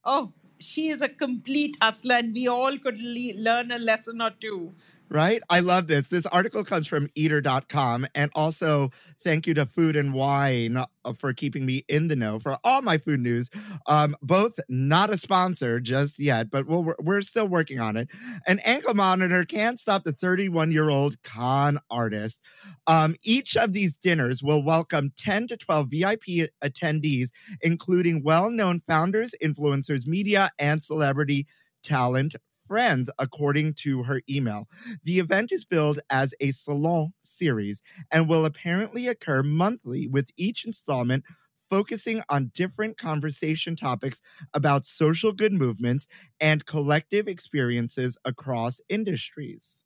Oh, 0.05 0.33
she 0.61 0.89
is 0.89 1.03
a 1.03 1.09
complete 1.09 1.77
hustler, 1.83 2.17
and 2.17 2.35
we 2.35 2.49
all 2.49 2.79
could 2.79 3.01
le- 3.01 3.35
learn 3.37 3.73
a 3.73 3.79
lesson 3.79 4.21
or 4.23 4.31
two. 4.31 4.75
Right? 5.13 5.43
I 5.51 5.61
love 5.61 5.89
this. 5.89 6.09
This 6.09 6.25
article 6.25 6.65
comes 6.65 6.87
from 6.87 7.07
eater.com. 7.15 8.07
And 8.15 8.31
also, 8.35 8.91
thank 9.23 9.47
you 9.47 9.53
to 9.55 9.67
Food 9.67 9.95
and 9.95 10.15
Wine 10.15 10.79
uh, 10.79 10.87
for 11.19 11.35
keeping 11.35 11.67
me 11.67 11.85
in 11.87 12.09
the 12.09 12.17
know 12.17 12.39
for 12.39 12.57
all 12.65 12.81
my 12.81 12.97
food 12.97 13.21
news. 13.21 13.51
Um, 13.87 14.17
both 14.23 14.59
not 14.71 15.11
a 15.11 15.19
sponsor 15.19 15.81
just 15.81 16.19
yet, 16.19 16.51
but 16.51 16.67
we'll, 16.67 16.95
we're 16.99 17.21
still 17.21 17.47
working 17.47 17.79
on 17.79 17.99
it. 17.99 18.09
An 18.47 18.59
ankle 18.61 18.95
monitor 18.95 19.45
can't 19.45 19.79
stop 19.79 20.05
the 20.05 20.13
31 20.13 20.73
year 20.73 20.89
old 20.89 21.23
con 21.23 21.79
artist. 21.91 22.41
Um, 22.87 23.15
each 23.23 23.55
of 23.55 23.75
these 23.75 23.95
dinners 23.95 24.43
will 24.43 24.65
welcome 24.65 25.13
10 25.19 25.49
to 25.49 25.59
12 25.59 25.89
VIP 25.91 26.51
attendees, 26.65 27.29
including 27.61 28.23
well 28.23 28.51
known 28.51 28.81
founders, 28.89 29.35
influencers, 29.45 30.07
media, 30.07 30.51
and 30.59 30.83
celebrity 30.83 31.47
talent 31.85 32.35
friends, 32.73 33.11
according 33.19 33.75
to 33.75 34.03
her 34.05 34.23
email. 34.31 34.67
The 35.05 35.19
event 35.19 35.53
is 35.53 35.67
billed 35.67 36.01
as 36.09 36.33
a 36.41 36.53
salon 36.53 37.13
series 37.23 37.83
and 38.11 38.31
will 38.31 38.47
apparently 38.47 39.09
occur 39.09 39.43
monthly, 39.43 40.07
with 40.07 40.31
each 40.39 40.65
installment 40.65 41.23
focusing 41.69 42.23
on 42.31 42.51
different 42.55 42.97
conversation 42.97 43.77
topics 43.77 44.23
about 44.55 44.87
social 44.87 45.33
good 45.33 45.53
movements 45.53 46.07
and 46.41 46.65
collective 46.65 47.29
experiences 47.29 48.17
across 48.25 48.81
industries. 48.89 49.85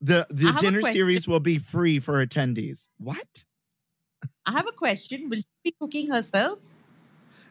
The 0.00 0.26
the 0.30 0.50
I 0.50 0.52
have 0.52 0.66
a 0.66 0.72
dinner 0.72 0.82
series 0.82 1.28
will 1.28 1.38
be 1.40 1.58
free 1.58 2.00
for 2.00 2.24
attendees. 2.24 2.88
What? 2.98 3.44
I 4.46 4.52
have 4.52 4.66
a 4.68 4.72
question. 4.72 5.28
Will 5.28 5.36
she 5.38 5.44
be 5.62 5.72
cooking 5.80 6.10
herself? 6.10 6.60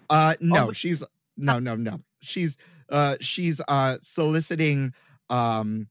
Uh 0.10 0.36
no, 0.40 0.72
she's 0.72 1.04
no, 1.36 1.60
no, 1.60 1.76
no. 1.76 2.02
She's 2.22 2.58
uh 2.90 3.18
she's 3.22 3.62
uh 3.68 3.98
soliciting 4.02 4.94
um 5.30 5.88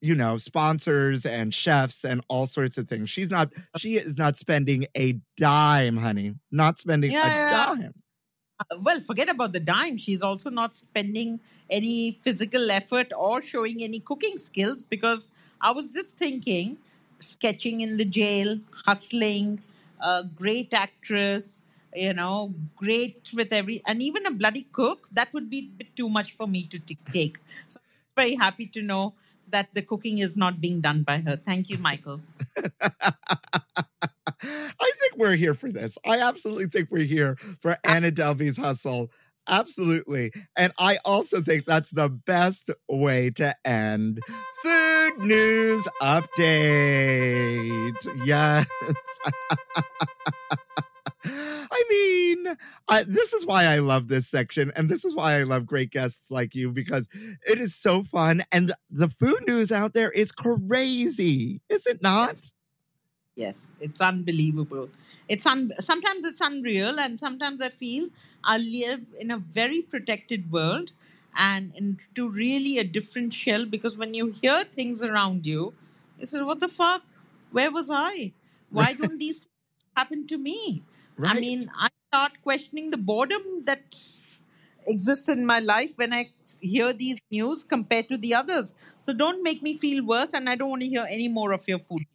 you 0.00 0.14
know 0.14 0.36
sponsors 0.36 1.26
and 1.26 1.54
chefs 1.54 2.04
and 2.04 2.20
all 2.28 2.46
sorts 2.46 2.78
of 2.78 2.88
things. 2.88 3.10
She's 3.10 3.30
not 3.30 3.52
she 3.76 3.96
is 3.96 4.18
not 4.18 4.36
spending 4.38 4.86
a 4.96 5.20
dime, 5.36 5.96
honey. 5.96 6.34
Not 6.52 6.78
spending 6.78 7.12
Yeah, 7.12 7.22
a 7.22 7.30
yeah, 7.30 7.48
yeah. 7.48 7.74
dime. 7.78 7.94
Uh, 8.60 8.78
Well, 8.82 9.00
forget 9.00 9.28
about 9.28 9.52
the 9.52 9.60
dime. 9.60 9.96
She's 9.98 10.22
also 10.22 10.50
not 10.50 10.76
spending 10.76 11.40
any 11.70 12.12
physical 12.22 12.70
effort 12.70 13.12
or 13.16 13.42
showing 13.42 13.82
any 13.82 14.00
cooking 14.00 14.38
skills 14.38 14.82
because 14.82 15.30
I 15.60 15.72
was 15.72 15.92
just 15.92 16.16
thinking 16.16 16.78
sketching 17.20 17.80
in 17.80 17.96
the 17.96 18.04
jail, 18.04 18.60
hustling, 18.86 19.62
a 20.00 20.24
great 20.24 20.72
actress, 20.74 21.62
you 21.96 22.12
know, 22.12 22.54
great 22.76 23.28
with 23.32 23.52
every, 23.52 23.82
and 23.86 24.02
even 24.02 24.26
a 24.26 24.30
bloody 24.30 24.66
cook, 24.72 25.08
that 25.12 25.32
would 25.32 25.48
be 25.48 25.58
a 25.58 25.78
bit 25.78 25.96
too 25.96 26.08
much 26.08 26.36
for 26.36 26.46
me 26.46 26.64
to 26.64 26.78
t- 26.78 26.98
take. 27.10 27.38
So 27.68 27.80
I'm 27.80 28.22
very 28.22 28.34
happy 28.34 28.66
to 28.66 28.82
know 28.82 29.14
that 29.48 29.72
the 29.74 29.82
cooking 29.82 30.18
is 30.18 30.36
not 30.36 30.60
being 30.60 30.80
done 30.80 31.02
by 31.02 31.18
her. 31.18 31.36
Thank 31.36 31.70
you, 31.70 31.78
Michael. 31.78 32.20
I 34.42 34.90
think 35.00 35.16
we're 35.16 35.36
here 35.36 35.54
for 35.54 35.70
this. 35.70 35.96
I 36.04 36.20
absolutely 36.20 36.66
think 36.66 36.90
we're 36.90 37.06
here 37.06 37.36
for 37.60 37.78
Anna 37.84 38.10
Delvey's 38.10 38.56
hustle. 38.56 39.10
Absolutely. 39.48 40.32
And 40.56 40.72
I 40.78 40.98
also 41.04 41.40
think 41.40 41.64
that's 41.64 41.90
the 41.90 42.08
best 42.08 42.70
way 42.88 43.30
to 43.30 43.54
end 43.64 44.20
Food 44.62 45.18
News 45.18 45.86
Update. 46.02 47.94
Yes. 48.24 48.66
I 51.70 51.84
mean, 51.88 52.56
I, 52.88 53.02
this 53.02 53.32
is 53.32 53.46
why 53.46 53.64
I 53.64 53.78
love 53.78 54.08
this 54.08 54.28
section, 54.28 54.72
and 54.76 54.88
this 54.88 55.04
is 55.04 55.14
why 55.14 55.38
I 55.38 55.42
love 55.42 55.66
great 55.66 55.90
guests 55.90 56.30
like 56.30 56.54
you 56.54 56.70
because 56.70 57.08
it 57.46 57.58
is 57.58 57.74
so 57.74 58.04
fun, 58.04 58.42
and 58.52 58.72
the 58.90 59.08
food 59.08 59.40
news 59.46 59.72
out 59.72 59.94
there 59.94 60.10
is 60.10 60.32
crazy, 60.32 61.60
is 61.68 61.86
it 61.86 62.02
not? 62.02 62.42
Yes, 63.34 63.70
it's 63.80 64.00
unbelievable. 64.00 64.88
It's 65.28 65.46
un- 65.46 65.72
sometimes 65.80 66.24
it's 66.24 66.40
unreal, 66.40 66.98
and 66.98 67.18
sometimes 67.20 67.60
I 67.60 67.68
feel 67.68 68.08
I 68.44 68.58
live 68.58 69.02
in 69.18 69.30
a 69.30 69.38
very 69.38 69.82
protected 69.82 70.50
world 70.50 70.92
and 71.36 71.72
into 71.74 72.28
really 72.28 72.78
a 72.78 72.84
different 72.84 73.34
shell 73.34 73.66
because 73.66 73.98
when 73.98 74.14
you 74.14 74.28
hear 74.28 74.64
things 74.64 75.02
around 75.02 75.44
you, 75.46 75.74
you 76.18 76.26
say, 76.26 76.40
"What 76.42 76.60
the 76.60 76.68
fuck? 76.68 77.02
Where 77.50 77.70
was 77.70 77.90
I? 77.90 78.32
Why 78.70 78.94
don't 78.94 79.18
these 79.24 79.40
things 79.40 79.84
happen 79.96 80.26
to 80.28 80.38
me?" 80.38 80.82
I 81.22 81.40
mean, 81.40 81.70
I 81.78 81.88
start 82.08 82.32
questioning 82.42 82.90
the 82.90 82.98
boredom 82.98 83.42
that 83.64 83.82
exists 84.86 85.28
in 85.28 85.46
my 85.46 85.60
life 85.60 85.92
when 85.96 86.12
I 86.12 86.30
hear 86.60 86.92
these 86.92 87.18
news 87.30 87.64
compared 87.64 88.08
to 88.08 88.16
the 88.16 88.34
others. 88.34 88.74
So 89.04 89.12
don't 89.12 89.42
make 89.42 89.62
me 89.62 89.76
feel 89.76 90.04
worse, 90.04 90.34
and 90.34 90.48
I 90.48 90.56
don't 90.56 90.70
want 90.70 90.82
to 90.82 90.88
hear 90.88 91.06
any 91.08 91.28
more 91.28 91.52
of 91.52 91.66
your 91.66 91.78
food. 91.78 92.06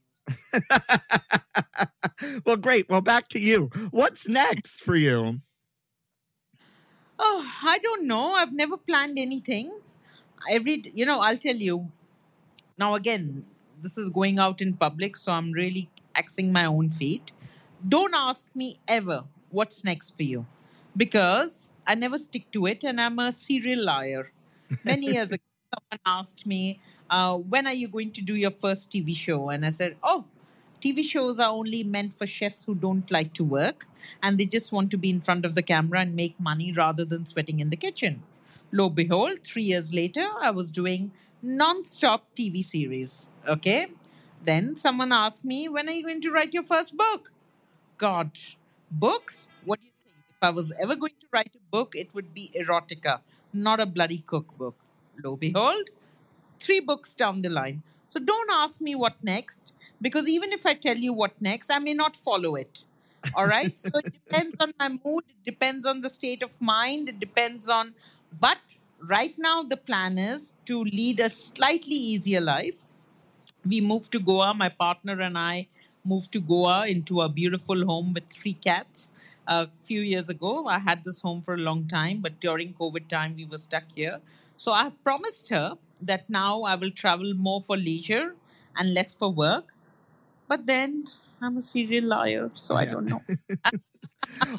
well, 2.45 2.57
great. 2.57 2.89
Well, 2.89 3.01
back 3.01 3.27
to 3.29 3.39
you. 3.39 3.69
What's 3.91 4.27
next 4.27 4.81
for 4.81 4.95
you? 4.95 5.41
Oh, 7.17 7.51
I 7.63 7.77
don't 7.79 8.07
know. 8.07 8.33
I've 8.33 8.53
never 8.53 8.77
planned 8.77 9.17
anything. 9.19 9.71
Every, 10.49 10.83
you 10.93 11.05
know, 11.05 11.19
I'll 11.19 11.37
tell 11.37 11.55
you. 11.55 11.91
Now, 12.77 12.95
again, 12.95 13.45
this 13.81 13.97
is 13.97 14.09
going 14.09 14.39
out 14.39 14.61
in 14.61 14.73
public, 14.73 15.15
so 15.15 15.31
I'm 15.31 15.51
really 15.51 15.89
axing 16.15 16.51
my 16.51 16.65
own 16.65 16.89
feet. 16.89 17.31
Don't 17.87 18.13
ask 18.13 18.45
me 18.53 18.79
ever 18.87 19.23
what's 19.49 19.83
next 19.83 20.15
for 20.15 20.23
you 20.23 20.45
because 20.95 21.71
I 21.87 21.95
never 21.95 22.17
stick 22.17 22.51
to 22.51 22.67
it 22.67 22.83
and 22.83 23.01
I'm 23.01 23.17
a 23.19 23.31
serial 23.31 23.83
liar. 23.83 24.31
Many 24.83 25.13
years 25.13 25.31
ago, 25.31 25.43
someone 25.73 25.99
asked 26.05 26.45
me, 26.45 26.79
uh, 27.09 27.37
When 27.37 27.65
are 27.65 27.73
you 27.73 27.87
going 27.87 28.11
to 28.11 28.21
do 28.21 28.35
your 28.35 28.51
first 28.51 28.91
TV 28.91 29.15
show? 29.15 29.49
And 29.49 29.65
I 29.65 29.71
said, 29.71 29.97
Oh, 30.03 30.25
TV 30.79 31.01
shows 31.01 31.39
are 31.39 31.49
only 31.49 31.83
meant 31.83 32.13
for 32.13 32.27
chefs 32.27 32.63
who 32.65 32.75
don't 32.75 33.09
like 33.09 33.33
to 33.33 33.43
work 33.43 33.87
and 34.21 34.37
they 34.37 34.45
just 34.45 34.71
want 34.71 34.91
to 34.91 34.97
be 34.97 35.09
in 35.09 35.21
front 35.21 35.45
of 35.45 35.55
the 35.55 35.63
camera 35.63 36.01
and 36.01 36.15
make 36.15 36.39
money 36.39 36.71
rather 36.71 37.03
than 37.05 37.25
sweating 37.25 37.59
in 37.59 37.69
the 37.69 37.75
kitchen. 37.75 38.21
Lo 38.71 38.89
behold, 38.89 39.43
three 39.43 39.63
years 39.63 39.91
later, 39.93 40.25
I 40.39 40.51
was 40.51 40.69
doing 40.69 41.11
non-stop 41.41 42.27
TV 42.35 42.63
series. 42.63 43.27
Okay. 43.47 43.87
Then 44.43 44.75
someone 44.75 45.11
asked 45.11 45.43
me, 45.43 45.67
when 45.67 45.89
are 45.89 45.91
you 45.91 46.03
going 46.03 46.21
to 46.21 46.31
write 46.31 46.53
your 46.53 46.63
first 46.63 46.95
book? 46.95 47.31
God, 48.01 48.31
books? 48.89 49.47
What 49.63 49.79
do 49.79 49.85
you 49.85 49.91
think? 50.03 50.15
If 50.29 50.37
I 50.41 50.49
was 50.49 50.71
ever 50.81 50.95
going 50.95 51.13
to 51.19 51.27
write 51.31 51.51
a 51.55 51.59
book, 51.69 51.93
it 51.95 52.11
would 52.15 52.33
be 52.33 52.51
erotica, 52.59 53.19
not 53.53 53.79
a 53.79 53.85
bloody 53.85 54.17
cookbook. 54.25 54.75
Lo 55.23 55.35
behold, 55.35 55.91
three 56.59 56.79
books 56.79 57.13
down 57.13 57.43
the 57.43 57.49
line. 57.49 57.83
So 58.09 58.19
don't 58.19 58.49
ask 58.51 58.81
me 58.81 58.95
what 58.95 59.23
next, 59.23 59.73
because 60.01 60.27
even 60.27 60.51
if 60.51 60.65
I 60.65 60.73
tell 60.73 60.97
you 60.97 61.13
what 61.13 61.39
next, 61.39 61.69
I 61.69 61.77
may 61.77 61.93
not 61.93 62.15
follow 62.15 62.55
it. 62.55 62.83
All 63.35 63.45
right. 63.45 63.77
so 63.77 63.99
it 63.99 64.11
depends 64.11 64.55
on 64.59 64.73
my 64.79 64.89
mood, 64.89 65.23
it 65.29 65.45
depends 65.45 65.85
on 65.85 66.01
the 66.01 66.09
state 66.09 66.41
of 66.41 66.59
mind, 66.59 67.07
it 67.07 67.19
depends 67.19 67.69
on. 67.69 67.93
But 68.39 68.57
right 68.99 69.35
now, 69.37 69.61
the 69.61 69.77
plan 69.77 70.17
is 70.17 70.53
to 70.65 70.83
lead 70.83 71.19
a 71.19 71.29
slightly 71.29 72.01
easier 72.13 72.41
life. 72.41 72.79
We 73.63 73.79
moved 73.79 74.11
to 74.13 74.19
Goa, 74.19 74.55
my 74.55 74.69
partner 74.69 75.21
and 75.21 75.37
I 75.37 75.67
moved 76.03 76.31
to 76.33 76.39
Goa 76.39 76.87
into 76.87 77.21
a 77.21 77.29
beautiful 77.29 77.85
home 77.85 78.13
with 78.13 78.29
three 78.29 78.53
cats. 78.53 79.09
a 79.47 79.67
few 79.83 80.01
years 80.01 80.29
ago. 80.29 80.67
I 80.67 80.79
had 80.79 81.03
this 81.03 81.19
home 81.19 81.41
for 81.41 81.55
a 81.55 81.57
long 81.57 81.87
time, 81.87 82.19
but 82.21 82.39
during 82.39 82.73
COVID 82.73 83.07
time, 83.07 83.35
we 83.35 83.45
were 83.45 83.57
stuck 83.57 83.83
here. 83.95 84.19
So 84.57 84.71
I 84.71 84.83
have 84.83 85.03
promised 85.03 85.49
her 85.49 85.77
that 86.01 86.29
now 86.29 86.61
I 86.63 86.75
will 86.75 86.91
travel 86.91 87.33
more 87.33 87.61
for 87.61 87.77
leisure 87.77 88.35
and 88.77 88.93
less 88.93 89.13
for 89.13 89.31
work. 89.31 89.73
But 90.47 90.67
then 90.67 91.05
I'm 91.41 91.57
a 91.57 91.61
serial 91.61 92.05
liar, 92.05 92.51
so 92.53 92.75
I 92.75 92.85
don't 92.85 93.05
know. 93.05 93.21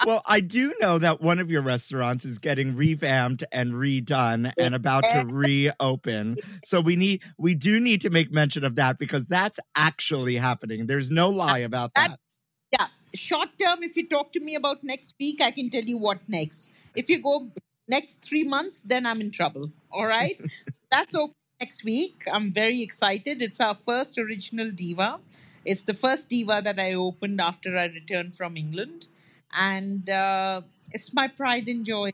well, 0.06 0.22
I 0.26 0.40
do 0.40 0.74
know 0.80 0.98
that 0.98 1.20
one 1.20 1.38
of 1.38 1.50
your 1.50 1.62
restaurants 1.62 2.24
is 2.24 2.38
getting 2.38 2.76
revamped 2.76 3.44
and 3.52 3.72
redone 3.72 4.52
and 4.58 4.74
about 4.74 5.04
to 5.04 5.26
reopen. 5.26 6.36
So 6.64 6.80
we 6.80 6.96
need 6.96 7.22
we 7.38 7.54
do 7.54 7.80
need 7.80 8.00
to 8.02 8.10
make 8.10 8.30
mention 8.32 8.64
of 8.64 8.76
that 8.76 8.98
because 8.98 9.26
that's 9.26 9.58
actually 9.76 10.36
happening. 10.36 10.86
There's 10.86 11.10
no 11.10 11.28
lie 11.28 11.58
about 11.58 11.92
That- 11.94 12.10
that. 12.10 12.18
Yeah, 12.78 12.86
short 13.14 13.50
term, 13.58 13.82
if 13.82 13.96
you 13.96 14.08
talk 14.08 14.32
to 14.32 14.40
me 14.40 14.54
about 14.54 14.82
next 14.82 15.14
week, 15.20 15.42
I 15.42 15.50
can 15.50 15.68
tell 15.68 15.84
you 15.84 15.98
what 15.98 16.26
next. 16.28 16.68
If 16.94 17.10
you 17.10 17.20
go 17.20 17.50
next 17.86 18.22
three 18.22 18.44
months, 18.44 18.82
then 18.84 19.04
I'm 19.04 19.20
in 19.20 19.30
trouble. 19.30 19.70
All 19.90 20.06
right. 20.06 20.40
That's 20.90 21.14
open 21.14 21.34
next 21.60 21.84
week. 21.84 22.22
I'm 22.32 22.52
very 22.52 22.80
excited. 22.82 23.42
It's 23.42 23.60
our 23.60 23.74
first 23.74 24.16
original 24.18 24.70
diva. 24.70 25.20
It's 25.64 25.82
the 25.82 25.94
first 25.94 26.28
diva 26.28 26.60
that 26.64 26.80
I 26.80 26.94
opened 26.94 27.40
after 27.40 27.76
I 27.76 27.84
returned 27.84 28.36
from 28.36 28.56
England. 28.56 29.06
And 29.52 30.08
uh, 30.08 30.62
it's 30.92 31.12
my 31.12 31.28
pride 31.28 31.68
and 31.68 31.84
joy. 31.84 32.10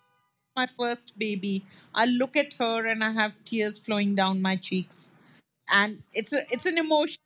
My 0.57 0.67
first 0.67 1.19
baby. 1.19 1.65
I 1.95 2.07
look 2.07 2.37
at 2.37 2.55
her 2.55 2.87
and 2.87 3.05
I 3.05 3.13
have 3.13 3.33
tears 3.45 3.79
flowing 3.79 4.15
down 4.15 4.43
my 4.43 4.57
cheeks. 4.57 5.11
And 5.73 6.03
it's 6.15 6.33
a, 6.33 6.47
it's 6.53 6.67
an 6.67 6.79
emotion 6.79 7.19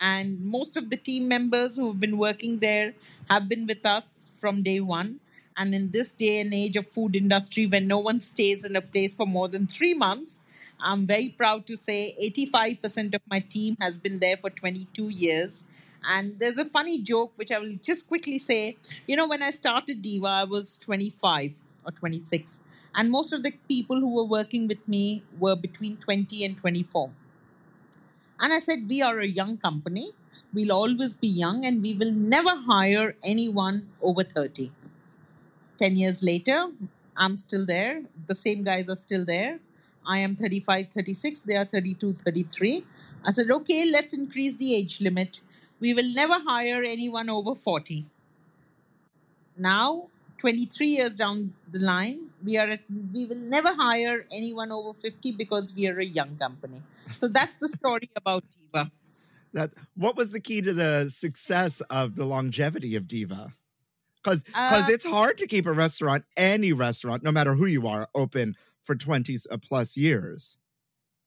and 0.00 0.40
most 0.40 0.76
of 0.76 0.90
the 0.90 0.96
team 0.96 1.28
members 1.28 1.76
who 1.76 1.88
have 1.88 2.00
been 2.00 2.18
working 2.18 2.58
there 2.58 2.94
have 3.28 3.48
been 3.48 3.66
with 3.66 3.84
us 3.86 4.30
from 4.38 4.62
day 4.62 4.80
one 4.80 5.20
and 5.56 5.74
in 5.74 5.90
this 5.90 6.12
day 6.12 6.40
and 6.40 6.54
age 6.54 6.76
of 6.76 6.86
food 6.86 7.14
industry 7.16 7.66
when 7.66 7.86
no 7.86 7.98
one 7.98 8.20
stays 8.20 8.64
in 8.64 8.76
a 8.76 8.80
place 8.80 9.14
for 9.14 9.26
more 9.26 9.48
than 9.48 9.66
3 9.66 9.94
months 9.94 10.40
i'm 10.80 11.06
very 11.06 11.28
proud 11.28 11.66
to 11.66 11.76
say 11.76 12.14
85% 12.18 13.14
of 13.14 13.22
my 13.30 13.40
team 13.40 13.76
has 13.80 13.96
been 13.96 14.18
there 14.18 14.36
for 14.36 14.50
22 14.50 15.08
years 15.10 15.64
and 16.06 16.38
there's 16.38 16.58
a 16.58 16.64
funny 16.64 17.00
joke 17.02 17.32
which 17.36 17.50
i 17.50 17.58
will 17.58 17.76
just 17.82 18.06
quickly 18.08 18.38
say 18.38 18.76
you 19.06 19.16
know 19.16 19.26
when 19.28 19.42
i 19.42 19.50
started 19.50 20.02
diva 20.02 20.26
i 20.26 20.44
was 20.44 20.76
25 20.80 21.52
or 21.84 21.92
26 21.92 22.60
and 22.94 23.10
most 23.10 23.32
of 23.32 23.42
the 23.42 23.52
people 23.68 24.00
who 24.00 24.14
were 24.14 24.24
working 24.24 24.66
with 24.66 24.86
me 24.88 25.22
were 25.38 25.56
between 25.56 25.96
20 25.98 26.44
and 26.44 26.56
24 26.58 27.10
and 28.40 28.52
I 28.52 28.58
said, 28.58 28.88
We 28.88 29.02
are 29.02 29.20
a 29.20 29.26
young 29.26 29.58
company. 29.58 30.12
We'll 30.52 30.72
always 30.72 31.14
be 31.14 31.28
young 31.28 31.64
and 31.64 31.82
we 31.82 31.94
will 31.94 32.12
never 32.12 32.50
hire 32.50 33.14
anyone 33.22 33.88
over 34.02 34.24
30. 34.24 34.72
10 35.78 35.96
years 35.96 36.22
later, 36.22 36.68
I'm 37.16 37.36
still 37.36 37.66
there. 37.66 38.02
The 38.26 38.34
same 38.34 38.64
guys 38.64 38.88
are 38.88 38.96
still 38.96 39.24
there. 39.24 39.60
I 40.06 40.18
am 40.18 40.36
35, 40.36 40.88
36. 40.94 41.40
They 41.40 41.56
are 41.56 41.64
32, 41.64 42.14
33. 42.14 42.84
I 43.24 43.30
said, 43.30 43.50
Okay, 43.50 43.84
let's 43.84 44.12
increase 44.12 44.56
the 44.56 44.74
age 44.74 45.00
limit. 45.00 45.40
We 45.80 45.94
will 45.94 46.08
never 46.12 46.34
hire 46.34 46.82
anyone 46.82 47.30
over 47.30 47.54
40. 47.54 48.06
Now, 49.56 50.08
23 50.38 50.86
years 50.88 51.16
down 51.16 51.52
the 51.70 51.78
line, 51.80 52.28
we 52.44 52.56
are 52.56 52.68
at, 52.68 52.80
we 53.12 53.26
will 53.26 53.36
never 53.38 53.74
hire 53.74 54.26
anyone 54.32 54.72
over 54.72 54.92
50 54.94 55.32
because 55.32 55.74
we 55.74 55.86
are 55.88 55.98
a 55.98 56.04
young 56.04 56.36
company. 56.36 56.80
So 57.16 57.28
that's 57.28 57.56
the 57.58 57.68
story 57.68 58.08
about 58.16 58.44
Diva. 58.58 58.90
That 59.52 59.72
what 59.96 60.16
was 60.16 60.30
the 60.30 60.40
key 60.40 60.62
to 60.62 60.72
the 60.72 61.10
success 61.10 61.80
of 61.90 62.14
the 62.14 62.24
longevity 62.24 62.94
of 62.96 63.08
Diva? 63.08 63.52
Because 64.22 64.44
because 64.44 64.88
Uh, 64.88 64.92
it's 64.92 65.04
hard 65.04 65.38
to 65.38 65.46
keep 65.46 65.66
a 65.66 65.72
restaurant, 65.72 66.24
any 66.36 66.72
restaurant, 66.72 67.22
no 67.22 67.32
matter 67.32 67.54
who 67.54 67.66
you 67.66 67.86
are, 67.86 68.08
open 68.14 68.54
for 68.84 68.94
20 68.94 69.34
s- 69.34 69.46
uh, 69.50 69.58
plus 69.58 69.96
years. 69.96 70.56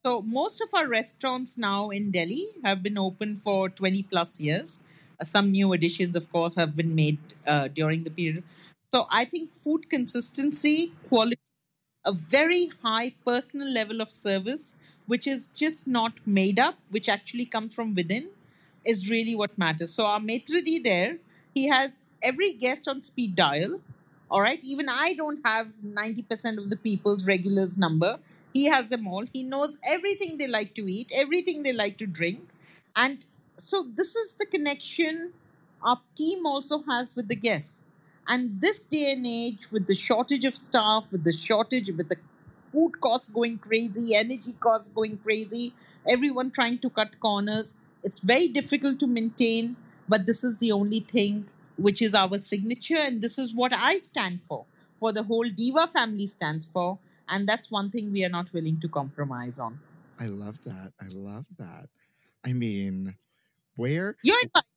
So 0.06 0.22
most 0.22 0.62
of 0.62 0.70
our 0.74 0.88
restaurants 0.88 1.58
now 1.58 1.90
in 1.90 2.12
Delhi 2.12 2.48
have 2.64 2.84
been 2.84 2.98
open 2.98 3.40
for 3.44 3.70
20 3.70 4.04
plus 4.04 4.40
years. 4.40 4.80
Uh, 5.20 5.24
some 5.26 5.52
new 5.52 5.72
additions, 5.74 6.16
of 6.16 6.32
course, 6.32 6.56
have 6.56 6.76
been 6.76 6.94
made 6.96 7.18
uh, 7.48 7.70
during 7.70 8.04
the 8.04 8.10
period. 8.12 8.44
So 8.94 9.08
I 9.10 9.26
think 9.26 9.50
food 9.62 9.90
consistency, 9.90 10.92
quality, 11.08 11.40
a 12.06 12.12
very 12.12 12.68
high 12.84 13.14
personal 13.26 13.70
level 13.70 14.02
of 14.02 14.10
service, 14.10 14.74
which 15.08 15.26
is 15.28 15.48
just 15.56 15.88
not 15.88 16.14
made 16.26 16.60
up, 16.60 16.76
which 16.90 17.08
actually 17.10 17.46
comes 17.46 17.74
from 17.74 17.94
within, 17.94 18.30
is 18.86 19.10
really 19.10 19.36
what 19.36 19.58
matters. 19.58 19.94
So 19.94 20.06
our 20.06 20.20
maître 20.20 20.64
d' 20.66 20.84
there, 20.84 21.18
he 21.54 21.68
has 21.68 22.02
every 22.22 22.54
guest 22.54 22.88
on 22.88 23.02
speed 23.02 23.36
dial. 23.36 23.80
All 24.30 24.42
right. 24.42 24.64
Even 24.64 24.90
I 24.90 25.14
don't 25.14 25.40
have 25.46 25.68
90% 25.84 26.58
of 26.58 26.70
the 26.70 26.76
people's 26.78 27.26
regulars 27.26 27.78
number. 27.78 28.20
He 28.54 28.66
has 28.66 28.88
them 28.88 29.08
all. 29.08 29.26
He 29.34 29.44
knows 29.44 29.80
everything 29.84 30.38
they 30.38 30.48
like 30.48 30.74
to 30.76 30.82
eat, 30.92 31.12
everything 31.14 31.64
they 31.64 31.74
like 31.74 31.98
to 31.98 32.06
drink. 32.08 32.50
And 32.96 33.26
so 33.58 33.88
this 33.96 34.16
is 34.16 34.36
the 34.36 34.46
connection 34.46 35.34
our 35.84 36.00
team 36.16 36.46
also 36.46 36.82
has 36.84 37.16
with 37.16 37.28
the 37.28 37.36
guests. 37.36 37.84
And 38.28 38.62
this 38.62 38.86
day 38.86 39.12
and 39.12 39.28
age, 39.28 39.70
with 39.72 39.88
the 39.88 39.96
shortage 39.96 40.46
of 40.46 40.56
staff, 40.56 41.04
with 41.12 41.24
the 41.26 41.34
shortage, 41.34 41.90
with 41.98 42.08
the 42.08 42.16
food 42.72 43.02
costs 43.02 43.28
going 43.28 43.58
crazy, 43.58 44.16
energy 44.16 44.54
costs 44.60 44.90
going 44.90 45.18
crazy, 45.18 45.74
everyone 46.08 46.52
trying 46.52 46.78
to 46.80 46.90
cut 46.90 47.20
corners, 47.20 47.74
it's 48.04 48.20
very 48.20 48.48
difficult 48.48 49.00
to 49.00 49.08
maintain. 49.08 49.76
But 50.08 50.26
this 50.26 50.44
is 50.44 50.58
the 50.60 50.72
only 50.72 51.02
thing 51.02 51.48
which 51.78 52.02
is 52.02 52.14
our 52.14 52.38
signature, 52.38 52.98
and 52.98 53.22
this 53.22 53.38
is 53.38 53.54
what 53.54 53.74
I 53.74 53.98
stand 53.98 54.42
for, 54.48 54.66
for 55.00 55.12
the 55.12 55.24
whole 55.24 55.50
Diva 55.50 55.88
family 55.88 56.26
stands 56.28 56.66
for. 56.66 57.00
And 57.30 57.48
that's 57.48 57.72
one 57.72 57.90
thing 57.90 58.12
we 58.12 58.24
are 58.26 58.30
not 58.30 58.52
willing 58.54 58.80
to 58.82 58.88
compromise 58.88 59.60
on. 59.60 59.80
I 60.20 60.28
love 60.28 60.60
that. 60.66 60.94
I 61.02 61.08
love 61.10 61.46
that. 61.58 61.90
I 62.46 62.54
mean, 62.54 63.16
where? 63.76 64.16
You're 64.24 64.40
invited. 64.42 64.68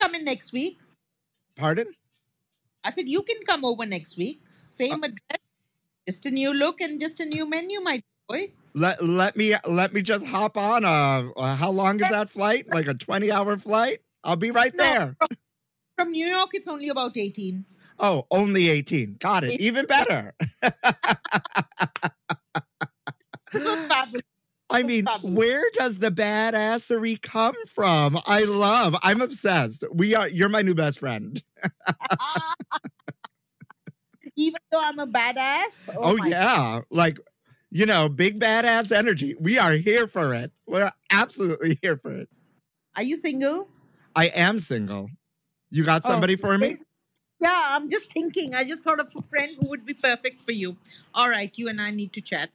Come 0.00 0.14
in 0.14 0.24
next 0.24 0.52
week. 0.52 0.78
Pardon? 1.56 1.86
I 2.84 2.90
said, 2.90 3.08
you 3.08 3.22
can 3.22 3.38
come 3.44 3.64
over 3.64 3.84
next 3.84 4.16
week. 4.16 4.40
Same 4.54 5.02
address, 5.02 5.38
just 6.06 6.24
a 6.26 6.30
new 6.30 6.54
look 6.54 6.80
and 6.80 7.00
just 7.00 7.20
a 7.20 7.24
new 7.24 7.48
menu, 7.48 7.80
my 7.80 8.02
boy. 8.28 8.52
Let 8.74 9.02
let 9.04 9.36
me 9.36 9.54
let 9.66 9.92
me 9.92 10.02
just 10.02 10.24
hop 10.24 10.56
on. 10.56 10.84
Uh, 10.84 11.30
uh, 11.36 11.56
how 11.56 11.70
long 11.72 12.00
is 12.00 12.08
that 12.08 12.30
flight? 12.30 12.66
Like 12.72 12.86
a 12.86 12.94
20 12.94 13.32
hour 13.32 13.56
flight? 13.58 14.00
I'll 14.22 14.36
be 14.36 14.52
right 14.52 14.72
No, 14.74 14.84
there. 14.84 15.16
From, 15.18 15.28
from 15.96 16.12
New 16.12 16.26
York, 16.26 16.50
it's 16.52 16.68
only 16.68 16.88
about 16.88 17.16
18. 17.16 17.64
Oh, 17.98 18.26
only 18.30 18.68
18. 18.68 19.16
Got 19.18 19.44
it. 19.44 19.60
Even 19.60 19.86
better. 19.86 20.34
This 23.52 23.64
was 23.64 23.78
fabulous. 23.88 24.24
I 24.70 24.82
mean, 24.82 25.06
where 25.22 25.64
does 25.74 25.98
the 25.98 26.10
badassery 26.10 27.20
come 27.22 27.54
from? 27.68 28.18
I 28.26 28.44
love. 28.44 28.94
I'm 29.02 29.22
obsessed. 29.22 29.82
We 29.92 30.14
are. 30.14 30.28
You're 30.28 30.50
my 30.50 30.60
new 30.60 30.74
best 30.74 30.98
friend. 30.98 31.42
Even 34.36 34.60
though 34.70 34.80
I'm 34.80 34.98
a 34.98 35.06
badass. 35.06 35.64
Oh, 35.88 35.94
oh, 35.96 36.16
my- 36.16 36.28
yeah, 36.28 36.80
like 36.90 37.18
you 37.70 37.86
know, 37.86 38.08
big 38.08 38.38
badass 38.40 38.92
energy. 38.92 39.34
We 39.40 39.58
are 39.58 39.72
here 39.72 40.06
for 40.06 40.34
it. 40.34 40.52
We're 40.66 40.92
absolutely 41.10 41.78
here 41.82 41.96
for 41.96 42.12
it. 42.12 42.28
Are 42.96 43.02
you 43.02 43.16
single? 43.16 43.68
I 44.16 44.26
am 44.26 44.58
single. 44.58 45.10
You 45.70 45.84
got 45.84 46.02
Oh, 46.04 46.08
somebody 46.10 46.36
for 46.36 46.56
me? 46.56 46.78
Yeah, 47.40 47.66
I'm 47.68 47.88
just 47.88 48.12
thinking. 48.12 48.54
I 48.54 48.64
just 48.64 48.82
thought 48.82 48.98
of 48.98 49.14
a 49.16 49.22
friend 49.22 49.56
who 49.60 49.68
would 49.68 49.84
be 49.84 49.94
perfect 49.94 50.40
for 50.40 50.52
you. 50.52 50.76
All 51.14 51.28
right, 51.28 51.56
you 51.56 51.68
and 51.68 51.80
I 51.80 51.90
need 51.90 52.12
to 52.14 52.20
chat. 52.20 52.50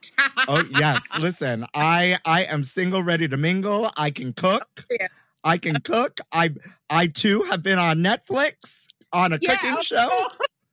Oh 0.48 0.64
yes. 0.78 1.02
Listen, 1.20 1.66
I 1.74 2.18
I 2.26 2.44
am 2.44 2.64
single, 2.64 3.02
ready 3.02 3.28
to 3.28 3.38
mingle. 3.38 3.90
I 3.98 4.12
can 4.12 4.34
cook. 4.34 4.86
Yeah. 4.90 5.08
I 5.44 5.58
can 5.58 5.80
cook. 5.82 6.20
I 6.32 6.54
I 6.90 7.08
too 7.08 7.44
have 7.44 7.64
been 7.64 7.80
on 7.80 8.00
Netflix 8.00 8.54
on 9.14 9.32
a 9.34 9.40
cooking 9.40 9.78
of 9.78 9.86
show. 9.86 10.28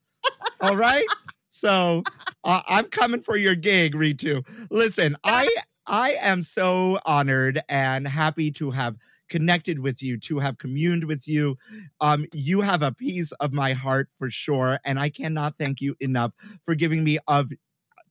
All 0.60 0.76
right. 0.76 1.06
So 1.50 2.02
uh, 2.42 2.62
I'm 2.68 2.86
coming 2.86 3.20
for 3.20 3.36
your 3.36 3.54
gig, 3.54 3.94
Ritu. 3.94 4.44
Listen, 4.70 5.16
I 5.24 5.54
I 5.86 6.12
am 6.20 6.42
so 6.42 6.98
honored 7.04 7.60
and 7.68 8.08
happy 8.08 8.50
to 8.52 8.70
have 8.70 8.96
connected 9.30 9.78
with 9.78 10.02
you, 10.02 10.18
to 10.18 10.38
have 10.40 10.58
communed 10.58 11.04
with 11.04 11.26
you. 11.26 11.56
Um, 12.00 12.26
you 12.34 12.60
have 12.60 12.82
a 12.82 12.92
piece 12.92 13.32
of 13.32 13.54
my 13.54 13.72
heart 13.72 14.08
for 14.18 14.30
sure, 14.30 14.78
and 14.84 14.98
I 14.98 15.08
cannot 15.08 15.54
thank 15.58 15.80
you 15.80 15.96
enough 16.00 16.32
for 16.66 16.74
giving 16.74 17.02
me 17.02 17.18
of 17.26 17.50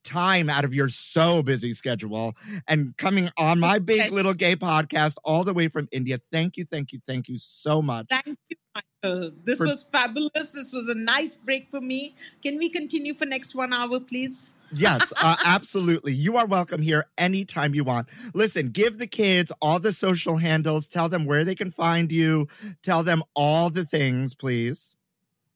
time 0.03 0.49
out 0.49 0.63
of 0.63 0.73
your 0.73 0.89
so 0.89 1.43
busy 1.43 1.73
schedule 1.73 2.33
and 2.67 2.95
coming 2.97 3.29
on 3.37 3.59
my 3.59 3.77
big 3.77 4.11
little 4.11 4.33
gay 4.33 4.55
podcast 4.55 5.15
all 5.23 5.43
the 5.43 5.53
way 5.53 5.67
from 5.67 5.87
India. 5.91 6.19
Thank 6.31 6.57
you, 6.57 6.65
thank 6.71 6.93
you, 6.93 7.01
thank 7.05 7.27
you 7.27 7.37
so 7.37 7.81
much. 7.81 8.07
Thank 8.09 8.37
you, 8.49 8.57
Michael. 8.73 9.31
This 9.43 9.57
For- 9.57 9.67
was 9.67 9.83
fabulous. 9.83 10.51
This 10.51 10.71
was 10.71 10.87
a 10.87 10.95
nice 10.95 11.37
break 11.37 11.69
for 11.69 11.81
me. 11.81 12.15
Can 12.41 12.57
we 12.57 12.69
continue 12.69 13.13
for 13.13 13.25
next 13.25 13.53
one 13.53 13.73
hour, 13.73 13.99
please? 13.99 14.53
Yes, 14.71 15.11
uh, 15.21 15.35
absolutely. 15.45 16.13
You 16.13 16.37
are 16.37 16.45
welcome 16.45 16.81
here 16.81 17.05
anytime 17.17 17.73
you 17.73 17.83
want. 17.83 18.07
Listen, 18.33 18.69
give 18.69 18.99
the 18.99 19.07
kids 19.07 19.51
all 19.61 19.79
the 19.79 19.91
social 19.91 20.37
handles. 20.37 20.87
Tell 20.87 21.09
them 21.09 21.25
where 21.25 21.43
they 21.43 21.55
can 21.55 21.71
find 21.71 22.11
you. 22.11 22.47
Tell 22.83 23.03
them 23.03 23.23
all 23.35 23.69
the 23.69 23.85
things, 23.85 24.35
please. 24.35 24.95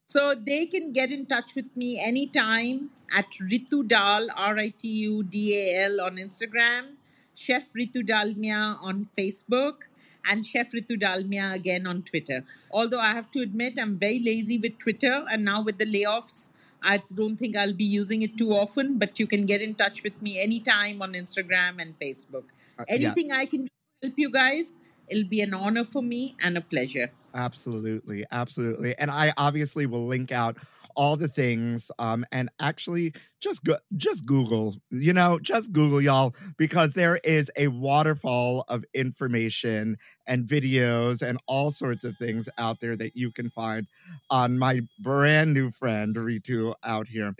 So 0.07 0.35
they 0.35 0.65
can 0.65 0.93
get 0.93 1.11
in 1.11 1.25
touch 1.25 1.55
with 1.55 1.75
me 1.75 1.99
anytime 1.99 2.91
at 3.15 3.25
Ritu 3.41 3.87
Dal, 3.87 4.29
R 4.35 4.57
I 4.57 4.69
T 4.69 4.87
U 4.87 5.23
D 5.23 5.57
A 5.57 5.85
L 5.85 6.01
on 6.01 6.17
Instagram, 6.17 6.95
Chef 7.35 7.73
Ritu 7.73 8.05
Dalmia 8.05 8.77
on 8.81 9.07
Facebook, 9.17 9.85
and 10.25 10.45
Chef 10.45 10.71
Ritu 10.71 10.99
Dalmia 11.01 11.53
again 11.53 11.87
on 11.87 12.03
Twitter. 12.03 12.43
Although 12.71 12.99
I 12.99 13.13
have 13.13 13.31
to 13.31 13.39
admit, 13.39 13.79
I'm 13.79 13.97
very 13.97 14.19
lazy 14.19 14.57
with 14.57 14.77
Twitter, 14.77 15.25
and 15.31 15.43
now 15.43 15.61
with 15.61 15.77
the 15.77 15.85
layoffs, 15.85 16.49
I 16.83 17.01
don't 17.13 17.37
think 17.37 17.55
I'll 17.55 17.73
be 17.73 17.85
using 17.85 18.21
it 18.21 18.37
too 18.37 18.51
often, 18.53 18.97
but 18.97 19.19
you 19.19 19.27
can 19.27 19.45
get 19.45 19.61
in 19.61 19.75
touch 19.75 20.03
with 20.03 20.21
me 20.21 20.39
anytime 20.39 21.01
on 21.01 21.13
Instagram 21.13 21.81
and 21.81 21.97
Facebook. 21.99 22.43
Uh. 22.77 22.85
Anything 22.87 23.31
I 23.31 23.45
can 23.45 23.69
help 24.01 24.13
you 24.17 24.29
guys, 24.29 24.73
it'll 25.07 25.29
be 25.29 25.41
an 25.41 25.53
honor 25.53 25.83
for 25.83 26.01
me 26.01 26.35
and 26.41 26.57
a 26.57 26.61
pleasure. 26.61 27.11
Absolutely, 27.33 28.25
absolutely. 28.31 28.95
And 28.99 29.09
I 29.09 29.33
obviously 29.37 29.85
will 29.85 30.05
link 30.05 30.31
out 30.31 30.57
all 30.95 31.15
the 31.17 31.27
things 31.27 31.89
um 31.99 32.25
and 32.31 32.49
actually 32.59 33.13
just 33.39 33.63
go 33.63 33.77
just 33.97 34.25
google 34.25 34.75
you 34.89 35.13
know 35.13 35.39
just 35.39 35.71
google 35.71 36.01
y'all 36.01 36.33
because 36.57 36.93
there 36.93 37.17
is 37.23 37.51
a 37.57 37.67
waterfall 37.67 38.63
of 38.67 38.83
information 38.93 39.97
and 40.27 40.47
videos 40.47 41.21
and 41.21 41.37
all 41.47 41.71
sorts 41.71 42.03
of 42.03 42.15
things 42.17 42.47
out 42.57 42.79
there 42.79 42.95
that 42.95 43.15
you 43.15 43.31
can 43.31 43.49
find 43.49 43.87
on 44.29 44.57
my 44.57 44.81
brand 44.99 45.53
new 45.53 45.71
friend 45.71 46.15
ritu 46.15 46.73
out 46.83 47.07
here. 47.07 47.33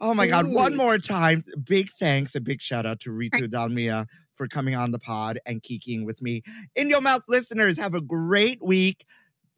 Oh 0.00 0.14
my 0.14 0.26
god 0.26 0.48
one 0.48 0.76
more 0.76 0.98
time 0.98 1.44
big 1.64 1.88
thanks 1.98 2.34
a 2.34 2.40
big 2.40 2.60
shout 2.60 2.86
out 2.86 3.00
to 3.00 3.10
ritu 3.10 3.48
dalmia 3.48 4.06
for 4.34 4.48
coming 4.48 4.74
on 4.74 4.90
the 4.90 4.98
pod 4.98 5.38
and 5.46 5.62
kikiing 5.62 6.04
with 6.04 6.20
me. 6.20 6.42
In 6.74 6.90
your 6.90 7.00
mouth 7.00 7.22
listeners 7.28 7.78
have 7.78 7.94
a 7.94 8.00
great 8.00 8.60
week 8.62 9.06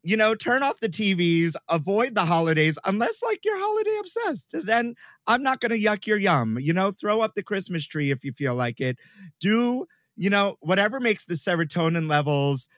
you 0.04 0.18
know, 0.18 0.34
turn 0.34 0.62
off 0.62 0.80
the 0.80 0.88
TVs, 0.88 1.54
avoid 1.70 2.14
the 2.14 2.26
holidays, 2.26 2.78
unless 2.84 3.22
like 3.22 3.40
you're 3.42 3.58
holiday 3.58 3.96
obsessed. 3.98 4.48
Then 4.52 4.94
I'm 5.26 5.42
not 5.42 5.60
going 5.60 5.70
to 5.70 5.78
yuck 5.78 6.06
your 6.06 6.18
yum. 6.18 6.58
You 6.60 6.74
know, 6.74 6.92
throw 6.92 7.22
up 7.22 7.34
the 7.34 7.42
Christmas 7.42 7.86
tree 7.86 8.10
if 8.10 8.22
you 8.22 8.32
feel 8.32 8.54
like 8.54 8.80
it. 8.80 8.98
Do, 9.40 9.86
you 10.14 10.28
know, 10.28 10.56
whatever 10.60 11.00
makes 11.00 11.24
the 11.24 11.34
serotonin 11.34 12.08
levels 12.08 12.68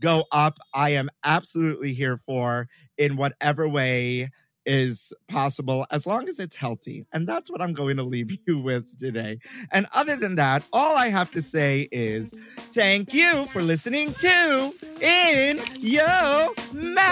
go 0.00 0.24
up, 0.32 0.58
I 0.74 0.90
am 0.90 1.08
absolutely 1.24 1.94
here 1.94 2.20
for 2.26 2.68
in 2.98 3.16
whatever 3.16 3.68
way 3.68 4.30
is 4.66 5.12
possible 5.28 5.86
as 5.90 6.06
long 6.06 6.28
as 6.28 6.38
it's 6.38 6.56
healthy. 6.56 7.06
And 7.12 7.26
that's 7.26 7.50
what 7.50 7.60
I'm 7.60 7.72
going 7.72 7.96
to 7.96 8.02
leave 8.02 8.36
you 8.46 8.58
with 8.58 8.98
today. 8.98 9.38
And 9.70 9.86
other 9.94 10.16
than 10.16 10.36
that, 10.36 10.64
all 10.72 10.96
I 10.96 11.08
have 11.08 11.30
to 11.32 11.42
say 11.42 11.88
is 11.92 12.32
thank 12.74 13.12
you 13.14 13.46
for 13.46 13.62
listening 13.62 14.14
to 14.14 14.74
In 15.00 15.60
Your 15.80 16.54
Mouth. 16.72 17.02